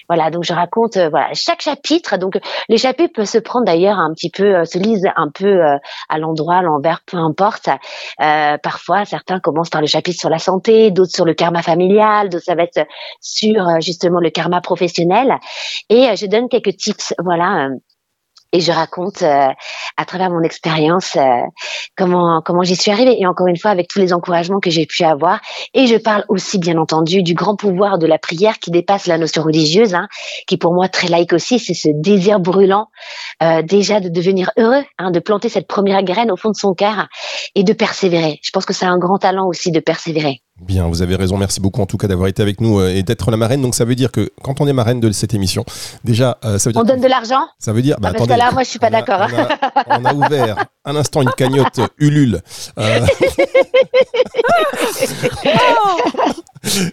Voilà, 0.09 0.31
donc 0.31 0.45
je 0.45 0.53
raconte 0.53 0.97
euh, 0.97 1.09
voilà 1.09 1.29
chaque 1.35 1.63
chapitre. 1.63 2.17
Donc 2.17 2.39
les 2.69 2.79
chapitres 2.79 3.13
peuvent 3.15 3.25
se 3.25 3.39
prendre 3.39 3.67
d'ailleurs 3.67 3.99
un 3.99 4.13
petit 4.13 4.31
peu, 4.31 4.57
euh, 4.57 4.65
se 4.65 4.79
lisent 4.79 5.09
un 5.17 5.31
peu 5.31 5.47
euh, 5.47 5.77
à 6.09 6.19
l'endroit, 6.19 6.57
à 6.57 6.63
l'envers, 6.63 7.01
peu 7.07 7.17
importe. 7.17 7.69
parfois, 8.63 9.05
certains 9.05 9.41
commencent 9.41 9.71
par 9.71 9.81
le 9.81 9.87
chapitre 9.87 10.19
sur 10.19 10.31
la 10.31 10.39
santé, 10.39 10.91
d'autres 10.91 11.15
sur 11.15 11.25
le 11.25 11.35
karma 11.35 11.63
familial, 11.63 12.29
d'autres 12.29 12.45
ça 12.45 12.55
va 12.55 12.65
être 12.65 12.87
sur 13.21 13.65
justement 13.81 14.21
le 14.21 14.31
karma 14.31 14.61
professionnel. 14.61 15.37
Et 15.89 16.15
je 16.17 16.27
donne 16.27 16.49
quelques 16.49 16.77
tips, 16.77 17.15
voilà 17.23 17.69
et 18.53 18.61
je 18.61 18.71
raconte 18.71 19.23
euh, 19.23 19.49
à 19.97 20.05
travers 20.05 20.31
mon 20.31 20.43
expérience 20.43 21.17
euh, 21.17 21.41
comment 21.97 22.43
comment 22.45 22.63
j'y 22.63 22.77
suis 22.77 22.91
arrivée. 22.91 23.21
Et 23.21 23.27
encore 23.27 23.47
une 23.47 23.57
fois 23.57 23.71
avec 23.71 23.89
tous 23.89 23.99
les 23.99 24.13
encouragements 24.13 24.61
que 24.61 24.71
j'ai 24.71 24.87
pu 24.87 25.05
avoir. 25.05 25.41
Et 25.75 25.87
je 25.87 25.97
parle 25.97 26.25
aussi 26.29 26.59
bien 26.59 26.77
entendu 26.79 27.23
du 27.23 27.35
grand 27.35 27.57
pouvoir 27.57 27.99
de 27.99 28.07
la 28.07 28.19
prière 28.19 28.59
qui 28.59 28.71
dépasse 28.71 29.07
la 29.07 29.19
notion 29.19 29.43
religieuse 29.43 29.95
hein, 29.95 30.09
qui 30.47 30.59
pour 30.59 30.75
moi 30.75 30.89
très 30.89 31.09
laïque 31.09 31.33
aussi. 31.33 31.59
C'est 31.59 31.75
ce 31.75 31.89
désir 31.95 32.41
brûlant 32.41 32.89
euh, 33.43 33.63
déjà 33.63 34.01
de 34.01 34.09
devenir 34.09 34.51
heureux 34.59 34.85
hein, 34.99 35.11
de 35.11 35.21
planter 35.21 35.49
cette 35.49 35.67
première 35.67 36.03
graine 36.03 36.31
au 36.31 36.37
fond 36.37 36.51
de 36.51 36.57
son 36.57 36.75
cœur 36.75 37.09
et 37.55 37.65
de 37.65 37.73
persévérer. 37.73 38.39
Je 38.43 38.51
pense 38.51 38.67
que 38.67 38.75
c'est 38.75 38.87
un 38.87 38.99
grand 38.99 39.19
talent 39.19 39.47
aussi 39.47 39.71
de 39.71 39.81
persévérer 39.81 40.43
Bien, 40.61 40.87
vous 40.87 41.03
avez 41.03 41.17
raison. 41.17 41.39
Merci 41.39 41.61
beaucoup 41.61 41.81
en 41.81 41.87
tout 41.87 41.97
cas 41.97 42.07
d'avoir 42.07 42.29
été 42.29 42.41
avec 42.41 42.61
nous 42.61 42.79
euh, 42.79 42.95
et 42.95 43.03
d'être 43.03 43.31
la 43.31 43.37
marraine. 43.37 43.63
Donc 43.63 43.75
ça 43.75 43.85
veut 43.85 43.95
dire 43.95 44.13
que 44.13 44.31
quand 44.43 44.61
on 44.61 44.69
est 44.69 44.73
marraine 44.73 45.01
de 45.01 45.11
cette 45.11 45.35
émission, 45.35 45.65
déjà, 46.05 46.39
euh, 46.45 46.59
ça 46.59 46.69
veut 46.69 46.75
dire 46.75 46.83
on 46.83 46.85
donne 46.85 47.01
de 47.01 47.09
l'argent. 47.09 47.47
Ça 47.59 47.73
veut 47.73 47.83
dire. 47.83 47.97
Bah, 48.01 48.11
ah, 48.11 48.17
parce 48.17 48.29
que 48.29 48.35
là, 48.35 48.51
moi, 48.53 48.63
je 48.63 48.69
suis 48.69 48.79
pas 48.79 48.91
d'accord. 48.91 49.27
On, 49.89 50.05
a 50.05 50.15
ouvert 50.15 50.65
un 50.85 50.95
instant 50.95 51.23
une 51.23 51.31
cagnotte 51.31 51.81
Ulule. 51.99 52.43
Euh. 52.79 53.01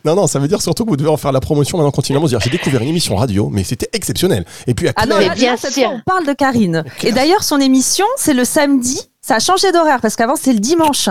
non, 0.06 0.16
non, 0.16 0.26
ça 0.26 0.40
veut 0.40 0.48
dire 0.48 0.62
surtout 0.62 0.86
que 0.86 0.90
vous 0.90 0.98
devez 0.98 1.10
en 1.10 1.18
faire 1.18 1.32
la 1.32 1.42
promotion 1.42 1.78
maintenant 1.78 1.92
continuellement. 1.92 2.28
Dire, 2.28 2.40
j'ai 2.40 2.50
découvert 2.50 2.82
une 2.82 2.90
émission 2.90 3.16
radio, 3.18 3.50
mais 3.52 3.64
c'était 3.64 3.90
exceptionnel. 3.94 4.46
Et 4.66 4.74
puis 4.74 4.88
à 4.88 4.94
ah 4.96 5.06
non, 5.06 5.18
bien 5.36 5.58
sûr. 5.58 5.92
on 5.92 6.02
parle 6.06 6.26
de 6.26 6.34
Karine. 6.34 6.84
Et 7.04 7.12
d'ailleurs, 7.12 7.44
son 7.44 7.60
émission, 7.60 8.06
c'est 8.18 8.34
le 8.34 8.46
samedi. 8.46 9.00
Ça 9.22 9.36
a 9.36 9.40
changé 9.40 9.72
d'horaire 9.72 10.00
parce 10.02 10.16
qu'avant, 10.16 10.36
c'est 10.36 10.54
le 10.54 10.60
dimanche. 10.60 11.10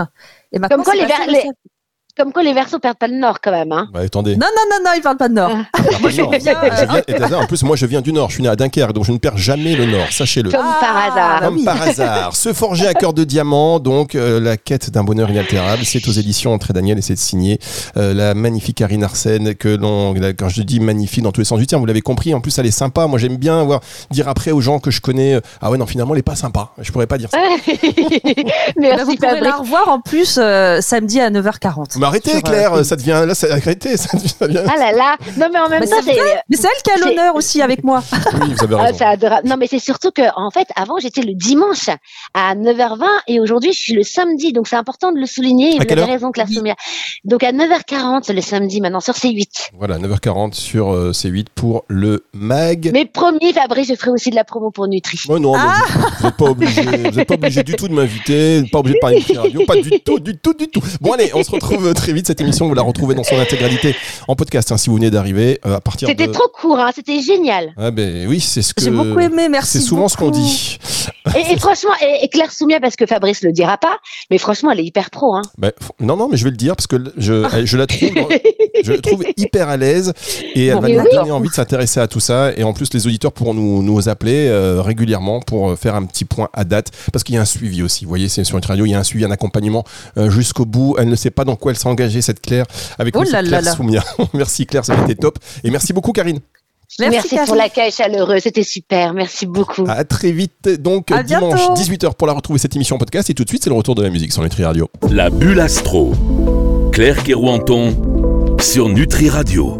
Et 0.51 0.59
Comme 0.59 0.83
quoi, 0.83 0.95
les, 0.95 1.05
les, 1.31 1.43
comme 2.19 2.33
quoi 2.33 2.43
les 2.43 2.53
versos 2.53 2.79
perdent 2.79 2.97
pas 2.97 3.07
le 3.07 3.17
nord 3.17 3.39
quand 3.41 3.51
même. 3.51 3.71
Hein. 3.71 3.87
Bah 3.93 4.01
attendez. 4.01 4.35
Non, 4.35 4.47
non, 4.47 4.63
non, 4.69 4.83
non, 4.83 4.91
ils 4.97 5.01
parlent 5.01 5.15
pas 5.15 5.29
de 5.29 5.35
nord. 5.35 5.51
Ah. 5.71 5.79
moi, 6.01 6.09
je 6.09 6.21
viens, 6.21 7.39
en 7.39 7.45
plus, 7.45 7.63
moi 7.63 7.77
je 7.77 7.85
viens 7.85 8.01
du 8.01 8.11
nord, 8.11 8.29
je 8.29 8.35
suis 8.35 8.43
né 8.43 8.49
à 8.49 8.57
Dunkerque, 8.57 8.91
donc 8.91 9.05
je 9.05 9.13
ne 9.13 9.17
perds 9.17 9.37
jamais 9.37 9.73
le 9.73 9.85
nord, 9.85 10.11
sachez-le. 10.11 10.51
Comme 10.51 10.59
par 10.59 10.95
ah, 10.95 11.11
hasard. 11.11 11.41
Comme 11.41 11.63
par 11.63 11.81
hasard. 11.81 12.35
Se 12.35 12.51
forger 12.51 12.87
à 12.87 12.93
cœur 12.93 13.13
de 13.13 13.23
diamant, 13.23 13.79
donc 13.79 14.15
euh, 14.15 14.41
la 14.41 14.57
quête 14.57 14.89
d'un 14.89 15.05
bonheur 15.05 15.29
inaltérable, 15.29 15.85
c'est 15.85 16.05
aux 16.09 16.11
éditions 16.11 16.51
Entrée 16.51 16.73
Daniel 16.73 16.97
et 16.97 17.01
c'est 17.01 17.13
de 17.13 17.19
signer 17.19 17.57
euh, 17.95 18.13
la 18.13 18.33
magnifique 18.33 18.77
Karine 18.77 19.05
Arsène, 19.05 19.55
que 19.55 19.69
l'on, 19.69 20.13
quand 20.37 20.49
je 20.49 20.61
dis 20.63 20.81
magnifique 20.81 21.23
dans 21.23 21.31
tous 21.31 21.39
les 21.39 21.45
sens 21.45 21.59
du 21.59 21.67
terme, 21.67 21.81
vous 21.81 21.85
l'avez 21.85 22.01
compris, 22.01 22.33
en 22.33 22.41
plus 22.41 22.57
elle 22.59 22.65
est 22.65 22.71
sympa. 22.71 23.07
Moi 23.07 23.17
j'aime 23.17 23.37
bien 23.37 23.65
dire 24.11 24.27
après 24.27 24.51
aux 24.51 24.61
gens 24.61 24.79
que 24.79 24.91
je 24.91 24.99
connais, 24.99 25.35
euh, 25.35 25.41
ah 25.61 25.71
ouais, 25.71 25.77
non, 25.77 25.85
finalement 25.85 26.15
elle 26.15 26.19
est 26.19 26.23
pas 26.23 26.35
sympa. 26.35 26.71
Je 26.79 26.91
pourrais 26.91 27.07
pas 27.07 27.17
dire 27.17 27.29
ça. 27.31 27.37
Merci, 28.77 28.97
bah, 28.97 29.03
vous 29.05 29.15
pourrez 29.15 29.39
la 29.39 29.55
revoir 29.55 29.87
en 29.87 30.01
plus 30.01 30.33
samedi 30.81 31.21
à 31.21 31.29
9h40. 31.29 31.97
Mais 31.97 32.08
arrêtez, 32.09 32.41
Claire 32.41 32.85
ça 32.85 32.95
devient 32.95 33.23
là, 33.25 33.35
ça 33.35 33.47
arrêté, 33.51 33.97
ça 33.97 34.17
devient. 34.17 34.63
Ah 34.67 34.77
là 34.77 34.91
là, 34.91 35.17
non 35.37 35.47
mais 35.51 35.59
en 35.59 35.69
même 35.69 35.83
temps, 35.83 35.97
c'est. 36.03 36.17
Mais 36.49 36.57
c'est 36.57 36.67
elle 36.67 36.81
qui 36.83 36.91
a 36.91 37.05
l'honneur 37.05 37.35
aussi 37.35 37.61
avec 37.61 37.83
moi. 37.83 38.03
Oui, 38.41 38.53
vous 38.53 38.63
avez 38.63 38.75
ah, 38.77 38.83
raison. 38.83 39.05
adorable. 39.05 39.47
Non 39.47 39.55
mais 39.57 39.67
c'est 39.67 39.79
surtout 39.79 40.11
que 40.11 40.21
en 40.35 40.51
fait, 40.51 40.67
avant 40.75 40.97
j'étais 40.99 41.21
le 41.21 41.33
dimanche 41.33 41.89
à 42.33 42.55
9h20 42.55 43.05
et 43.27 43.39
aujourd'hui 43.39 43.73
je 43.73 43.79
suis 43.79 43.93
le 43.93 44.03
samedi, 44.03 44.53
donc 44.53 44.67
c'est 44.67 44.75
important 44.75 45.11
de 45.11 45.19
le 45.19 45.25
souligner. 45.25 45.75
Et 45.75 45.79
vous 45.79 45.91
avez 45.91 46.03
raison, 46.03 46.31
Claire 46.31 46.47
Soumia. 46.47 46.75
Donc 47.23 47.43
à 47.43 47.51
9h40 47.51 48.31
le 48.33 48.41
samedi 48.41 48.81
maintenant 48.81 48.99
sur 48.99 49.13
C8. 49.13 49.69
Voilà, 49.77 49.97
9h40 49.97 50.53
sur 50.53 50.91
euh, 50.93 51.11
C8 51.11 51.47
pour 51.53 51.85
le 51.87 52.25
mag. 52.33 52.89
Mais 52.93 53.05
promis, 53.05 53.53
Fabrice, 53.53 53.89
je 53.89 53.95
ferai 53.95 54.11
aussi 54.11 54.29
de 54.29 54.35
la 54.35 54.43
promo 54.43 54.71
pour 54.71 54.87
Nutri. 54.87 55.19
Oh 55.29 55.39
non, 55.39 55.53
ah 55.55 55.81
vous 56.19 56.25
n'êtes 56.25 56.37
pas 56.37 56.45
obligé, 56.45 56.81
vous 56.81 57.17
n'êtes 57.17 57.27
pas 57.27 57.33
obligé 57.35 57.63
du 57.63 57.75
tout 57.75 57.87
de 57.87 57.93
m'inviter, 57.93 58.63
pas 58.71 58.79
obligé 58.79 58.95
de 58.95 58.99
parler 58.99 59.19
de 59.21 59.37
radio, 59.37 59.65
pas 59.65 59.75
du 59.75 59.99
tout, 60.01 60.19
du 60.19 60.37
tout, 60.37 60.53
du 60.53 60.67
tout. 60.67 60.81
Bon 61.01 61.13
allez, 61.13 61.31
on 61.33 61.43
se 61.43 61.51
retrouve 61.51 61.93
très 61.99 62.13
vite 62.13 62.27
cette 62.27 62.41
émission. 62.41 62.67
Vous 62.67 62.73
la 62.73 62.81
retrouvez 62.81 63.13
dans 63.13 63.23
son 63.23 63.37
intégralité 63.37 63.95
en 64.27 64.35
podcast 64.35 64.71
hein, 64.71 64.77
si 64.77 64.89
vous 64.89 64.95
venez 64.95 65.11
d'arriver 65.11 65.59
euh, 65.65 65.75
à 65.75 65.81
partir 65.81 66.07
C'était 66.07 66.31
trop 66.31 66.47
court, 66.47 66.79
hein, 66.79 66.91
c'était 66.95 67.21
génial. 67.21 67.73
Ah 67.77 67.91
ben 67.91 68.25
oui, 68.27 68.39
c'est 68.39 68.61
ce 68.61 68.73
que. 68.73 68.81
J'ai 68.81 68.91
beaucoup 68.91 69.19
aimé, 69.19 69.49
merci. 69.49 69.79
C'est 69.79 69.83
souvent 69.83 70.07
ce 70.07 70.15
qu'on 70.15 70.31
dit. 70.31 70.79
Et, 71.35 71.57
franchement, 71.59 71.91
et, 72.01 72.27
Claire 72.29 72.51
Soumia, 72.51 72.79
parce 72.79 72.95
que 72.95 73.05
Fabrice 73.05 73.43
le 73.43 73.51
dira 73.51 73.77
pas, 73.77 73.97
mais 74.31 74.37
franchement, 74.37 74.71
elle 74.71 74.79
est 74.79 74.85
hyper 74.85 75.09
pro. 75.09 75.35
Hein. 75.35 75.41
Ben, 75.57 75.71
non, 75.99 76.15
non, 76.15 76.29
mais 76.29 76.37
je 76.37 76.45
vais 76.45 76.51
le 76.51 76.57
dire 76.57 76.75
parce 76.75 76.87
que 76.87 76.97
je, 77.17 77.45
je 77.65 77.77
la 77.77 77.85
trouve, 77.85 78.09
je 78.83 78.93
la 78.93 79.01
trouve 79.01 79.25
hyper 79.35 79.67
à 79.67 79.77
l'aise 79.77 80.13
et 80.55 80.67
elle 80.67 80.79
va 80.79 80.87
nous 80.87 81.03
donner 81.03 81.31
envie 81.31 81.49
de 81.49 81.53
s'intéresser 81.53 81.99
à 81.99 82.07
tout 82.07 82.19
ça. 82.19 82.53
Et 82.55 82.63
en 82.63 82.73
plus, 82.73 82.93
les 82.93 83.05
auditeurs 83.05 83.33
pourront 83.33 83.53
nous, 83.53 83.83
nous 83.83 84.07
appeler 84.07 84.47
euh, 84.47 84.81
régulièrement 84.81 85.41
pour 85.41 85.71
euh, 85.71 85.75
faire 85.75 85.95
un 85.95 86.05
petit 86.05 86.25
point 86.25 86.49
à 86.53 86.63
date 86.63 86.91
parce 87.11 87.23
qu'il 87.23 87.35
y 87.35 87.37
a 87.37 87.41
un 87.41 87.45
suivi 87.45 87.83
aussi. 87.83 88.05
Vous 88.05 88.09
voyez, 88.09 88.29
c'est 88.29 88.43
sur 88.43 88.57
une 88.57 88.65
radio, 88.65 88.85
il 88.85 88.91
y 88.91 88.95
a 88.95 88.99
un 88.99 89.03
suivi, 89.03 89.25
un 89.25 89.31
accompagnement 89.31 89.83
jusqu'au 90.15 90.65
bout. 90.65 90.95
Elle 90.97 91.09
ne 91.09 91.15
sait 91.15 91.31
pas 91.31 91.43
dans 91.43 91.55
quoi 91.55 91.71
elle 91.71 91.77
s'est 91.77 91.88
engagée, 91.89 92.21
cette 92.21 92.41
Claire, 92.41 92.65
avec 92.97 93.15
oh 93.15 93.23
Claire 93.23 93.75
Soumia. 93.75 94.03
merci 94.33 94.65
Claire, 94.65 94.85
ça 94.85 94.93
a 94.93 95.03
été 95.03 95.15
top. 95.15 95.39
Et 95.63 95.71
merci 95.71 95.93
beaucoup 95.93 96.11
Karine. 96.11 96.39
Merci, 96.99 97.37
pour 97.45 97.55
l'accueil 97.55 97.91
chaleureux, 97.91 98.39
c'était 98.39 98.63
super, 98.63 99.13
merci 99.13 99.45
beaucoup. 99.45 99.85
À 99.87 100.03
très 100.03 100.31
vite, 100.31 100.69
donc 100.81 101.13
dimanche 101.23 101.59
18h 101.59 102.15
pour 102.15 102.25
la 102.25 102.33
retrouver 102.33 102.57
cette 102.57 102.75
émission 102.75 102.95
en 102.95 102.99
podcast 102.99 103.29
et 103.29 103.35
tout 103.35 103.43
de 103.43 103.49
suite 103.49 103.63
c'est 103.63 103.69
le 103.69 103.75
retour 103.75 103.93
de 103.93 104.01
la 104.01 104.09
musique 104.09 104.33
sur 104.33 104.41
Nutri 104.41 104.63
Radio. 104.63 104.89
La 105.11 105.29
bulle 105.29 105.59
astro, 105.59 106.13
Claire 106.91 107.23
Kerouanton 107.23 108.57
sur 108.59 108.89
Nutri 108.89 109.29
Radio. 109.29 109.67